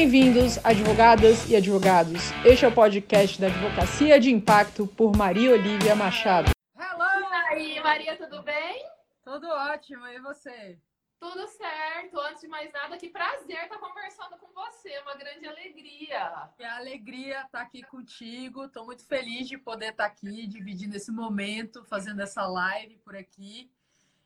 [0.00, 2.30] Bem-vindos, advogadas e advogados.
[2.44, 6.52] Este é o podcast da Advocacia de Impacto por Maria Olivia Machado.
[6.78, 7.28] Hello!
[7.50, 8.88] E aí, Maria, tudo bem?
[9.24, 10.78] Tudo ótimo, e você?
[11.18, 12.16] Tudo certo.
[12.20, 15.00] Antes de mais nada, que prazer estar conversando com você.
[15.00, 16.48] Uma grande alegria.
[16.60, 18.66] É alegria estar aqui contigo.
[18.66, 23.68] Estou muito feliz de poder estar aqui, dividindo esse momento, fazendo essa live por aqui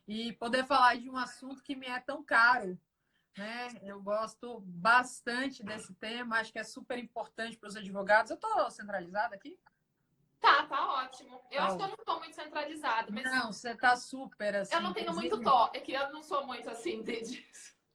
[0.06, 2.78] e poder falar de um assunto que me é tão caro.
[3.36, 3.68] Né?
[3.82, 8.30] Eu gosto bastante desse tema, acho que é super importante para os advogados.
[8.30, 9.58] Eu estou centralizada aqui?
[10.40, 11.40] Tá, tá ótimo.
[11.50, 13.10] Eu tá acho que eu não estou muito centralizada.
[13.10, 13.24] Mas...
[13.24, 14.74] Não, você está super assim.
[14.74, 15.34] Eu não tenho inclusive...
[15.34, 17.46] muito toque, é que eu não sou muito assim, entende?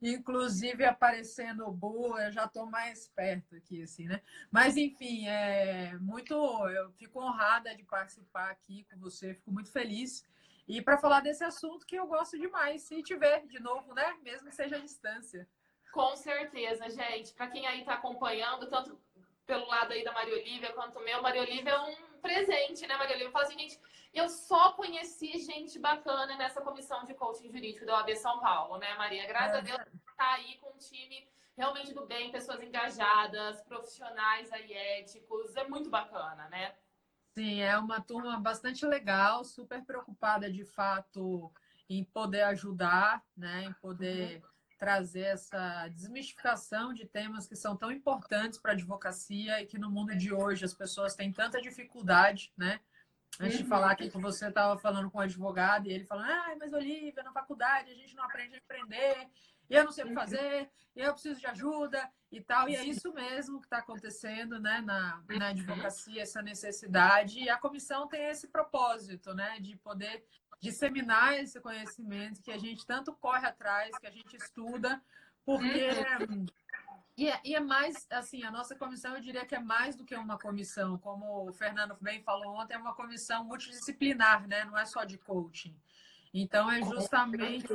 [0.02, 4.22] Inclusive aparecendo boa, eu já estou mais perto aqui, assim, né?
[4.52, 6.34] Mas enfim, é muito.
[6.70, 10.24] Eu fico honrada de participar aqui com você, fico muito feliz.
[10.68, 14.18] E para falar desse assunto que eu gosto demais, se tiver de novo, né?
[14.22, 15.48] Mesmo que seja à distância.
[15.94, 17.34] Com certeza, gente.
[17.34, 19.00] Para quem aí está acompanhando, tanto
[19.46, 22.98] pelo lado aí da Maria Olivia quanto o meu, Maria Olivia é um presente, né,
[22.98, 23.32] Maria Olivia?
[23.32, 23.80] Fala assim, gente,
[24.14, 28.94] eu só conheci gente bacana nessa comissão de coaching jurídico da OAB São Paulo, né,
[28.96, 29.26] Maria?
[29.26, 29.60] Graças é.
[29.60, 29.80] a Deus
[30.18, 35.90] tá aí com um time realmente do bem, pessoas engajadas, profissionais aí éticos, é muito
[35.90, 36.76] bacana, né?
[37.38, 41.54] Sim, é uma turma bastante legal, super preocupada de fato
[41.88, 47.92] em poder ajudar, né, em poder uhum trazer essa desmistificação de temas que são tão
[47.92, 52.54] importantes para a advocacia e que no mundo de hoje as pessoas têm tanta dificuldade,
[52.56, 52.80] né?
[53.40, 53.64] Antes uhum.
[53.64, 56.74] de falar aqui que você estava falando com um advogado e ele falando, ah, mas
[56.74, 59.28] Olivia, na faculdade a gente não aprende a empreender,
[59.70, 60.20] e eu não sei o que uhum.
[60.20, 62.68] fazer, e eu preciso de ajuda e tal.
[62.68, 67.40] E é isso mesmo que está acontecendo né, na, na advocacia, essa necessidade.
[67.40, 69.60] E a comissão tem esse propósito, né?
[69.60, 70.26] De poder
[70.60, 75.02] disseminar esse conhecimento que a gente tanto corre atrás, que a gente estuda,
[75.46, 75.90] porque.
[76.30, 76.46] Uhum.
[77.16, 80.06] E é, e é, mais, assim, a nossa comissão, eu diria que é mais do
[80.06, 81.00] que uma comissão.
[81.00, 84.66] Como o Fernando bem falou ontem, é uma comissão multidisciplinar, né?
[84.66, 85.76] Não é só de coaching.
[86.32, 87.68] Então, é justamente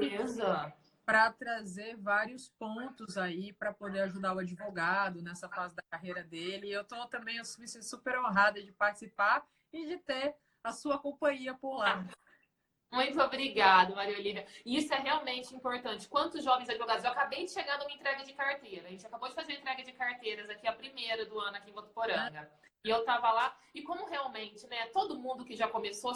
[1.13, 6.73] para trazer vários pontos aí para poder ajudar o advogado nessa fase da carreira dele.
[6.73, 10.35] Eu estou também eu me super honrada de participar e de ter
[10.65, 12.03] a sua companhia por lá.
[12.91, 14.47] Muito obrigada, Maria Olivia.
[14.65, 16.09] Isso é realmente importante.
[16.09, 17.05] Quantos jovens advogados?
[17.05, 18.87] Eu acabei de chegar numa entrega de carteira.
[18.87, 21.75] A gente acabou de fazer entrega de carteiras aqui, a primeira do ano aqui em
[21.75, 22.51] Votuporanga.
[22.85, 26.13] E eu tava lá, e como realmente, né, todo mundo que já começou,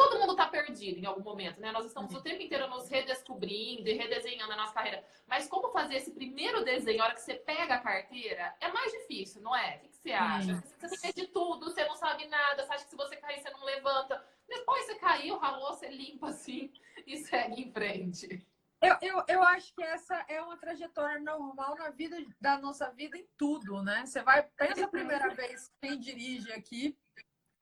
[0.00, 1.70] todo mundo tá perdido em algum momento, né?
[1.70, 5.04] Nós estamos o tempo inteiro nos redescobrindo e redesenhando a nossa carreira.
[5.26, 8.90] Mas como fazer esse primeiro desenho, a hora que você pega a carteira, é mais
[8.92, 9.76] difícil, não é?
[9.76, 10.62] O que, você acha?
[10.80, 13.50] Você tem de tudo, você não sabe nada, você acha que se você cair, você
[13.50, 14.24] não levanta.
[14.48, 16.72] Depois você caiu, ralou, você limpa assim
[17.06, 18.46] e segue em frente.
[18.80, 23.18] Eu, eu, eu acho que essa é uma trajetória normal na vida da nossa vida
[23.18, 24.06] em tudo, né?
[24.06, 26.96] Você vai, pensa a primeira vez quem dirige aqui,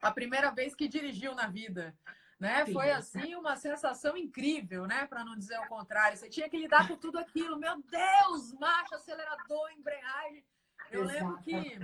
[0.01, 1.93] a primeira vez que dirigiu na vida.
[2.39, 2.65] Né?
[2.67, 5.05] Foi assim uma sensação incrível, né?
[5.05, 6.17] Para não dizer o contrário.
[6.17, 7.59] Você tinha que lidar com tudo aquilo.
[7.59, 10.45] Meu Deus, marcha, acelerador, embreagem.
[10.89, 11.13] Eu Exato.
[11.13, 11.79] lembro que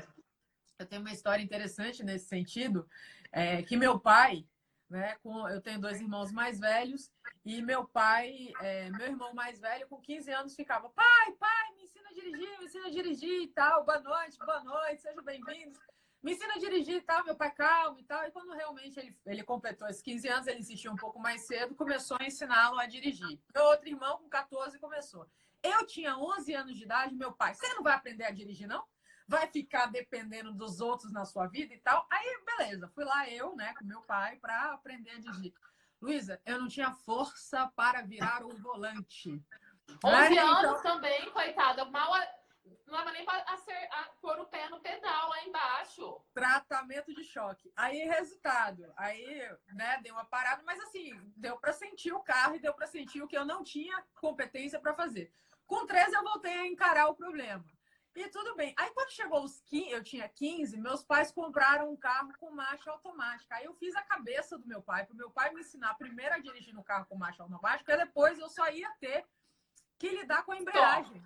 [0.79, 2.87] eu tenho uma história interessante nesse sentido,
[3.31, 4.45] é, que meu pai,
[4.89, 5.15] né?
[5.23, 7.11] Com, eu tenho dois irmãos mais velhos
[7.43, 11.83] e meu pai, é, meu irmão mais velho, com 15 anos, ficava: pai, pai, me
[11.83, 13.83] ensina a dirigir, me ensina a dirigir e tal.
[13.83, 15.77] Boa noite, boa noite, sejam bem-vindos.
[16.25, 18.23] Me ensina a dirigir e tal, meu pai calmo e tal.
[18.23, 21.75] E quando realmente ele, ele completou esses 15 anos, ele insistiu um pouco mais cedo,
[21.75, 23.39] começou a ensiná-lo a dirigir.
[23.53, 25.29] Meu outro irmão, com 14, começou.
[25.61, 28.83] Eu tinha 11 anos de idade, meu pai, você não vai aprender a dirigir, não?
[29.27, 32.07] vai ficar dependendo dos outros na sua vida e tal.
[32.11, 35.53] Aí, beleza, fui lá eu, né, com meu pai, para aprender a dirigir.
[36.01, 39.43] Luísa, eu não tinha força para virar o volante.
[40.03, 40.41] 11 né?
[40.41, 40.81] anos então...
[40.81, 42.13] também, coitada, mal
[42.85, 43.43] não dava nem para
[44.21, 46.21] pôr o pé no pedal lá embaixo.
[46.33, 47.71] Tratamento de choque.
[47.75, 48.91] Aí, resultado.
[48.97, 49.41] Aí,
[49.73, 53.21] né, deu uma parada, mas assim, deu para sentir o carro e deu para sentir
[53.21, 55.31] o que eu não tinha competência para fazer.
[55.67, 57.65] Com 13, eu voltei a encarar o problema.
[58.15, 58.73] E tudo bem.
[58.77, 62.89] Aí quando chegou os 15, eu tinha 15, meus pais compraram um carro com marcha
[62.89, 63.55] automática.
[63.55, 66.33] Aí eu fiz a cabeça do meu pai, para o meu pai me ensinar primeiro
[66.33, 69.25] a dirigir no carro com marcha automática, e depois eu só ia ter
[69.99, 71.21] que lidar com a embreagem.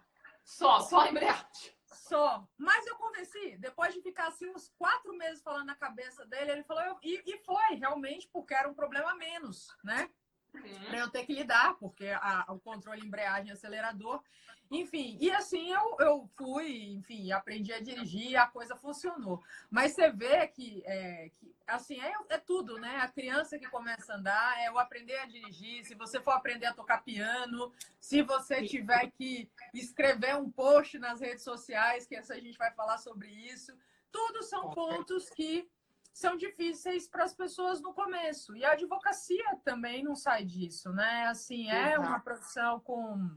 [0.50, 1.46] Só, só, a embreagem.
[1.86, 2.48] Só.
[2.58, 6.64] Mas eu convenci, depois de ficar assim uns quatro meses falando na cabeça dele, ele
[6.64, 7.00] falou, eu...
[7.04, 10.10] e, e foi realmente porque era um problema menos, né?
[10.54, 10.86] uhum.
[10.86, 14.22] para eu ter que lidar, porque a, o controle embreagem acelerador
[14.72, 19.44] enfim, e assim eu, eu fui, enfim, aprendi a dirigir a coisa funcionou.
[19.70, 22.98] Mas você vê que, é, que assim, é, é, tudo, né?
[22.98, 26.68] A criança que começa a andar, é o aprender a dirigir, se você for aprender
[26.68, 32.36] a tocar piano, se você tiver que escrever um post nas redes sociais, que essa
[32.36, 33.76] a gente vai falar sobre isso,
[34.12, 35.68] tudo são pontos que
[36.14, 38.56] são difíceis para as pessoas no começo.
[38.56, 41.26] E a advocacia também não sai disso, né?
[41.28, 43.32] Assim, é uma profissão com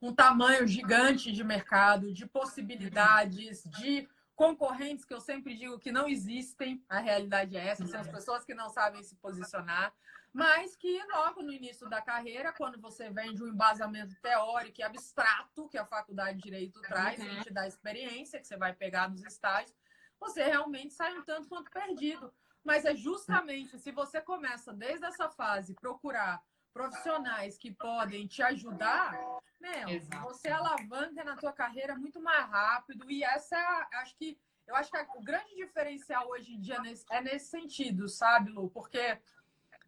[0.00, 6.08] um tamanho gigante de mercado, de possibilidades, de concorrentes que eu sempre digo que não
[6.08, 9.92] existem, a realidade é essa, são as pessoas que não sabem se posicionar,
[10.32, 14.84] mas que logo no início da carreira, quando você vem de um embasamento teórico e
[14.84, 17.40] abstrato que a faculdade de Direito traz, uhum.
[17.40, 19.74] te dá experiência que você vai pegar nos estágios,
[20.20, 22.32] você realmente sai um tanto quanto perdido.
[22.62, 26.42] Mas é justamente se você começa desde essa fase procurar
[26.72, 29.12] profissionais que podem te ajudar,
[29.60, 30.24] meu, Exato.
[30.24, 33.10] você alavanca na tua carreira muito mais rápido.
[33.10, 33.56] E essa,
[33.94, 36.80] acho que, eu acho que o grande diferencial hoje em dia
[37.10, 38.70] é nesse sentido, sabe, Lu?
[38.70, 39.18] Porque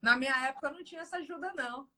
[0.02, 1.88] na minha época não tinha essa ajuda, não.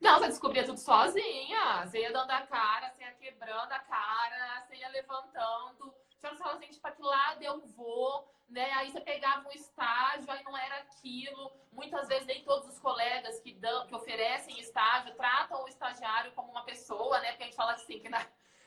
[0.00, 1.84] Não, você descobria tudo sozinha.
[1.86, 5.94] Você ia dando a cara, você ia quebrando a cara, você ia levantando.
[6.10, 8.70] Você não falava assim, para que lado eu vou, né?
[8.72, 11.52] Aí você pegava um estágio, aí não era aquilo.
[11.72, 16.50] Muitas vezes nem todos os colegas que, dão, que oferecem estágio tratam o estagiário como
[16.50, 17.30] uma pessoa, né?
[17.30, 18.24] Porque a gente fala assim, que na...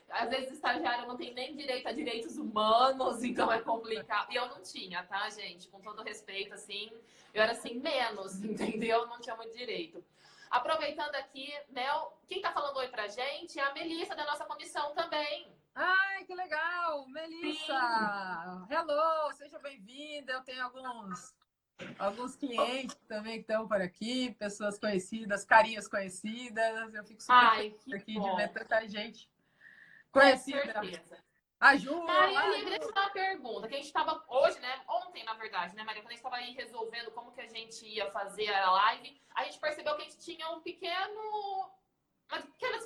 [0.10, 4.32] às vezes o estagiário não tem nem direito a direitos humanos, então é complicado.
[4.32, 5.68] E eu não tinha, tá, gente?
[5.70, 6.92] Com todo respeito, assim,
[7.34, 9.08] eu era assim, menos, entendeu?
[9.08, 10.04] Não tinha muito direito.
[10.50, 14.94] Aproveitando aqui, Mel, quem tá falando oi pra gente é a Melissa da nossa comissão
[14.96, 15.48] também.
[15.76, 17.08] Ai, que legal!
[17.08, 18.66] Melissa!
[18.68, 18.74] Sim.
[18.76, 19.32] Hello!
[19.34, 20.34] Seja bem-vinda.
[20.34, 21.36] Eu tenho alguns,
[21.98, 26.94] alguns clientes também que estão por aqui, pessoas conhecidas, carinhas conhecidas.
[26.94, 28.30] Eu fico super Ai, feliz aqui bom.
[28.30, 29.30] de ver tanta gente
[30.12, 30.74] conhecida.
[30.74, 31.30] Com certeza.
[31.60, 32.02] A Ju!
[32.04, 33.68] Maria, a deixa eu uma pergunta.
[33.68, 34.82] Que a gente estava hoje, né?
[34.88, 36.02] Ontem, na verdade, né, Maria?
[36.02, 39.44] Quando a gente estava aí resolvendo como que a gente ia fazer a live, a
[39.44, 41.70] gente percebeu que a gente tinha um pequeno
[42.32, 42.80] uma pequena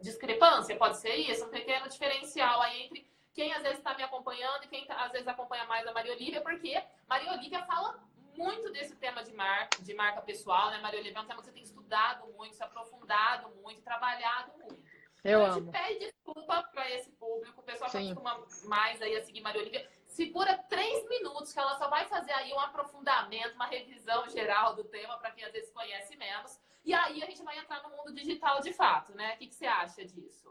[0.00, 4.64] discrepância, pode ser isso, um pequeno diferencial aí entre quem às vezes está me acompanhando
[4.64, 7.98] e quem tá, às vezes acompanha mais a Maria Olivia, porque Maria Olivia fala
[8.36, 11.18] muito desse tema de, mar, de marca pessoal, né, Maria Olivia?
[11.18, 14.78] É um tema que você tem estudado muito, se aprofundado muito, trabalhado muito.
[15.24, 15.52] Eu então, amo.
[15.52, 19.40] A gente pede desculpa para esse público, o pessoal que costuma mais aí a seguir
[19.40, 19.88] Maria Olivia.
[20.06, 24.84] Segura três minutos, que ela só vai fazer aí um aprofundamento, uma revisão geral do
[24.84, 26.58] tema, para quem às vezes conhece menos.
[26.88, 29.34] E aí a gente vai entrar no mundo digital de fato, né?
[29.34, 30.50] O que, que você acha disso?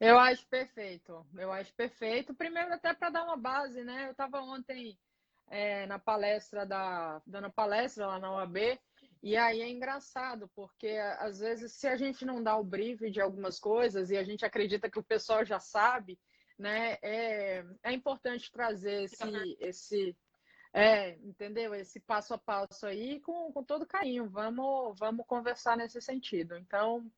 [0.00, 1.24] Eu acho perfeito.
[1.36, 2.34] Eu acho perfeito.
[2.34, 4.08] Primeiro, até para dar uma base, né?
[4.08, 4.98] Eu estava ontem
[5.48, 7.22] é, na palestra da.
[7.24, 8.56] dando palestra lá na OAB.
[9.22, 10.88] E aí é engraçado, porque
[11.20, 14.44] às vezes, se a gente não dá o briefing de algumas coisas e a gente
[14.44, 16.18] acredita que o pessoal já sabe,
[16.58, 16.98] né?
[17.00, 20.16] É, é importante trazer esse, esse,
[20.74, 21.72] é, entendeu?
[21.72, 24.28] Esse passo a passo aí com, com todo carinho.
[24.28, 26.58] Vamos, vamos conversar nesse sentido.
[26.58, 27.08] Então,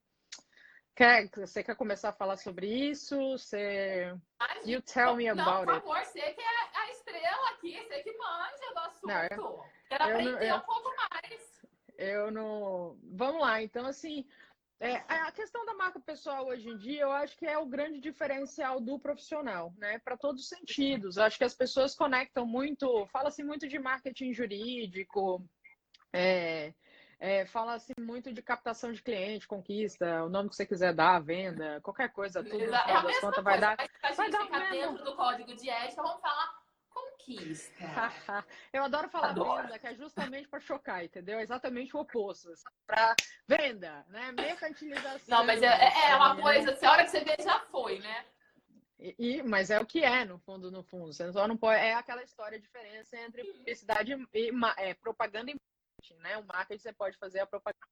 [0.94, 3.16] quer, você quer começar a falar sobre isso?
[3.30, 4.14] Você...
[4.38, 6.06] Mas, you tell me about não, por favor, it.
[6.06, 9.06] você que é a estrela aqui, você que manja do assunto.
[9.06, 11.62] Não, eu, Quero aprender eu, um pouco mais.
[11.96, 12.98] Eu não...
[13.04, 13.62] Vamos lá.
[13.62, 14.28] Então, assim,
[14.78, 17.98] é, a questão da marca pessoal hoje em dia, eu acho que é o grande
[18.00, 19.98] diferencial do profissional, né?
[20.00, 21.16] Para todos os sentidos.
[21.16, 25.42] Eu acho que as pessoas conectam muito, fala-se muito de marketing jurídico,
[26.12, 26.74] é,
[27.18, 31.80] é, fala-se muito de captação de cliente, conquista, o nome que você quiser dar, venda,
[31.80, 33.76] qualquer coisa, tudo no final é das contas vai dar.
[34.14, 36.55] vai dar dentro do código de ética, vamos falar
[37.26, 37.74] conquista.
[38.72, 39.62] eu adoro falar adoro.
[39.62, 41.38] venda, que é justamente para chocar, entendeu?
[41.38, 42.52] É exatamente o oposto.
[42.86, 43.14] Para
[43.46, 44.32] venda, né?
[44.32, 45.38] Mercantilização.
[45.38, 46.42] Não, mas é, é, é uma né?
[46.42, 48.24] coisa, se a hora que você vê, já foi, né?
[48.98, 51.12] E, e, mas é o que é, no fundo, no fundo.
[51.12, 51.80] Você só não pode.
[51.80, 56.38] É aquela história, a diferença entre publicidade e é, propaganda e marketing, né?
[56.38, 57.86] O marketing você pode fazer a propaganda.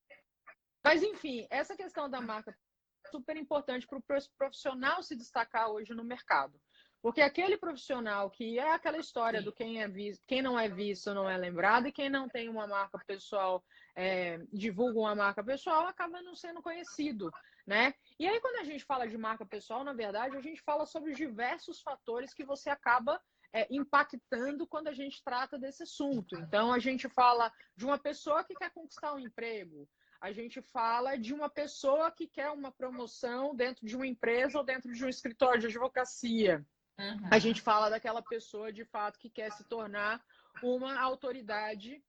[0.83, 4.03] Mas, enfim, essa questão da marca é super importante para o
[4.37, 6.59] profissional se destacar hoje no mercado.
[7.05, 11.13] Porque aquele profissional que é aquela história do quem é visto, quem não é visto
[11.13, 13.63] não é lembrado, e quem não tem uma marca pessoal,
[13.95, 17.31] é, divulga uma marca pessoal, acaba não sendo conhecido,
[17.67, 17.93] né?
[18.19, 21.13] E aí, quando a gente fala de marca pessoal, na verdade, a gente fala sobre
[21.13, 23.21] diversos fatores que você acaba
[23.53, 26.35] é, impactando quando a gente trata desse assunto.
[26.39, 29.87] Então, a gente fala de uma pessoa que quer conquistar um emprego,
[30.23, 34.65] a gente fala de uma pessoa que quer uma promoção dentro de uma empresa ou
[34.65, 36.65] dentro de um escritório de advocacia.
[36.99, 37.29] Uhum.
[37.31, 40.23] A gente fala daquela pessoa de fato que quer se tornar
[40.63, 42.03] uma autoridade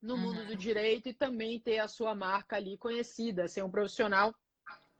[0.00, 0.46] no mundo uhum.
[0.46, 4.34] do direito e também ter a sua marca ali conhecida, ser um profissional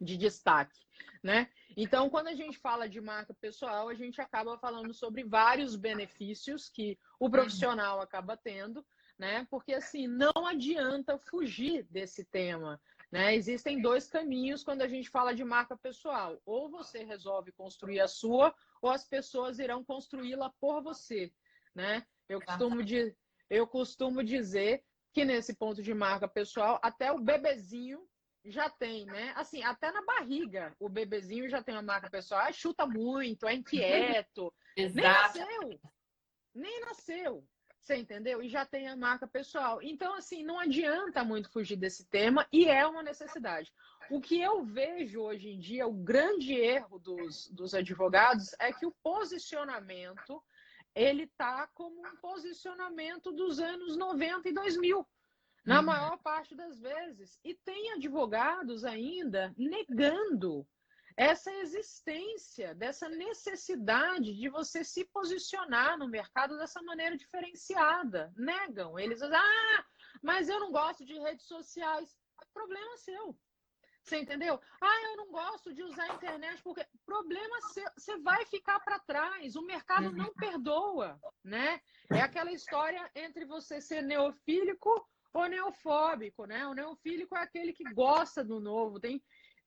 [0.00, 0.80] de destaque,
[1.22, 1.48] né?
[1.76, 6.68] Então, quando a gente fala de marca pessoal, a gente acaba falando sobre vários benefícios
[6.68, 8.84] que o profissional acaba tendo,
[9.18, 9.46] né?
[9.50, 12.80] Porque assim, não adianta fugir desse tema.
[13.14, 13.36] Né?
[13.36, 16.40] Existem dois caminhos quando a gente fala de marca pessoal.
[16.44, 18.52] Ou você resolve construir a sua,
[18.84, 21.32] ou as pessoas irão construí-la por você.
[21.74, 22.06] Né?
[22.28, 23.16] Eu, costumo de,
[23.48, 28.06] eu costumo dizer que nesse ponto de marca pessoal, até o bebezinho
[28.44, 29.32] já tem, né?
[29.36, 32.42] Assim, até na barriga, o bebezinho já tem uma marca pessoal.
[32.42, 34.52] Ah, chuta muito, é inquieto.
[34.76, 35.80] nem nasceu.
[36.54, 37.48] Nem nasceu.
[37.80, 38.42] Você entendeu?
[38.42, 39.80] E já tem a marca pessoal.
[39.82, 43.72] Então, assim, não adianta muito fugir desse tema e é uma necessidade.
[44.10, 48.86] O que eu vejo hoje em dia, o grande erro dos, dos advogados é que
[48.86, 50.42] o posicionamento
[50.94, 55.06] ele tá como um posicionamento dos anos 90 e 2000,
[55.64, 55.86] na uhum.
[55.86, 57.38] maior parte das vezes.
[57.42, 60.66] E tem advogados ainda negando
[61.16, 68.32] essa existência, dessa necessidade de você se posicionar no mercado dessa maneira diferenciada.
[68.36, 68.98] Negam.
[68.98, 69.84] Eles dizem, ah,
[70.22, 72.16] mas eu não gosto de redes sociais.
[72.52, 73.36] Problema seu.
[74.04, 74.60] Você entendeu?
[74.82, 77.56] Ah, eu não gosto de usar a internet porque problema
[77.96, 79.56] você vai ficar para trás.
[79.56, 80.34] O mercado não uhum.
[80.34, 81.80] perdoa, né?
[82.12, 86.66] É aquela história entre você ser neofílico ou neofóbico, né?
[86.66, 89.22] O neofílico é aquele que gosta do novo, tem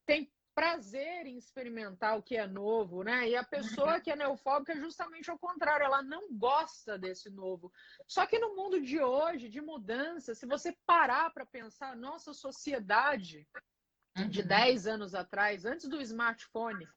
[0.06, 3.30] tem prazer em experimentar o que é novo, né?
[3.30, 4.02] E a pessoa uhum.
[4.02, 7.72] que é neofóbica é justamente ao contrário, ela não gosta desse novo.
[8.08, 13.48] Só que no mundo de hoje, de mudança, se você parar para pensar, nossa sociedade
[14.26, 14.94] de 10 uhum.
[14.94, 16.88] anos atrás, antes do smartphone,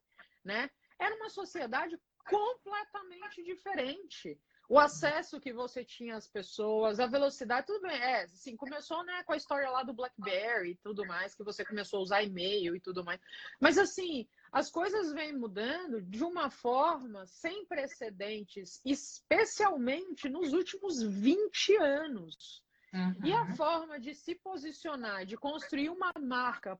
[0.43, 0.69] né?
[0.99, 4.39] Era uma sociedade completamente diferente.
[4.69, 7.91] O acesso que você tinha às pessoas, a velocidade, tudo bem.
[7.91, 11.65] É, assim, começou né, com a história lá do BlackBerry e tudo mais, que você
[11.65, 13.19] começou a usar e-mail e tudo mais.
[13.59, 21.75] Mas, assim, as coisas vêm mudando de uma forma sem precedentes, especialmente nos últimos 20
[21.75, 22.63] anos.
[22.93, 23.25] Uhum.
[23.25, 23.55] E a uhum.
[23.55, 26.79] forma de se posicionar, de construir uma marca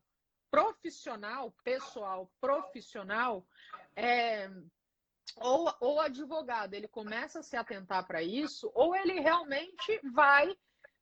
[0.52, 3.48] profissional, pessoal, profissional,
[3.96, 4.50] é,
[5.38, 10.56] ou, ou o advogado ele começa a se atentar para isso, ou ele realmente vai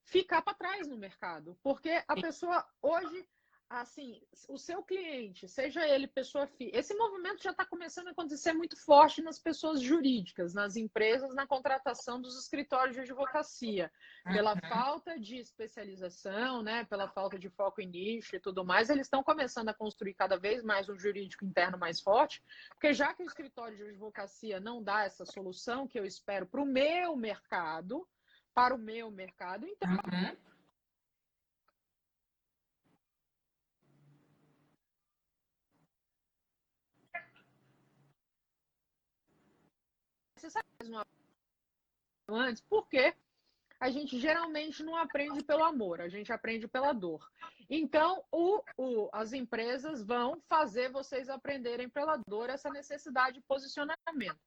[0.05, 1.57] ficar para trás no mercado.
[1.63, 3.27] Porque a pessoa hoje
[3.69, 8.51] assim, o seu cliente, seja ele pessoa física, esse movimento já está começando a acontecer
[8.51, 13.91] muito forte nas pessoas jurídicas, nas empresas, na contratação dos escritórios de advocacia,
[14.23, 14.69] pela uhum.
[14.69, 19.23] falta de especialização, né, pela falta de foco em nicho e tudo mais, eles estão
[19.23, 23.27] começando a construir cada vez mais um jurídico interno mais forte, porque já que o
[23.27, 28.07] escritório de advocacia não dá essa solução que eu espero para o meu mercado,
[28.51, 30.48] para o meu mercado, então uhum
[42.27, 43.13] antes, porque
[43.79, 47.25] a gente geralmente não aprende pelo amor, a gente aprende pela dor.
[47.69, 54.39] Então, o, o, as empresas vão fazer vocês aprenderem pela dor essa necessidade de posicionamento.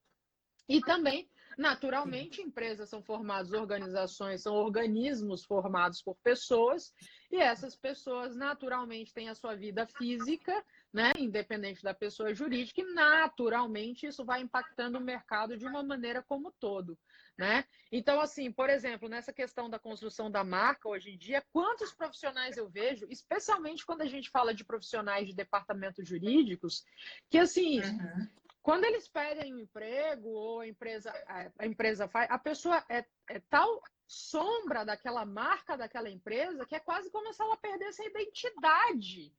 [0.69, 6.93] E também, naturalmente, empresas são formadas, organizações são organismos formados por pessoas,
[7.31, 12.93] e essas pessoas naturalmente têm a sua vida física, né, independente da pessoa jurídica, e
[12.93, 16.99] naturalmente isso vai impactando o mercado de uma maneira como todo,
[17.37, 17.65] né?
[17.91, 22.59] Então, assim, por exemplo, nessa questão da construção da marca hoje em dia, quantos profissionais
[22.59, 26.85] eu vejo, especialmente quando a gente fala de profissionais de departamentos jurídicos,
[27.31, 28.29] que assim, uhum.
[28.61, 31.11] quando eles pedem um emprego ou a empresa,
[31.59, 36.81] a empresa faz, a pessoa é, é tal sombra daquela marca daquela empresa que é
[36.81, 39.33] quase como se ela perdesse a identidade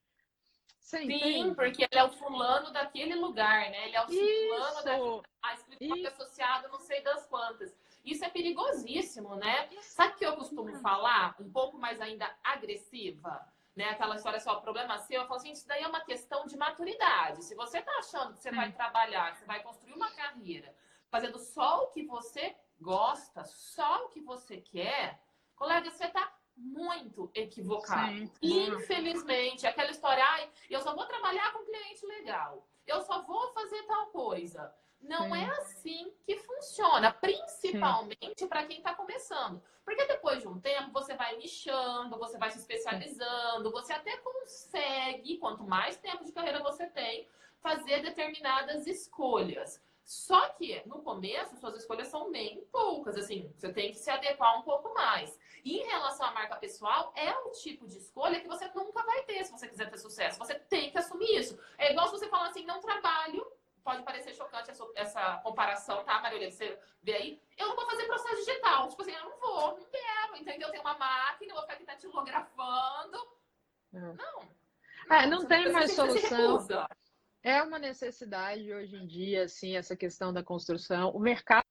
[0.83, 3.87] Sim, Sim porque ele é o fulano daquele lugar, né?
[3.87, 7.73] Ele é o fulano da a escritório associado não sei das quantas.
[8.03, 9.69] Isso é perigosíssimo, né?
[9.81, 11.35] Sabe o que eu costumo falar?
[11.39, 13.91] Um pouco mais ainda agressiva, né?
[13.91, 15.21] Aquela história só, problema seu.
[15.21, 17.45] Eu falo assim, isso daí é uma questão de maturidade.
[17.45, 20.75] Se você tá achando que você vai trabalhar, você vai construir uma carreira,
[21.09, 25.21] fazendo só o que você gosta, só o que você quer,
[25.55, 28.15] colega, você tá muito equivocado.
[28.15, 28.29] Sim.
[28.41, 33.83] Infelizmente, aquela história, ai, eu só vou trabalhar com cliente legal, eu só vou fazer
[33.83, 34.73] tal coisa.
[35.01, 35.41] Não Sim.
[35.41, 39.61] é assim que funciona, principalmente para quem está começando.
[39.83, 45.37] Porque depois de um tempo você vai nichando, você vai se especializando, você até consegue,
[45.39, 47.27] quanto mais tempo de carreira você tem,
[47.59, 49.81] fazer determinadas escolhas.
[50.03, 54.59] Só que no começo suas escolhas são bem poucas, assim, você tem que se adequar
[54.59, 55.37] um pouco mais.
[55.63, 59.23] E em relação à marca pessoal, é o tipo de escolha que você nunca vai
[59.23, 60.37] ter se você quiser ter sucesso.
[60.39, 61.57] Você tem que assumir isso.
[61.77, 63.49] É igual se você falar assim, não trabalho,
[63.81, 66.51] pode parecer chocante essa, essa comparação, tá, Maria?
[66.51, 68.89] Você vê aí, eu não vou fazer processo digital.
[68.89, 70.69] Tipo assim, eu não vou, não quero, entendeu?
[70.69, 73.17] Tem uma máquina, eu vou ficar aqui datilografando.
[73.93, 73.99] É.
[73.99, 74.63] Não.
[75.09, 76.87] É, não, não tem mais solução.
[77.43, 81.09] É uma necessidade hoje em dia, assim, essa questão da construção.
[81.11, 81.65] O mercado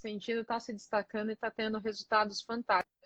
[0.00, 2.96] sentido está se destacando e está tendo resultados fantásticos.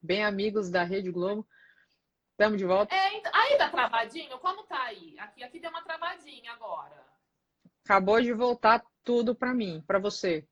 [0.00, 1.44] Bem amigos da Rede Globo.
[2.30, 2.94] Estamos de volta.
[2.94, 4.38] É, então, aí tá travadinho?
[4.38, 5.18] Como tá aí?
[5.18, 7.05] Aqui, aqui deu uma travadinha agora.
[7.86, 10.44] Acabou de voltar tudo para mim, para você.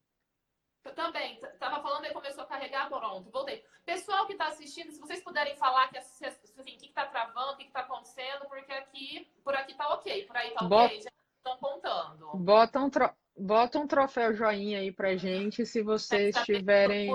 [0.85, 1.41] Eu também.
[1.59, 3.29] Tava falando e começou a carregar, pronto.
[3.33, 3.65] Voltei.
[3.85, 6.27] Pessoal que está assistindo, se vocês puderem falar que assim,
[6.57, 10.37] o que, está travando, o que, está acontecendo, porque aqui, por aqui tá ok, por
[10.37, 10.85] aí tá Bota...
[10.85, 12.37] ok, já estão contando.
[12.37, 13.11] Bota um, tro...
[13.37, 17.09] Bota um troféu joinha aí pra gente se vocês tá tiverem.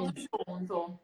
[0.46, 1.00] Junto.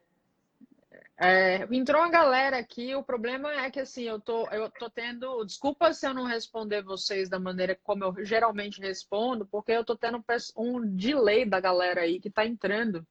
[1.18, 5.46] É, entrou uma galera aqui, o problema é que assim, eu tô, eu tô tendo.
[5.46, 9.96] Desculpa se eu não responder vocês da maneira como eu geralmente respondo, porque eu tô
[9.96, 10.22] tendo
[10.58, 13.06] um delay da galera aí que tá entrando.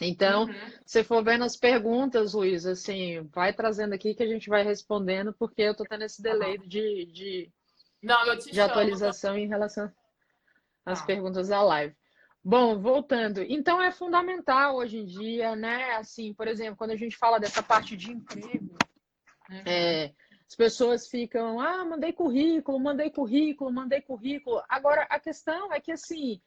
[0.00, 0.54] Então, uhum.
[0.84, 5.32] se for vendo as perguntas, Luiz, assim, vai trazendo aqui que a gente vai respondendo,
[5.32, 6.68] porque eu tô tendo esse tá delay uhum.
[6.68, 7.52] de, de,
[8.02, 9.90] não, de atualização em relação
[10.84, 11.06] às ah.
[11.06, 11.96] perguntas da live.
[12.48, 13.42] Bom, voltando.
[13.42, 15.96] Então é fundamental hoje em dia, né?
[15.96, 18.78] Assim, por exemplo, quando a gente fala dessa parte de emprego,
[19.50, 19.62] uhum.
[19.66, 20.14] é,
[20.48, 24.62] as pessoas ficam, ah, mandei currículo, mandei currículo, mandei currículo.
[24.68, 26.40] Agora, a questão é que, assim,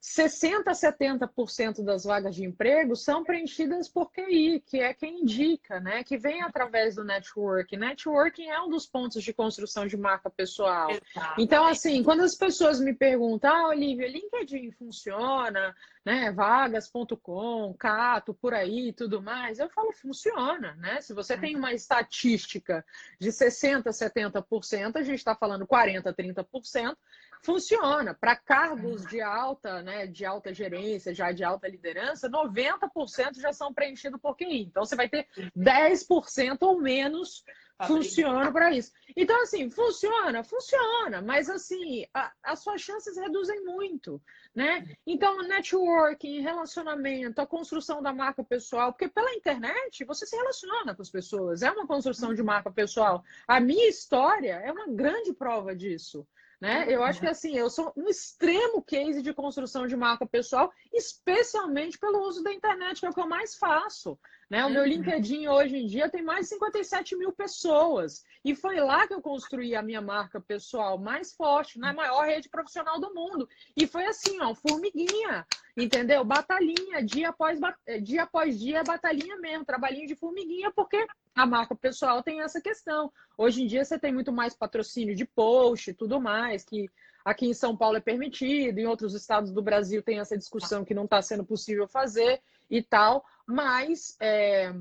[0.00, 5.78] 60% a 70% das vagas de emprego são preenchidas por QI, que é quem indica,
[5.78, 6.02] né?
[6.02, 7.76] Que vem através do networking.
[7.76, 10.90] Networking é um dos pontos de construção de marca pessoal.
[10.90, 11.42] Exatamente.
[11.42, 16.32] Então, assim, quando as pessoas me perguntam, ah, Olivia, LinkedIn funciona, né?
[16.32, 21.02] Vagas.com, Cato, por aí tudo mais, eu falo, funciona, né?
[21.02, 22.82] Se você tem uma estatística
[23.18, 26.96] de 60%, 70%, a gente está falando 40%, 30%,
[27.42, 28.14] funciona.
[28.14, 33.72] Para cargos de alta, né, de alta gerência, já de alta liderança, 90% já são
[33.72, 34.62] preenchidos por QI.
[34.62, 35.26] Então você vai ter
[35.56, 37.44] 10% ou menos
[37.86, 38.92] funciona para isso.
[39.16, 44.20] Então, assim, funciona, funciona, mas assim, a, as suas chances reduzem muito,
[44.54, 44.84] né?
[45.06, 51.02] Então, networking, relacionamento, a construção da marca pessoal, porque pela internet você se relaciona com
[51.02, 53.24] as pessoas, é uma construção de marca pessoal.
[53.46, 56.26] A minha história é uma grande prova disso.
[56.60, 56.84] Né?
[56.88, 61.98] Eu acho que assim, eu sou um extremo case de construção de marca pessoal, especialmente
[61.98, 64.18] pelo uso da internet, que é o que eu mais faço.
[64.50, 64.62] Né?
[64.66, 64.88] O meu uhum.
[64.88, 68.22] LinkedIn hoje em dia tem mais de 57 mil pessoas.
[68.44, 72.48] E foi lá que eu construí a minha marca pessoal mais forte, na maior rede
[72.50, 73.48] profissional do mundo.
[73.74, 76.24] E foi assim, ó, formiguinha, entendeu?
[76.24, 77.58] Batalhinha, dia após,
[78.02, 83.12] dia após dia, batalhinha mesmo, trabalhinho de formiguinha, porque a marca pessoal tem essa questão.
[83.36, 86.90] Hoje em dia você tem muito mais patrocínio de post e tudo mais, que
[87.24, 90.94] aqui em São Paulo é permitido, em outros estados do Brasil tem essa discussão que
[90.94, 94.72] não está sendo possível fazer e tal, mas é,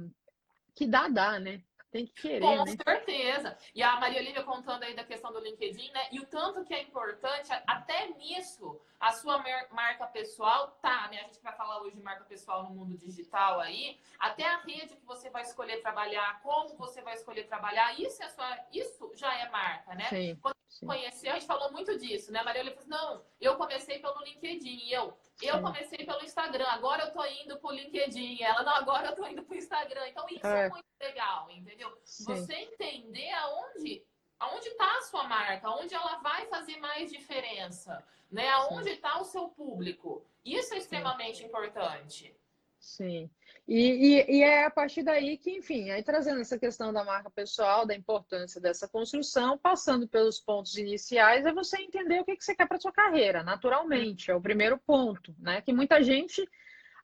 [0.75, 1.61] que dá, dá, né?
[1.91, 2.41] Tem que querer.
[2.41, 2.75] Com né?
[2.85, 3.57] certeza.
[3.73, 6.07] E a Maria Olivia contando aí da questão do LinkedIn, né?
[6.11, 11.21] E o tanto que é importante, até nisso, a sua marca pessoal tá, né?
[11.21, 14.95] A gente vai falar hoje de marca pessoal no mundo digital aí, até a rede
[14.95, 19.33] que você vai escolher trabalhar, como você vai escolher trabalhar, isso é sua, isso já
[19.39, 20.05] é marca, né?
[20.09, 20.85] Sim, Quando sim.
[20.85, 22.39] conheceu, a gente falou muito disso, né?
[22.39, 26.65] A Maria Olivia falou não, eu comecei pelo LinkedIn, e eu, eu comecei pelo Instagram,
[26.67, 28.41] agora eu tô indo pro LinkedIn.
[28.41, 30.07] Ela, não, agora eu tô indo pro Instagram.
[30.07, 31.97] Então, isso é, é muito legal, entendeu?
[32.03, 32.25] Sim.
[32.25, 34.03] Você entender aonde,
[34.39, 38.49] aonde tá a sua marca, onde ela vai fazer mais diferença, né?
[38.49, 40.25] Aonde está o seu público.
[40.43, 41.45] Isso é extremamente Sim.
[41.45, 42.35] importante.
[42.79, 43.29] Sim.
[43.71, 47.29] E, e, e, é a partir daí que, enfim, aí trazendo essa questão da marca
[47.29, 52.43] pessoal, da importância dessa construção, passando pelos pontos iniciais, é você entender o que, que
[52.43, 54.31] você quer para sua carreira, naturalmente.
[54.31, 55.61] É o primeiro ponto, né?
[55.61, 56.43] Que muita gente.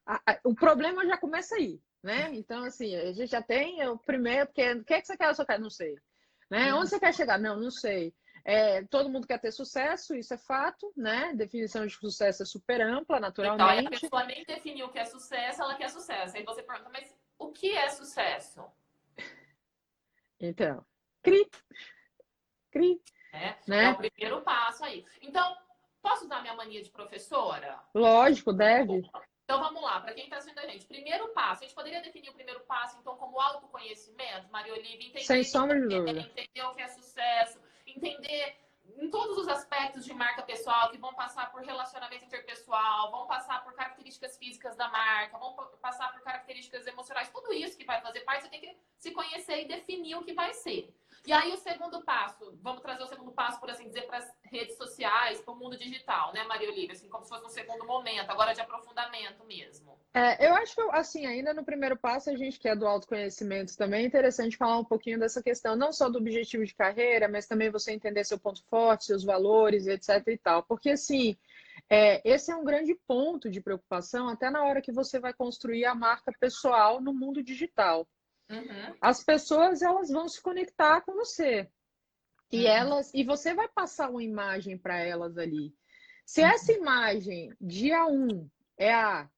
[0.08, 2.32] A, a, o problema já começa aí, né?
[2.34, 5.28] Então, assim, a gente já tem o primeiro, porque o que, é que você quer
[5.28, 5.64] na sua carreira?
[5.64, 5.96] Não sei.
[6.50, 6.74] Né?
[6.74, 7.38] Onde você quer chegar?
[7.38, 8.12] Não, não sei.
[8.48, 11.34] É, todo mundo quer ter sucesso, isso é fato, né?
[11.34, 13.80] Definição de sucesso é super ampla, naturalmente.
[13.80, 16.38] Então, a pessoa nem definiu o que é sucesso, ela quer sucesso.
[16.38, 18.64] Aí você pergunta, mas o que é sucesso?
[20.40, 20.86] Então,
[21.24, 21.50] cri,
[22.70, 23.02] cri.
[23.34, 23.86] É, né?
[23.86, 25.04] é o primeiro passo aí.
[25.24, 25.58] Então,
[26.00, 27.80] posso dar minha mania de professora?
[27.96, 29.02] Lógico, deve.
[29.44, 30.86] Então vamos lá, para quem está assistindo a gente.
[30.86, 35.24] Primeiro passo, a gente poderia definir o primeiro passo, então, como autoconhecimento, Maria Olivia, entender,
[35.24, 36.20] Sem sombra de é, dúvida.
[36.20, 37.60] entender o que é sucesso,
[37.96, 38.58] entender
[38.98, 43.64] em todos os aspectos de marca pessoal, que vão passar por relacionamento interpessoal, vão passar
[43.64, 48.22] por características físicas da marca, vão passar por características emocionais, tudo isso que vai fazer
[48.22, 50.96] parte, você tem que se conhecer e definir o que vai ser.
[51.26, 54.32] E aí o segundo passo, vamos trazer o segundo passo, por assim dizer, para as
[54.44, 56.94] redes sociais, para o mundo digital, né, Maria Olivia?
[56.94, 60.00] Assim, como se fosse um segundo momento, agora de aprofundamento mesmo.
[60.16, 63.76] É, eu acho que, assim, ainda no primeiro passo, a gente que é do autoconhecimento
[63.76, 67.48] também, é interessante falar um pouquinho dessa questão, não só do objetivo de carreira, mas
[67.48, 70.64] também você entender seu ponto forte, seus valores, etc e tal.
[70.64, 71.36] Porque, assim,
[71.90, 75.84] é, esse é um grande ponto de preocupação, até na hora que você vai construir
[75.84, 78.08] a marca pessoal no mundo digital.
[78.50, 78.96] Uhum.
[79.02, 81.70] As pessoas elas vão se conectar com você.
[82.54, 82.72] E uhum.
[82.72, 85.76] elas e você vai passar uma imagem para elas ali.
[86.26, 86.48] Se uhum.
[86.48, 89.30] essa imagem dia 1 um, é A,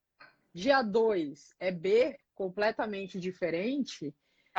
[0.57, 4.13] dia 2 é B, completamente diferente,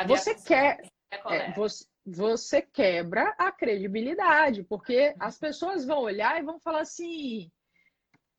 [0.07, 0.81] você quer
[1.11, 7.47] é, você, você quebra a credibilidade, porque as pessoas vão olhar e vão falar assim:
[7.47, 7.51] o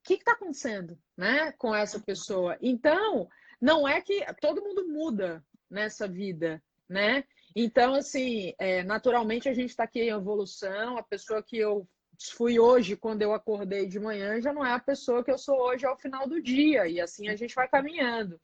[0.06, 2.58] que está acontecendo né, com essa pessoa?
[2.62, 3.28] Então,
[3.60, 7.26] não é que todo mundo muda nessa vida, né?
[7.54, 10.98] Então, assim, é, naturalmente a gente está aqui em evolução.
[10.98, 11.86] A pessoa que eu
[12.32, 15.60] fui hoje, quando eu acordei de manhã, já não é a pessoa que eu sou
[15.60, 16.88] hoje ao final do dia.
[16.88, 18.40] E assim a gente vai caminhando.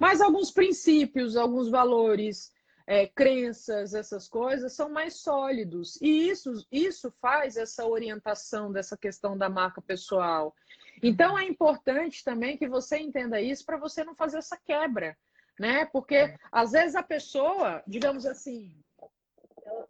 [0.00, 2.52] Mas alguns princípios, alguns valores,
[2.86, 5.98] é, crenças, essas coisas são mais sólidos.
[6.00, 10.54] E isso, isso faz essa orientação dessa questão da marca pessoal.
[11.02, 15.16] Então é importante também que você entenda isso para você não fazer essa quebra
[15.58, 15.86] né?
[15.86, 16.36] Porque é.
[16.52, 18.74] às vezes a pessoa, digamos assim,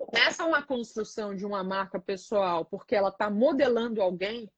[0.07, 4.51] começa uma construção de uma marca pessoal porque ela está modelando alguém,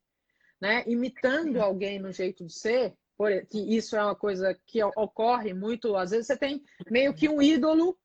[0.60, 0.84] né?
[0.86, 2.94] Imitando alguém no jeito de ser,
[3.48, 5.96] que isso é uma coisa que ocorre muito.
[5.96, 7.98] Às vezes você tem meio que um ídolo,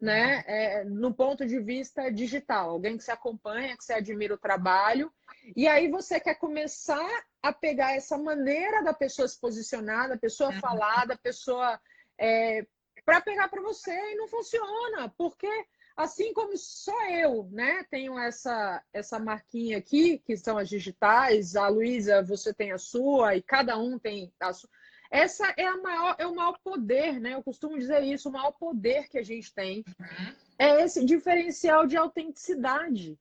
[0.00, 0.44] né?
[0.46, 5.12] É, no ponto de vista digital, alguém que se acompanha, que você admira o trabalho,
[5.56, 10.52] e aí você quer começar a pegar essa maneira da pessoa se posicionar, da pessoa
[10.60, 11.80] falar, da pessoa
[12.18, 12.64] é,
[13.04, 15.48] para pegar para você e não funciona, porque
[15.96, 21.68] assim como só eu, né, tenho essa essa marquinha aqui, que são as digitais, a
[21.68, 24.68] Luísa, você tem a sua e cada um tem a sua.
[25.10, 27.34] Essa é a maior é o maior poder, né?
[27.34, 30.32] Eu costumo dizer isso, o maior poder que a gente tem uhum.
[30.58, 33.16] é esse diferencial de autenticidade.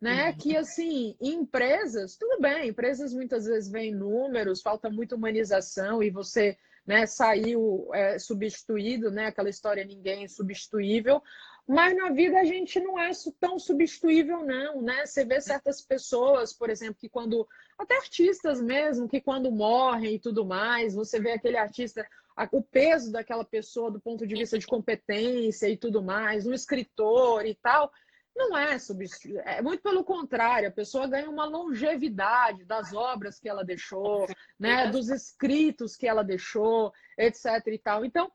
[0.00, 0.28] Né?
[0.28, 0.36] Uhum.
[0.36, 6.10] Que assim, em empresas, tudo bem, empresas muitas vezes vêm números, falta muita humanização e
[6.10, 11.22] você né, saiu é, substituído, né, aquela história ninguém é substituível,
[11.66, 15.04] mas na vida a gente não é tão substituível não, né?
[15.04, 20.18] Você vê certas pessoas, por exemplo, que quando até artistas mesmo, que quando morrem e
[20.20, 22.06] tudo mais, você vê aquele artista,
[22.52, 27.44] o peso daquela pessoa do ponto de vista de competência e tudo mais, um escritor
[27.44, 27.90] e tal,
[28.36, 33.48] não é substituir, é muito pelo contrário, a pessoa ganha uma longevidade das obras que
[33.48, 34.26] ela deixou,
[34.58, 38.04] né, dos escritos que ela deixou, etc e tal.
[38.04, 38.30] Então,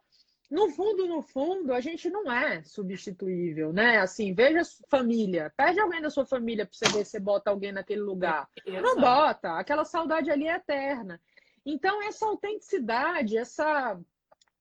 [0.52, 4.00] no fundo, no fundo, a gente não é substituível, né?
[4.00, 7.72] Assim, veja família, pede alguém da sua família para você ver se você bota alguém
[7.72, 8.50] naquele lugar.
[8.68, 11.22] Não bota, aquela saudade ali é eterna.
[11.66, 13.98] Então, essa autenticidade, essa,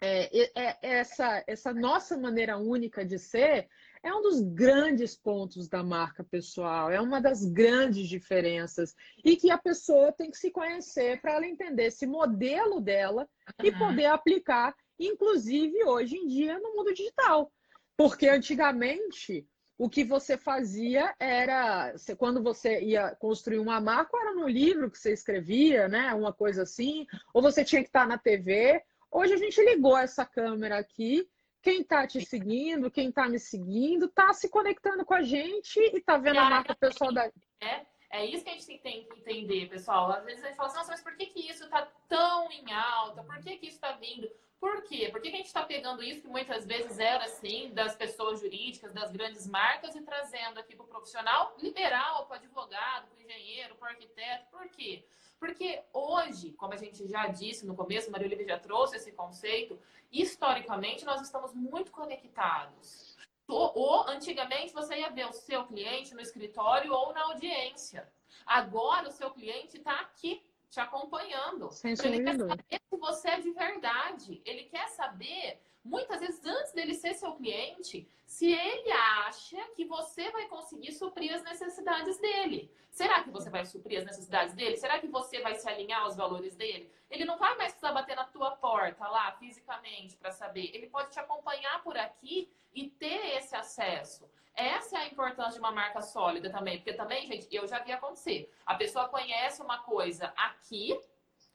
[0.00, 3.68] é, é, é essa, essa nossa maneira única de ser,
[4.00, 8.94] é um dos grandes pontos da marca pessoal, é uma das grandes diferenças.
[9.24, 13.29] E que a pessoa tem que se conhecer para ela entender esse modelo dela
[13.61, 13.66] uhum.
[13.66, 14.72] e poder aplicar,
[15.06, 17.52] inclusive hoje em dia, no mundo digital.
[17.96, 24.46] Porque antigamente o que você fazia era, quando você ia construir uma marca, era no
[24.46, 26.12] livro que você escrevia, né?
[26.14, 28.82] Uma coisa assim, ou você tinha que estar na TV.
[29.10, 31.28] Hoje a gente ligou essa câmera aqui
[31.62, 35.98] quem está te seguindo, quem está me seguindo, está se conectando com a gente e
[35.98, 37.30] está vendo a marca pessoal da.
[37.60, 40.10] É, é isso que a gente tem que entender, pessoal.
[40.10, 43.22] Às vezes a gente fala assim, mas por que, que isso está tão em alta?
[43.22, 44.30] Por que, que isso está vindo?
[44.61, 45.09] Por quê?
[45.11, 48.92] Por que, a gente está pegando isso que muitas vezes era assim, das pessoas jurídicas,
[48.92, 53.23] das grandes marcas, e trazendo aqui para o profissional liberal, para o advogado, para o
[53.23, 54.51] engenheiro, para o arquiteto?
[54.51, 55.03] Por quê?
[55.38, 59.81] Porque hoje, como a gente já disse no começo, Maria Olivia já trouxe esse conceito,
[60.12, 63.16] historicamente nós estamos muito conectados.
[63.49, 68.07] Ou antigamente você ia ver o seu cliente no escritório ou na audiência.
[68.44, 71.70] Agora o seu cliente está aqui te acompanhando.
[71.72, 74.40] Sem ele quer saber se você é de verdade.
[74.44, 80.30] Ele quer saber, muitas vezes, antes dele ser seu cliente, se ele acha que você
[80.30, 82.69] vai conseguir suprir as necessidades dele.
[83.00, 84.76] Será que você vai suprir as necessidades dele?
[84.76, 86.92] Será que você vai se alinhar aos valores dele?
[87.10, 90.70] Ele não vai mais precisar bater na tua porta lá fisicamente para saber.
[90.74, 94.30] Ele pode te acompanhar por aqui e ter esse acesso.
[94.54, 97.90] Essa é a importância de uma marca sólida também, porque também, gente, eu já vi
[97.90, 98.54] acontecer.
[98.66, 101.00] A pessoa conhece uma coisa aqui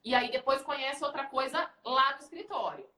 [0.04, 2.90] e aí depois conhece outra coisa lá no escritório.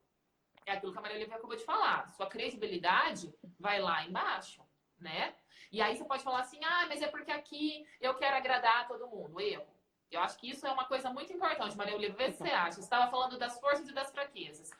[0.64, 2.08] É aquilo que a Maria Olivia acabou de falar.
[2.08, 3.30] Sua credibilidade
[3.60, 4.62] vai lá embaixo,
[4.98, 5.34] né?
[5.70, 9.08] E aí você pode falar assim, ah, mas é porque aqui eu quero agradar todo
[9.08, 9.40] mundo.
[9.40, 9.66] Erro.
[10.10, 12.16] Eu acho que isso é uma coisa muito importante, Maria Olivia.
[12.16, 12.72] Vê se você acha.
[12.72, 14.70] Você estava falando das forças e das fraquezas.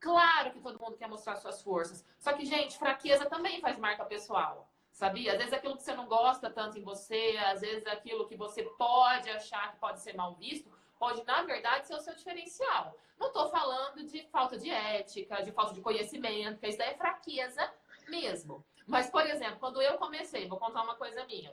[0.00, 2.06] Claro que todo mundo quer mostrar suas forças.
[2.18, 4.70] Só que, gente, fraqueza também faz marca pessoal.
[4.92, 5.32] Sabia?
[5.32, 8.62] Às vezes aquilo que você não gosta tanto em você, às vezes aquilo que você
[8.62, 12.96] pode achar que pode ser mal visto, pode, na verdade, ser o seu diferencial.
[13.18, 16.96] Não estou falando de falta de ética, de falta de conhecimento, porque isso daí é
[16.96, 17.72] fraqueza
[18.08, 18.64] mesmo.
[18.88, 21.52] Mas, por exemplo, quando eu comecei, vou contar uma coisa minha.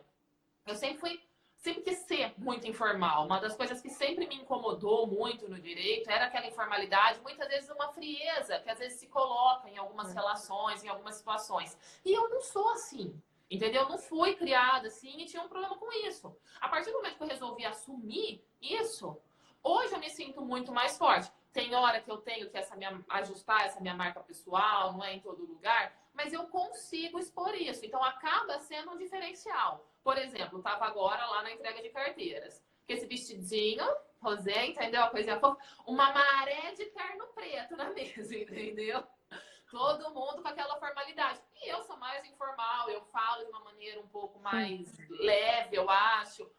[0.65, 1.21] Eu sempre fui
[1.57, 3.25] sempre quis ser muito informal.
[3.25, 7.69] Uma das coisas que sempre me incomodou muito no direito era aquela informalidade, muitas vezes
[7.71, 10.13] uma frieza, que às vezes se coloca em algumas é.
[10.13, 11.75] relações, em algumas situações.
[12.05, 13.19] E eu não sou assim.
[13.49, 13.83] Entendeu?
[13.83, 16.35] Eu não fui criada assim e tinha um problema com isso.
[16.59, 19.17] A partir do momento que eu resolvi assumir isso,
[19.63, 21.31] hoje eu me sinto muito mais forte.
[21.51, 25.15] Tem hora que eu tenho que essa minha, ajustar essa minha marca pessoal, não é
[25.15, 27.85] em todo lugar, mas eu consigo expor isso.
[27.85, 29.85] Então acaba sendo um diferencial.
[30.03, 32.63] Por exemplo, estava agora lá na entrega de carteiras.
[32.87, 33.85] Com esse vestidinho,
[34.21, 35.03] rosé, entendeu?
[35.03, 35.61] A coisinha fofa.
[35.85, 39.03] Uma maré de terno preto na mesa, entendeu?
[39.69, 41.41] Todo mundo com aquela formalidade.
[41.61, 45.89] E eu sou mais informal, eu falo de uma maneira um pouco mais leve, eu
[45.89, 46.49] acho.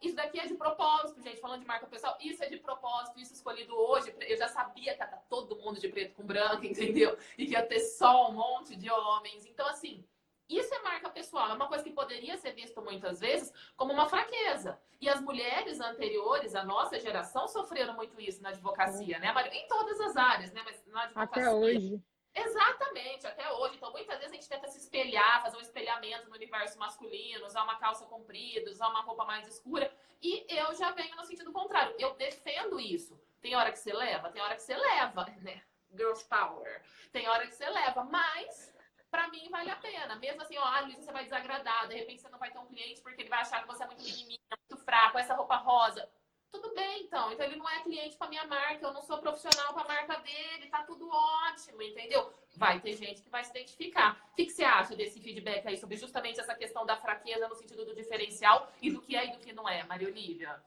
[0.00, 1.40] Isso daqui é de propósito, gente.
[1.40, 4.14] Falando de marca pessoal, isso é de propósito, isso escolhido hoje.
[4.20, 7.18] Eu já sabia que ia estar todo mundo de preto com branco, entendeu?
[7.36, 9.44] E que ia ter só um monte de homens.
[9.46, 10.04] Então, assim,
[10.48, 14.08] isso é marca pessoal, é uma coisa que poderia ser visto muitas vezes como uma
[14.08, 14.78] fraqueza.
[15.00, 19.52] E as mulheres anteriores, a nossa geração, sofreram muito isso na advocacia, né, Maria?
[19.52, 20.62] Em todas as áreas, né?
[20.64, 21.42] Mas na advocacia.
[21.42, 22.02] Até hoje.
[22.36, 23.76] Exatamente, até hoje.
[23.76, 27.62] Então, muitas vezes a gente tenta se espelhar, fazer um espelhamento no universo masculino, usar
[27.64, 29.90] uma calça comprida, usar uma roupa mais escura.
[30.20, 31.96] E eu já venho no sentido contrário.
[31.98, 33.18] Eu defendo isso.
[33.40, 35.62] Tem hora que você leva, tem hora que você leva, né?
[35.94, 36.82] Girls Power.
[37.10, 38.74] Tem hora que você leva, mas
[39.10, 40.16] para mim vale a pena.
[40.16, 42.66] Mesmo assim, ó, ah, Luísa, você vai desagradar, de repente você não vai ter um
[42.66, 46.06] cliente porque ele vai achar que você é muito menininha, muito fraco, essa roupa rosa.
[46.52, 47.32] Tudo bem, então.
[47.32, 50.16] Então ele não é cliente para minha marca, eu não sou profissional para a marca
[50.20, 52.32] dele, tá tudo ótimo, entendeu?
[52.56, 54.28] Vai ter gente que vai se identificar.
[54.32, 57.54] O que, que você acha desse feedback aí sobre justamente essa questão da fraqueza no
[57.54, 60.60] sentido do diferencial e do que é e do que não é, Maria Olivia?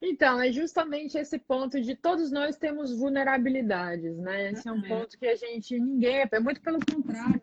[0.00, 4.52] Então, é justamente esse ponto de todos nós temos vulnerabilidades, né?
[4.52, 4.82] Esse é um uhum.
[4.82, 7.42] ponto que a gente, ninguém, é muito pelo contrário,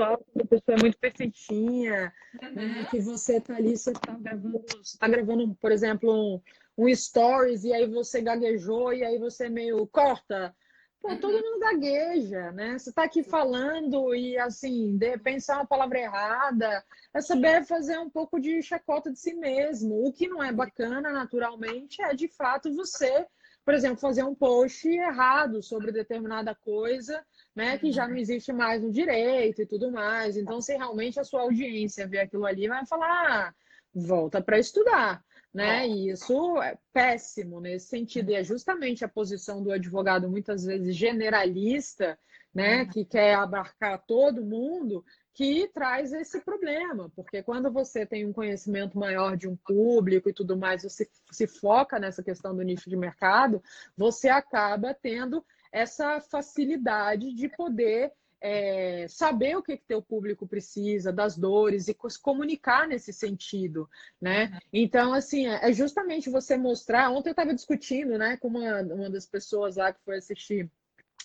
[0.00, 2.54] pessoal, a pessoa é muito perfeitinha, uhum.
[2.54, 2.86] né?
[2.90, 6.42] que você tá ali, você tá gravando, você tá gravando, por exemplo,
[6.76, 10.54] um, stories e aí você gaguejou e aí você meio corta.
[11.00, 11.40] Pô, todo uhum.
[11.40, 12.78] mundo gagueja, né?
[12.78, 16.84] Você tá aqui falando e assim, de repente sai uma palavra errada.
[17.14, 20.06] É saber fazer um pouco de chacota de si mesmo.
[20.06, 23.26] O que não é bacana, naturalmente, é de fato você,
[23.64, 27.78] por exemplo, fazer um post errado sobre determinada coisa né?
[27.78, 28.20] Que já não uhum.
[28.20, 30.36] existe mais no direito e tudo mais.
[30.36, 33.54] Então, se realmente a sua audiência ver aquilo ali, vai falar, ah,
[33.94, 35.22] volta para estudar.
[35.52, 35.88] Né?
[35.88, 38.30] E isso é péssimo nesse sentido.
[38.30, 42.16] E é justamente a posição do advogado, muitas vezes generalista,
[42.54, 42.82] né?
[42.82, 42.88] Uhum.
[42.88, 48.98] Que quer abarcar todo mundo, que traz esse problema, porque quando você tem um conhecimento
[48.98, 52.96] maior de um público e tudo mais, você se foca nessa questão do nicho de
[52.96, 53.62] mercado,
[53.96, 61.12] você acaba tendo essa facilidade de poder é, saber o que, que teu público precisa,
[61.12, 63.88] das dores e se comunicar nesse sentido,
[64.20, 64.58] né?
[64.72, 67.10] Então, assim, é, é justamente você mostrar.
[67.10, 70.70] Ontem eu estava discutindo, né, com uma, uma das pessoas lá que foi assistir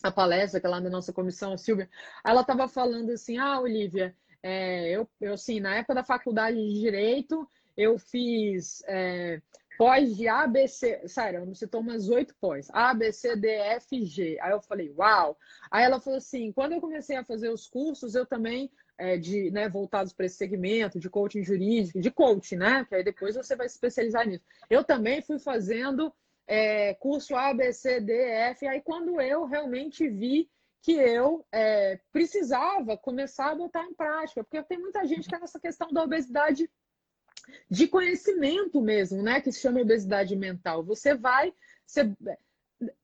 [0.03, 1.89] a palestra, que é lá na nossa comissão, a Silvia,
[2.23, 6.79] ela estava falando assim, ah, Olivia, é, eu, eu, assim, na época da faculdade de
[6.79, 9.41] Direito, eu fiz é,
[9.77, 11.07] pós de A, B, C.
[11.07, 12.67] Sério, ela me citou umas oito pós.
[12.71, 14.37] A, B, C, D, F, G.
[14.41, 15.37] Aí eu falei, uau!
[15.71, 18.71] Aí ela falou assim: quando eu comecei a fazer os cursos, eu também.
[18.97, 22.85] É, de, né, voltados para esse segmento de coaching jurídico, de coaching, né?
[22.87, 24.45] Que aí depois você vai se especializar nisso.
[24.69, 26.13] Eu também fui fazendo
[26.47, 28.65] é, curso A, B, C, D, F.
[28.65, 30.49] Aí quando eu realmente vi
[30.81, 35.39] que eu é, precisava começar a botar em prática, porque tem muita gente que é
[35.39, 36.69] nessa questão da obesidade
[37.69, 39.41] de conhecimento mesmo, né?
[39.41, 40.83] Que se chama obesidade mental.
[40.83, 41.53] Você vai.
[41.85, 42.11] Você...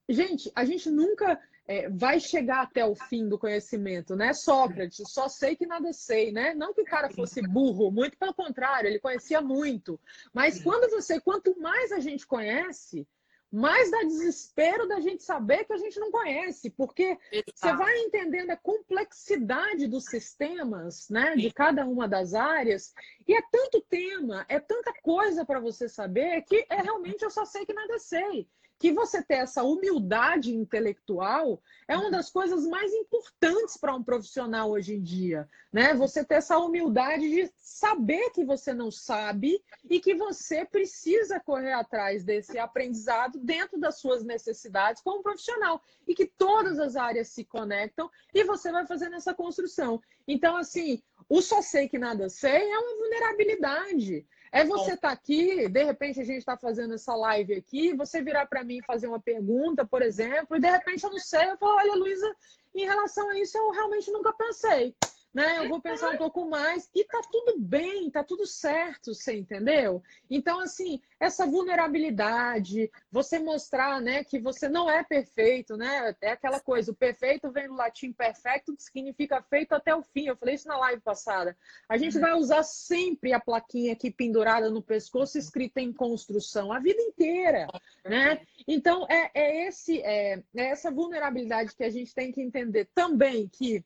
[0.09, 4.33] Gente, a gente nunca é, vai chegar até o fim do conhecimento, né?
[4.33, 6.53] Sócrates, só sei que nada sei, né?
[6.53, 9.99] Não que o cara fosse burro, muito pelo contrário, ele conhecia muito.
[10.33, 13.07] Mas quando você, quanto mais a gente conhece,
[13.51, 17.51] mais dá desespero da gente saber que a gente não conhece, porque Exato.
[17.53, 22.93] você vai entendendo a complexidade dos sistemas, né, de cada uma das áreas,
[23.27, 27.43] e é tanto tema, é tanta coisa para você saber que é realmente eu só
[27.43, 28.47] sei que nada sei
[28.81, 34.71] que você ter essa humildade intelectual é uma das coisas mais importantes para um profissional
[34.71, 35.93] hoje em dia, né?
[35.93, 41.73] Você ter essa humildade de saber que você não sabe e que você precisa correr
[41.73, 47.45] atrás desse aprendizado dentro das suas necessidades como profissional e que todas as áreas se
[47.45, 50.01] conectam e você vai fazendo essa construção.
[50.27, 54.25] Então, assim, o só sei que nada sei é uma vulnerabilidade.
[54.51, 58.21] É você estar tá aqui, de repente a gente está fazendo essa live aqui, você
[58.21, 61.51] virar para mim e fazer uma pergunta, por exemplo, e de repente eu não sei,
[61.51, 62.35] eu falo, olha, Luísa,
[62.75, 64.93] em relação a isso eu realmente nunca pensei
[65.33, 65.59] né?
[65.59, 70.03] Eu vou pensar um pouco mais e tá tudo bem, tá tudo certo, você entendeu?
[70.29, 76.15] Então, assim, essa vulnerabilidade, você mostrar, né, que você não é perfeito, né?
[76.21, 80.27] É aquela coisa, o perfeito vem do latim perfecto, que significa feito até o fim.
[80.27, 81.55] Eu falei isso na live passada.
[81.87, 86.79] A gente vai usar sempre a plaquinha aqui pendurada no pescoço, escrita em construção, a
[86.79, 87.67] vida inteira,
[88.03, 88.41] né?
[88.67, 93.47] Então, é, é, esse, é, é essa vulnerabilidade que a gente tem que entender também
[93.47, 93.83] que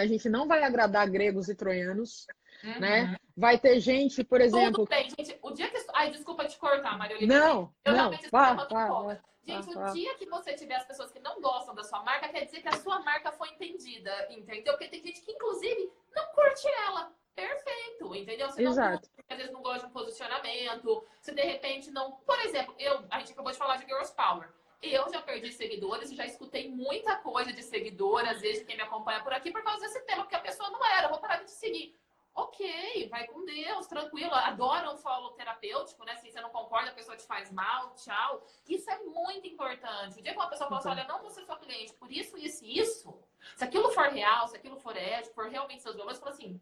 [0.00, 2.26] a gente não vai agradar gregos e troianos,
[2.62, 2.80] uhum.
[2.80, 3.16] né?
[3.36, 4.84] Vai ter gente, por exemplo.
[4.84, 5.38] Tudo bem, gente.
[5.42, 5.78] O dia que.
[5.94, 8.10] Ai, desculpa te cortar, Maria Não, eu não.
[8.32, 11.74] Vá, vá, vá, gente, vá, o dia que você tiver as pessoas que não gostam
[11.74, 14.72] da sua marca, quer dizer que a sua marca foi entendida, entendeu?
[14.74, 17.12] Porque tem gente que, inclusive, não curte ela.
[17.34, 18.50] Perfeito, entendeu?
[18.50, 19.08] Você Exato.
[19.16, 22.10] não, às vezes não gosta de um posicionamento, se de repente não.
[22.26, 24.48] Por exemplo, eu, a gente acabou de falar de Girls Power.
[24.80, 28.82] Eu já perdi seguidores e já escutei muita coisa de seguidora, às vezes, quem me
[28.82, 31.46] acompanha por aqui, por causa desse tema, porque a pessoa não era, vou parar de
[31.46, 31.98] te seguir.
[32.32, 34.32] Ok, vai com Deus, tranquilo.
[34.32, 36.14] Adoro um follow terapêutico, né?
[36.14, 38.46] Se você não concorda, a pessoa te faz mal, tchau.
[38.68, 40.20] Isso é muito importante.
[40.20, 42.38] O dia que uma pessoa fala assim, olha, não vou ser sua cliente, por isso,
[42.38, 43.20] isso e isso.
[43.56, 46.60] Se aquilo for real, se aquilo for ético, for realmente seus valores, fala assim,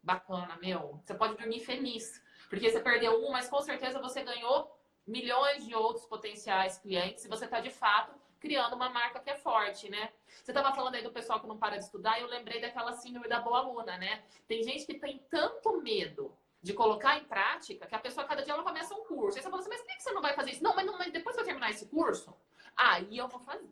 [0.00, 2.22] bacana, meu, você pode dormir feliz.
[2.48, 7.28] Porque você perdeu um, mas com certeza você ganhou milhões de outros potenciais clientes se
[7.28, 10.10] você está de fato criando uma marca que é forte, né?
[10.26, 12.92] Você estava falando aí do pessoal que não para de estudar e eu lembrei daquela
[12.94, 14.24] síndrome da boa aluna, né?
[14.48, 18.54] Tem gente que tem tanto medo de colocar em prática que a pessoa cada dia
[18.54, 19.36] ela começa um curso.
[19.36, 20.62] Aí você fala assim, mas por que você não vai fazer isso?
[20.62, 22.34] Não, mas, não, mas depois que eu terminar esse curso,
[22.76, 23.70] aí eu vou fazer.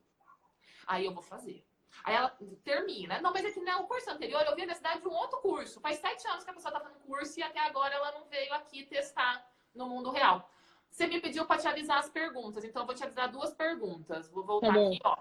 [0.86, 1.64] Aí eu vou fazer.
[2.04, 3.20] Aí ela termina.
[3.20, 5.38] Não, mas é que não, o curso anterior eu vi na cidade de um outro
[5.40, 5.80] curso.
[5.80, 8.52] Faz sete anos que a pessoa está fazendo curso e até agora ela não veio
[8.54, 10.50] aqui testar no mundo real.
[10.90, 14.28] Você me pediu para te avisar as perguntas, então eu vou te avisar duas perguntas.
[14.30, 15.16] Vou voltar tá aqui, ó.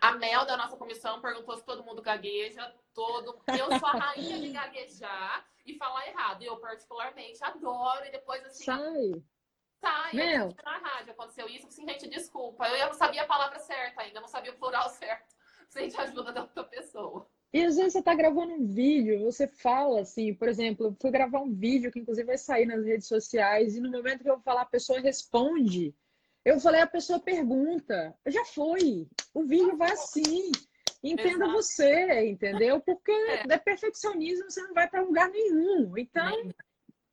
[0.00, 2.72] A Mel, da nossa comissão, perguntou se todo mundo gagueja.
[2.94, 3.40] Todo...
[3.48, 6.42] Eu sou a rainha de gaguejar e falar errado.
[6.42, 8.04] Eu, particularmente, adoro.
[8.04, 8.64] E depois, assim.
[8.64, 9.24] Sai.
[9.80, 10.12] Sai.
[10.12, 10.54] Mel.
[10.64, 11.70] Na rádio aconteceu isso.
[11.70, 12.68] Sim, gente, desculpa.
[12.68, 15.34] Eu não sabia a palavra certa ainda, não sabia o plural certo.
[15.68, 17.28] Sem te ajuda da outra pessoa.
[17.52, 21.10] E às vezes você está gravando um vídeo, você fala assim, por exemplo, eu fui
[21.10, 24.34] gravar um vídeo que inclusive vai sair nas redes sociais, e no momento que eu
[24.34, 25.94] vou falar, a pessoa responde.
[26.44, 28.14] Eu falei, a pessoa pergunta.
[28.26, 29.08] Já foi.
[29.34, 30.50] O vídeo vai assim.
[31.02, 31.52] Entenda Exato.
[31.52, 32.80] você, entendeu?
[32.80, 33.44] Porque é.
[33.48, 35.96] é perfeccionismo, você não vai para lugar nenhum.
[35.96, 36.52] Então,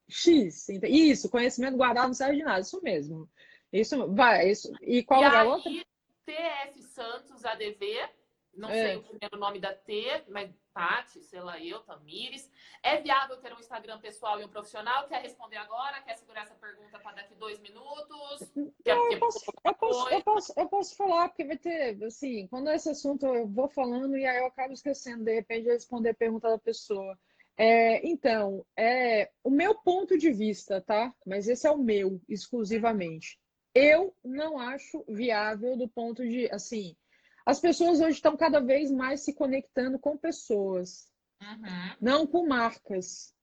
[0.10, 0.68] X.
[0.70, 2.62] Isso, conhecimento guardado não serve de nada.
[2.62, 3.30] Isso mesmo.
[3.72, 4.50] Isso vai.
[4.50, 4.72] Isso.
[4.82, 5.72] E qual e é a outra?
[6.26, 7.86] TF Santos ADV
[8.56, 8.74] não é.
[8.74, 12.52] sei o primeiro nome da T, mas Tati, sei lá eu, Tamires.
[12.84, 15.08] É viável ter um Instagram pessoal e um profissional?
[15.08, 16.02] Quer responder agora?
[16.02, 18.52] Quer segurar essa pergunta para daqui dois minutos?
[18.84, 22.70] Quer, eu, posso, eu, posso, eu, posso, eu posso falar, porque vai ter, assim, quando
[22.70, 26.16] esse assunto eu vou falando e aí eu acabo esquecendo, de repente, de responder a
[26.16, 27.18] pergunta da pessoa.
[27.58, 31.14] É, então, é o meu ponto de vista, tá?
[31.26, 33.40] Mas esse é o meu, exclusivamente.
[33.74, 36.96] Eu não acho viável do ponto de, assim,
[37.46, 41.08] as pessoas hoje estão cada vez mais se conectando com pessoas,
[41.42, 41.96] uhum.
[42.02, 43.34] não com marcas.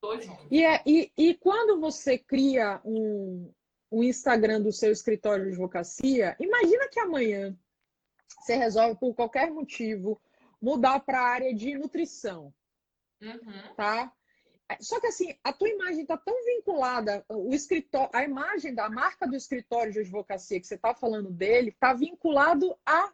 [0.51, 3.51] E, é, e, e quando você cria um,
[3.89, 7.57] um Instagram do seu escritório de advocacia, imagina que amanhã
[8.39, 10.21] você resolve, por qualquer motivo,
[10.61, 12.53] mudar para a área de nutrição.
[13.21, 13.75] Uhum.
[13.77, 14.11] Tá?
[14.81, 19.27] Só que assim, a tua imagem está tão vinculada, o escritório, a imagem da marca
[19.27, 23.13] do escritório de advocacia que você está falando dele, está vinculado a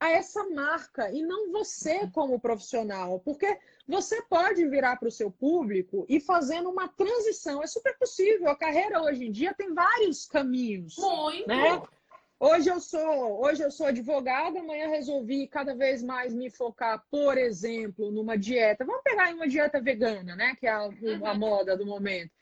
[0.00, 5.30] a essa marca e não você como profissional, porque você pode virar para o seu
[5.30, 7.62] público e fazendo uma transição.
[7.62, 8.48] É super possível.
[8.48, 10.96] A carreira hoje em dia tem vários caminhos.
[10.96, 11.46] Muito.
[11.46, 11.82] Né?
[12.42, 17.36] Hoje eu sou, hoje eu sou advogada, amanhã resolvi cada vez mais me focar, por
[17.36, 18.82] exemplo, numa dieta.
[18.82, 20.56] Vamos pegar uma dieta vegana, né?
[20.58, 20.88] Que é a,
[21.24, 22.32] a moda do momento.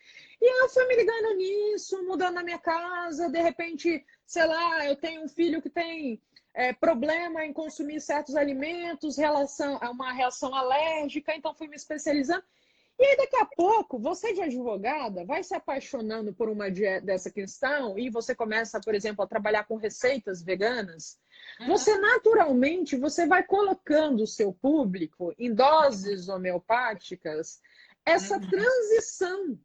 [0.40, 4.94] E eu fui me ligando nisso, mudando a minha casa, de repente, sei lá, eu
[4.94, 6.22] tenho um filho que tem
[6.54, 12.44] é, problema em consumir certos alimentos, relação, é uma reação alérgica, então fui me especializando.
[13.00, 16.68] E aí, daqui a pouco, você de advogada vai se apaixonando por uma
[17.00, 21.16] dessa questão e você começa, por exemplo, a trabalhar com receitas veganas.
[21.60, 21.68] Uhum.
[21.68, 27.60] Você naturalmente você vai colocando o seu público em doses homeopáticas
[28.04, 28.50] essa uhum.
[28.50, 29.58] transição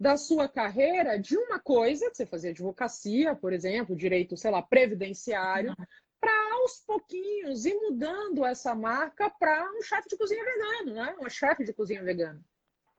[0.00, 4.62] da sua carreira de uma coisa que você fazia advocacia, por exemplo, direito, sei lá,
[4.62, 5.86] previdenciário, uhum
[6.20, 11.14] para aos pouquinhos ir mudando essa marca para um chefe de cozinha vegano, né?
[11.18, 12.40] Uma chefe de cozinha vegana.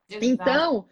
[0.10, 0.26] Exato.
[0.26, 0.90] Então,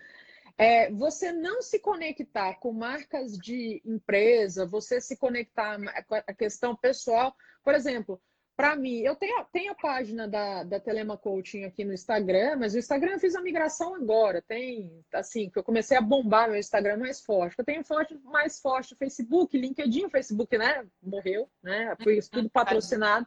[0.57, 6.75] é, você não se conectar com marcas de empresa, você se conectar com a questão
[6.75, 7.35] pessoal.
[7.63, 8.21] Por exemplo,
[8.59, 12.73] para mim, eu tenho, tenho a página da, da Telema Coaching aqui no Instagram, mas
[12.73, 14.41] o Instagram eu fiz a migração agora.
[14.41, 17.57] Tem, assim, que eu comecei a bombar meu Instagram mais forte.
[17.57, 20.85] Eu tenho forte, mais forte o Facebook, LinkedIn, o Facebook, né?
[21.01, 21.95] Morreu, né?
[22.03, 22.49] Foi tudo uhum.
[22.49, 23.25] patrocinado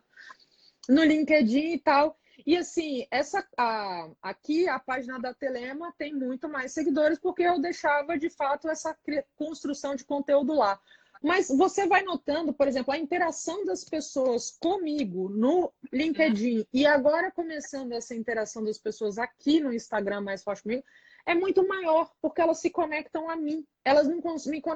[0.86, 2.14] no LinkedIn e tal.
[2.46, 7.58] E assim, essa a, aqui a página da Telema tem muito mais seguidores porque eu
[7.58, 8.94] deixava de fato essa
[9.34, 10.78] construção de conteúdo lá.
[11.22, 17.30] Mas você vai notando, por exemplo, a interação das pessoas comigo no LinkedIn e agora
[17.30, 20.82] começando essa interação das pessoas aqui no Instagram mais forte comigo,
[21.24, 23.64] é muito maior, porque elas se conectam a mim.
[23.84, 24.20] Elas não,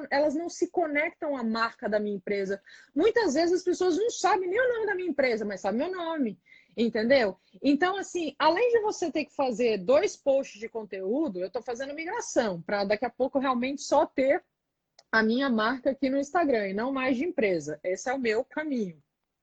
[0.09, 2.61] elas não se conectam à marca da minha empresa.
[2.95, 5.91] Muitas vezes as pessoas não sabem nem o nome da minha empresa, mas sabem meu
[5.91, 6.39] nome.
[6.77, 7.35] Entendeu?
[7.61, 11.93] Então, assim, além de você ter que fazer dois posts de conteúdo, eu estou fazendo
[11.93, 14.43] migração para daqui a pouco realmente só ter
[15.11, 17.79] a minha marca aqui no Instagram e não mais de empresa.
[17.83, 19.01] Esse é o meu caminho.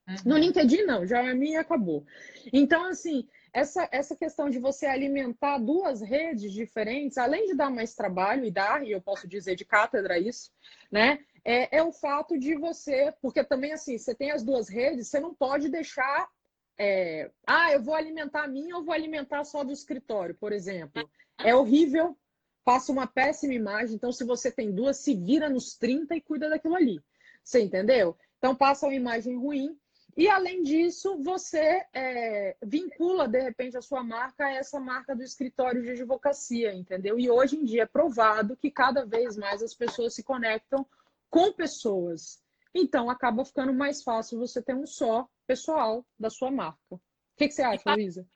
[0.08, 0.16] Uhum.
[0.26, 2.04] No LinkedIn, não, já é minha acabou.
[2.52, 7.94] Então, assim, essa, essa questão de você alimentar duas redes diferentes, além de dar mais
[7.94, 10.50] trabalho, e dar, e eu posso dizer de cátedra isso,
[10.90, 11.20] né?
[11.44, 15.20] É, é o fato de você, porque também assim, você tem as duas redes, você
[15.20, 16.28] não pode deixar.
[16.76, 21.08] É, ah, eu vou alimentar a minha ou vou alimentar só do escritório, por exemplo.
[21.38, 22.16] É horrível
[22.64, 23.94] passa uma péssima imagem.
[23.94, 27.00] Então, se você tem duas, se vira nos 30 e cuida daquilo ali.
[27.42, 28.16] Você entendeu?
[28.38, 29.78] Então, passa uma imagem ruim.
[30.16, 35.22] E, além disso, você é, vincula, de repente, a sua marca a essa marca do
[35.22, 37.18] escritório de advocacia, entendeu?
[37.18, 40.86] E hoje em dia é provado que cada vez mais as pessoas se conectam
[41.28, 42.40] com pessoas.
[42.72, 46.94] Então, acaba ficando mais fácil você ter um só pessoal da sua marca.
[46.94, 47.00] O
[47.36, 48.26] que, que você acha, Luísa?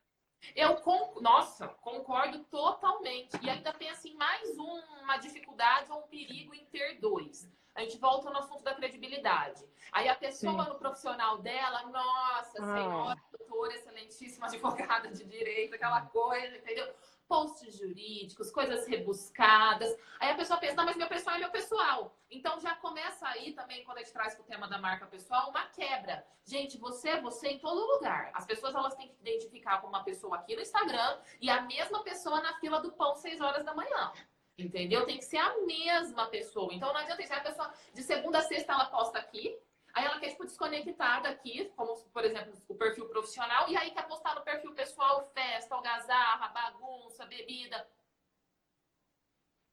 [0.55, 1.21] Eu, com...
[1.21, 3.39] nossa, concordo totalmente.
[3.43, 7.49] E ainda tem, assim, mais uma dificuldade ou um perigo em ter dois.
[7.75, 9.65] A gente volta no assunto da credibilidade.
[9.93, 10.71] Aí a pessoa Sim.
[10.71, 12.75] no profissional dela, nossa, ah.
[12.75, 16.93] senhora, doutora, excelentíssima advogada de direito, aquela coisa, entendeu?
[17.29, 19.95] Posts jurídicos, coisas rebuscadas.
[20.19, 22.17] Aí a pessoa pensa, não, mas meu pessoal é meu pessoal.
[22.31, 25.67] Então já começa aí também, quando a gente traz o tema da marca pessoal, uma
[25.67, 26.27] quebra.
[26.45, 28.31] Gente, você é você em todo lugar.
[28.35, 32.03] As pessoas elas têm que identificar com uma pessoa aqui no Instagram e a mesma
[32.03, 34.13] pessoa na fila do pão 6 horas da manhã.
[34.57, 35.07] Entendeu?
[35.07, 36.73] Tem que ser a mesma pessoa.
[36.73, 37.33] Então não adianta isso.
[37.33, 39.57] A pessoa de segunda a sexta ela posta aqui,
[39.99, 44.07] Aí ela quer, tipo, desconectar daqui, como, por exemplo, o perfil profissional, e aí quer
[44.07, 47.85] postar no perfil pessoal festa, algazarra, bagunça, bebida.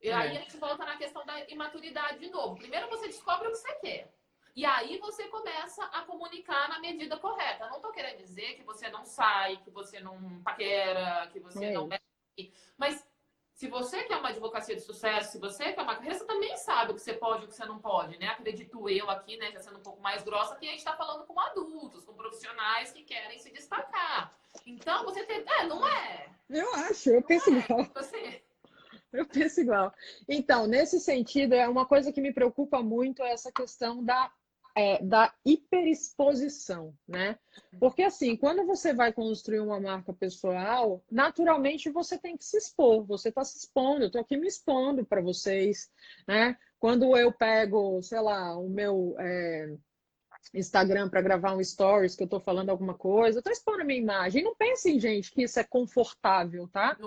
[0.01, 0.37] E aí é.
[0.37, 2.55] a gente volta na questão da imaturidade de novo.
[2.55, 4.15] Primeiro você descobre o que você quer.
[4.55, 7.69] E aí você começa a comunicar na medida correta.
[7.69, 11.71] não tô querendo dizer que você não sai, que você não paquera, que você é.
[11.71, 11.87] não...
[12.77, 13.07] Mas
[13.55, 16.91] se você quer uma advocacia de sucesso, se você quer uma carreira, você também sabe
[16.91, 18.27] o que você pode e o que você não pode, né?
[18.27, 21.25] Acredito eu aqui, né, já sendo um pouco mais grossa, que a gente está falando
[21.25, 24.37] com adultos, com profissionais que querem se destacar.
[24.65, 25.45] Então, você tem.
[25.47, 26.29] É, não é?
[26.49, 27.53] Eu acho, eu penso é.
[27.53, 27.87] igual.
[27.95, 28.43] Você...
[29.13, 29.93] Eu penso igual.
[30.27, 34.29] Então, nesse sentido, é uma coisa que me preocupa muito é essa questão da
[34.75, 37.39] é, da hiperexposição, né?
[37.79, 43.05] Porque assim, quando você vai construir uma marca pessoal, naturalmente você tem que se expor.
[43.05, 45.89] Você está se expondo, eu estou aqui me expondo para vocês,
[46.27, 46.57] né?
[46.77, 49.73] Quando eu pego, sei lá, o meu é,
[50.53, 53.85] Instagram para gravar um stories que eu estou falando alguma coisa, eu estou expondo a
[53.85, 54.43] minha imagem.
[54.43, 56.97] não pensem, gente, que isso é confortável, tá?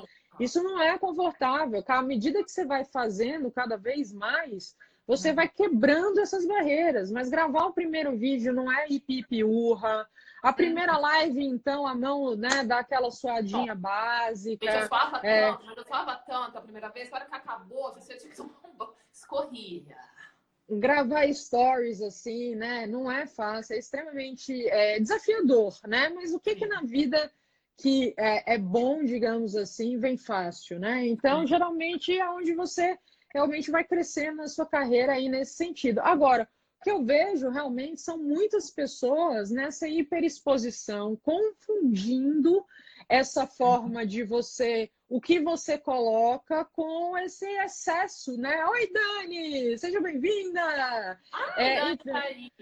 [0.41, 1.85] Isso não é confortável.
[1.87, 4.75] À medida que você vai fazendo cada vez mais,
[5.09, 10.07] Você vai quebrando essas barreiras, mas gravar o primeiro vídeo não é hipipi urra.
[10.43, 14.71] A primeira live, então, a mão, né, dá aquela suadinha básica.
[14.71, 15.51] Gente, eu suava é...
[15.51, 19.97] tanto, suava tanto a primeira vez, agora que acabou, você tinha que tomar um escorria
[20.71, 22.87] gravar stories assim, né?
[22.87, 26.11] Não é fácil, é extremamente é, desafiador, né?
[26.11, 27.33] Mas o que que na vida
[27.79, 31.07] que é, é, bom, digamos assim, vem fácil, né?
[31.07, 32.99] Então, geralmente é onde você
[33.33, 36.01] realmente vai crescer na sua carreira aí nesse sentido.
[36.01, 36.49] Agora,
[36.81, 42.65] o que eu vejo realmente são muitas pessoas nessa hiperexposição, confundindo
[43.09, 48.65] essa forma de você, o que você coloca com esse excesso, né?
[48.67, 51.19] Oi, Dani, seja bem-vinda!
[51.33, 52.13] Ah, é, Dani então...
[52.13, 52.53] tá aí.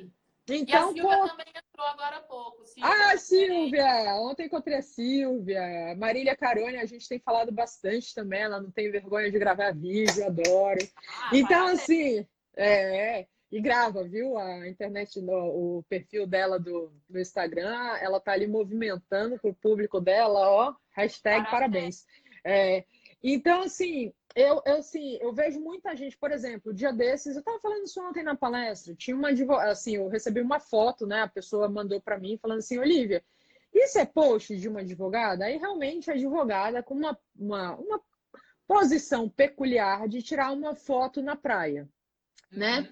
[0.49, 2.65] Então, e a Silvia também entrou agora há pouco.
[2.67, 4.15] Silvia, ah, Silvia!
[4.21, 5.95] Ontem encontrei a Silvia.
[5.97, 8.43] Marília Carone, a gente tem falado bastante também.
[8.43, 10.79] Ela não tem vergonha de gravar vídeo, adoro.
[11.23, 12.25] Ah, então, assim,
[12.57, 14.39] é, e grava, viu?
[14.39, 20.49] A internet, o perfil dela do, do Instagram, ela tá ali movimentando pro público dela,
[20.49, 22.05] ó, hashtag parabéns.
[22.05, 22.07] parabéns.
[22.45, 22.85] É,
[23.23, 27.59] então, assim, eu, eu, assim, eu vejo muita gente, por exemplo, dia desses, eu estava
[27.59, 29.31] falando isso ontem na palestra, tinha uma
[29.63, 31.23] assim, eu recebi uma foto, né?
[31.23, 33.25] A pessoa mandou para mim falando assim, Olivia,
[33.73, 35.47] isso é post de uma advogada?
[35.47, 38.03] Aí realmente a advogada com uma, uma, uma
[38.69, 41.89] posição peculiar de tirar uma foto na praia,
[42.53, 42.81] né?
[42.81, 42.89] Uhum.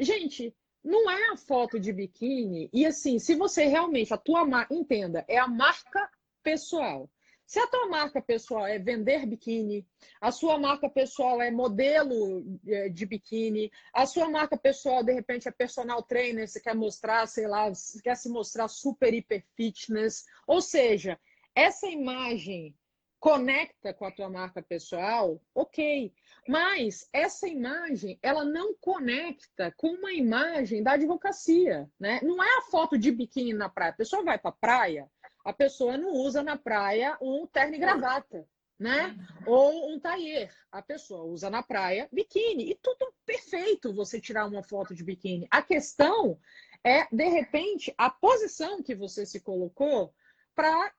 [0.00, 2.68] Gente, não é a foto de biquíni.
[2.72, 6.10] E assim, se você realmente, a tua marca, entenda, é a marca
[6.42, 7.08] pessoal.
[7.48, 9.88] Se a tua marca pessoal é vender biquíni,
[10.20, 15.48] a sua marca pessoal é modelo é, de biquíni, a sua marca pessoal, de repente,
[15.48, 17.72] é personal trainer, você quer mostrar, sei lá,
[18.04, 20.26] quer se mostrar super hiper fitness.
[20.46, 21.18] Ou seja,
[21.54, 22.76] essa imagem
[23.18, 26.12] conecta com a tua marca pessoal, ok.
[26.46, 32.20] Mas essa imagem, ela não conecta com uma imagem da advocacia, né?
[32.22, 33.92] Não é a foto de biquíni na praia.
[33.92, 35.10] A pessoa vai para a praia,
[35.48, 38.46] a pessoa não usa na praia um terno e gravata,
[38.78, 39.16] né?
[39.46, 40.54] Ou um taier.
[40.70, 42.70] A pessoa usa na praia biquíni.
[42.70, 45.48] E tudo perfeito você tirar uma foto de biquíni.
[45.50, 46.38] A questão
[46.84, 50.14] é, de repente, a posição que você se colocou
[50.54, 50.92] para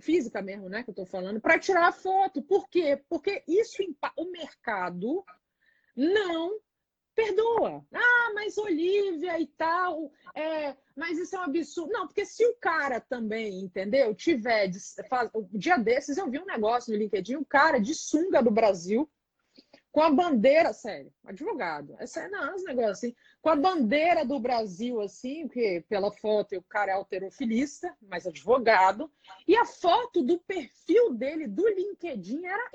[0.00, 2.42] física mesmo, né, que eu estou falando, para tirar a foto.
[2.42, 3.00] Por quê?
[3.08, 3.76] Porque isso
[4.18, 5.24] o mercado
[5.94, 6.58] não
[7.14, 7.84] perdoa.
[7.92, 11.92] Ah, mas Olivia e tal, é, mas isso é um absurdo.
[11.92, 14.70] Não, porque se o cara também, entendeu, tiver.
[15.08, 18.50] Faz, o dia desses eu vi um negócio no LinkedIn, um cara de sunga do
[18.50, 19.08] Brasil
[19.94, 24.40] com a bandeira, sério, advogado, essa é não, esse negócio assim, com a bandeira do
[24.40, 29.08] Brasil, assim, que pela foto o cara é alterofilista, mas advogado,
[29.46, 32.70] e a foto do perfil dele do LinkedIn era,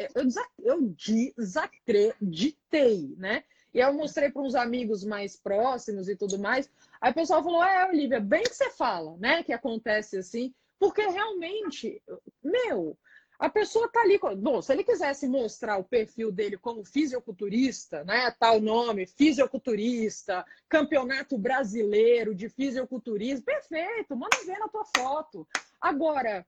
[0.64, 0.96] eu
[1.36, 3.44] desacreditei, né?
[3.74, 6.70] E eu mostrei para uns amigos mais próximos e tudo mais.
[7.00, 9.44] Aí o pessoal falou: É, Olivia, bem que você fala, né?
[9.44, 12.02] Que acontece assim, porque realmente,
[12.44, 12.98] meu,
[13.40, 14.20] a pessoa está ali.
[14.38, 18.30] Bom, se ele quisesse mostrar o perfil dele como fisiculturista, né?
[18.32, 25.48] Tal nome, fisiculturista, campeonato brasileiro de fisiculturismo, perfeito, manda ver na tua foto.
[25.80, 26.46] Agora,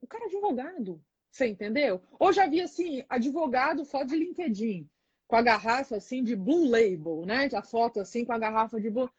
[0.00, 2.00] o cara é advogado, você entendeu?
[2.20, 4.88] Ou já vi assim, advogado foto de LinkedIn,
[5.32, 7.48] com a garrafa assim de Blue Label, né?
[7.56, 9.10] A foto assim com a garrafa de Blue.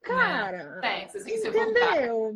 [0.00, 2.32] Cara, é, entendeu?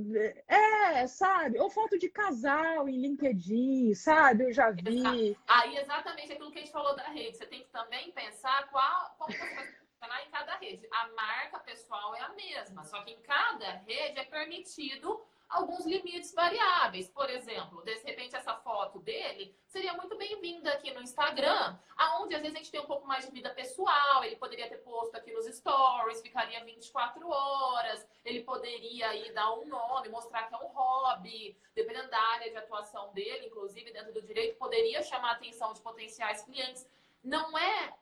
[0.47, 1.59] É, sabe?
[1.59, 4.45] Ou foto de casal em LinkedIn, sabe?
[4.45, 5.35] Eu já vi.
[5.49, 7.39] Aí, exatamente aquilo que a gente falou da rede.
[7.39, 10.87] Você tem que também pensar qual, como você vai funcionar em cada rede.
[10.93, 16.35] A marca pessoal é a mesma, só que em cada rede é permitido alguns limites
[16.35, 17.09] variáveis.
[17.09, 22.43] Por exemplo, de repente essa foto dele seria muito bem-vinda aqui no Instagram, aonde às
[22.43, 25.33] vezes a gente tem um pouco mais de vida pessoal, ele poderia ter posto aqui
[25.33, 30.69] nos stories, ficaria 24 horas, ele poderia aí dar um nome, mostrar que é um
[30.69, 35.73] hobby, dependendo da área de atuação dele, inclusive dentro do direito, poderia chamar a atenção
[35.73, 36.89] de potenciais clientes.
[37.23, 37.95] Não é,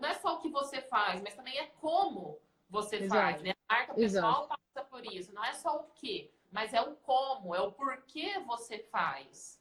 [0.00, 3.14] não é só o que você faz, mas também é como você Exato.
[3.14, 3.54] faz, né?
[3.68, 4.48] A marca pessoal Exato.
[4.74, 8.38] passa por isso, não é só o que mas é o como, é o porquê
[8.46, 9.60] você faz.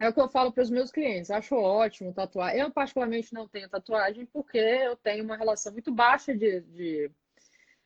[0.00, 1.30] É o que eu falo para os meus clientes.
[1.30, 2.54] Acho ótimo tatuar.
[2.54, 7.10] Eu, particularmente, não tenho tatuagem porque eu tenho uma relação muito baixa de, de,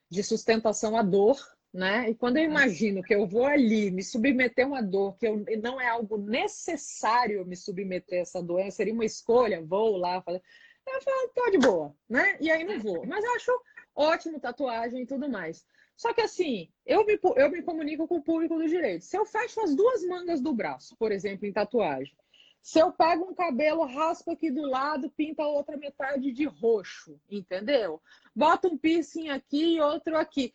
[0.09, 1.39] de sustentação à dor,
[1.73, 2.09] né?
[2.09, 5.45] E quando eu imagino que eu vou ali me submeter a uma dor, que eu,
[5.63, 10.43] não é algo necessário me submeter a essa doença, seria uma escolha, vou lá, fazer.
[10.89, 12.39] Eu falo, tô de boa, né?
[12.41, 13.07] E aí não vou.
[13.07, 13.63] Mas eu acho
[13.95, 15.65] ótimo tatuagem e tudo mais.
[16.01, 19.05] Só que assim, eu me, eu me comunico com o público do direito.
[19.05, 22.17] Se eu fecho as duas mangas do braço, por exemplo, em tatuagem,
[22.63, 27.21] Se eu pego um cabelo, raspo aqui do lado, pinta a outra metade de roxo,
[27.31, 28.01] entendeu?
[28.35, 30.55] Bota um piercing aqui e outro aqui.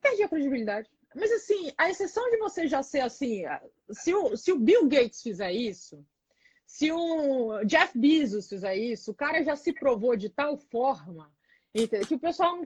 [0.00, 0.88] Perdi a credibilidade.
[1.16, 3.42] Mas assim, a exceção de você já ser assim,
[3.90, 6.06] se o, se o Bill Gates fizer isso,
[6.64, 11.28] se o Jeff Bezos fizer isso, o cara já se provou de tal forma
[11.72, 12.60] que o pessoal,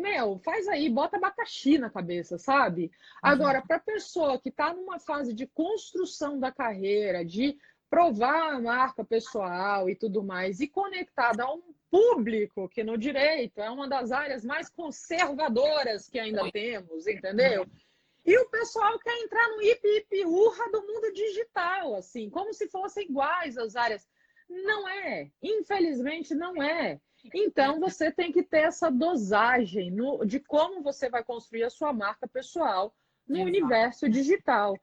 [0.00, 2.84] meu, faz aí, bota abacaxi na cabeça, sabe?
[2.84, 2.90] Uhum.
[3.22, 7.58] Agora, para a pessoa que está numa fase de construção da carreira, de
[7.90, 13.60] provar a marca pessoal e tudo mais, e conectada a um público que no direito
[13.60, 17.66] é uma das áreas mais conservadoras que ainda temos, entendeu?
[18.24, 22.68] E o pessoal quer entrar no hip hip urra do mundo digital, assim, como se
[22.68, 24.06] fossem iguais as áreas.
[24.48, 27.00] Não é, infelizmente não é.
[27.34, 31.92] Então, você tem que ter essa dosagem no, de como você vai construir a sua
[31.92, 32.94] marca pessoal
[33.26, 33.48] no Exato.
[33.48, 34.78] universo digital.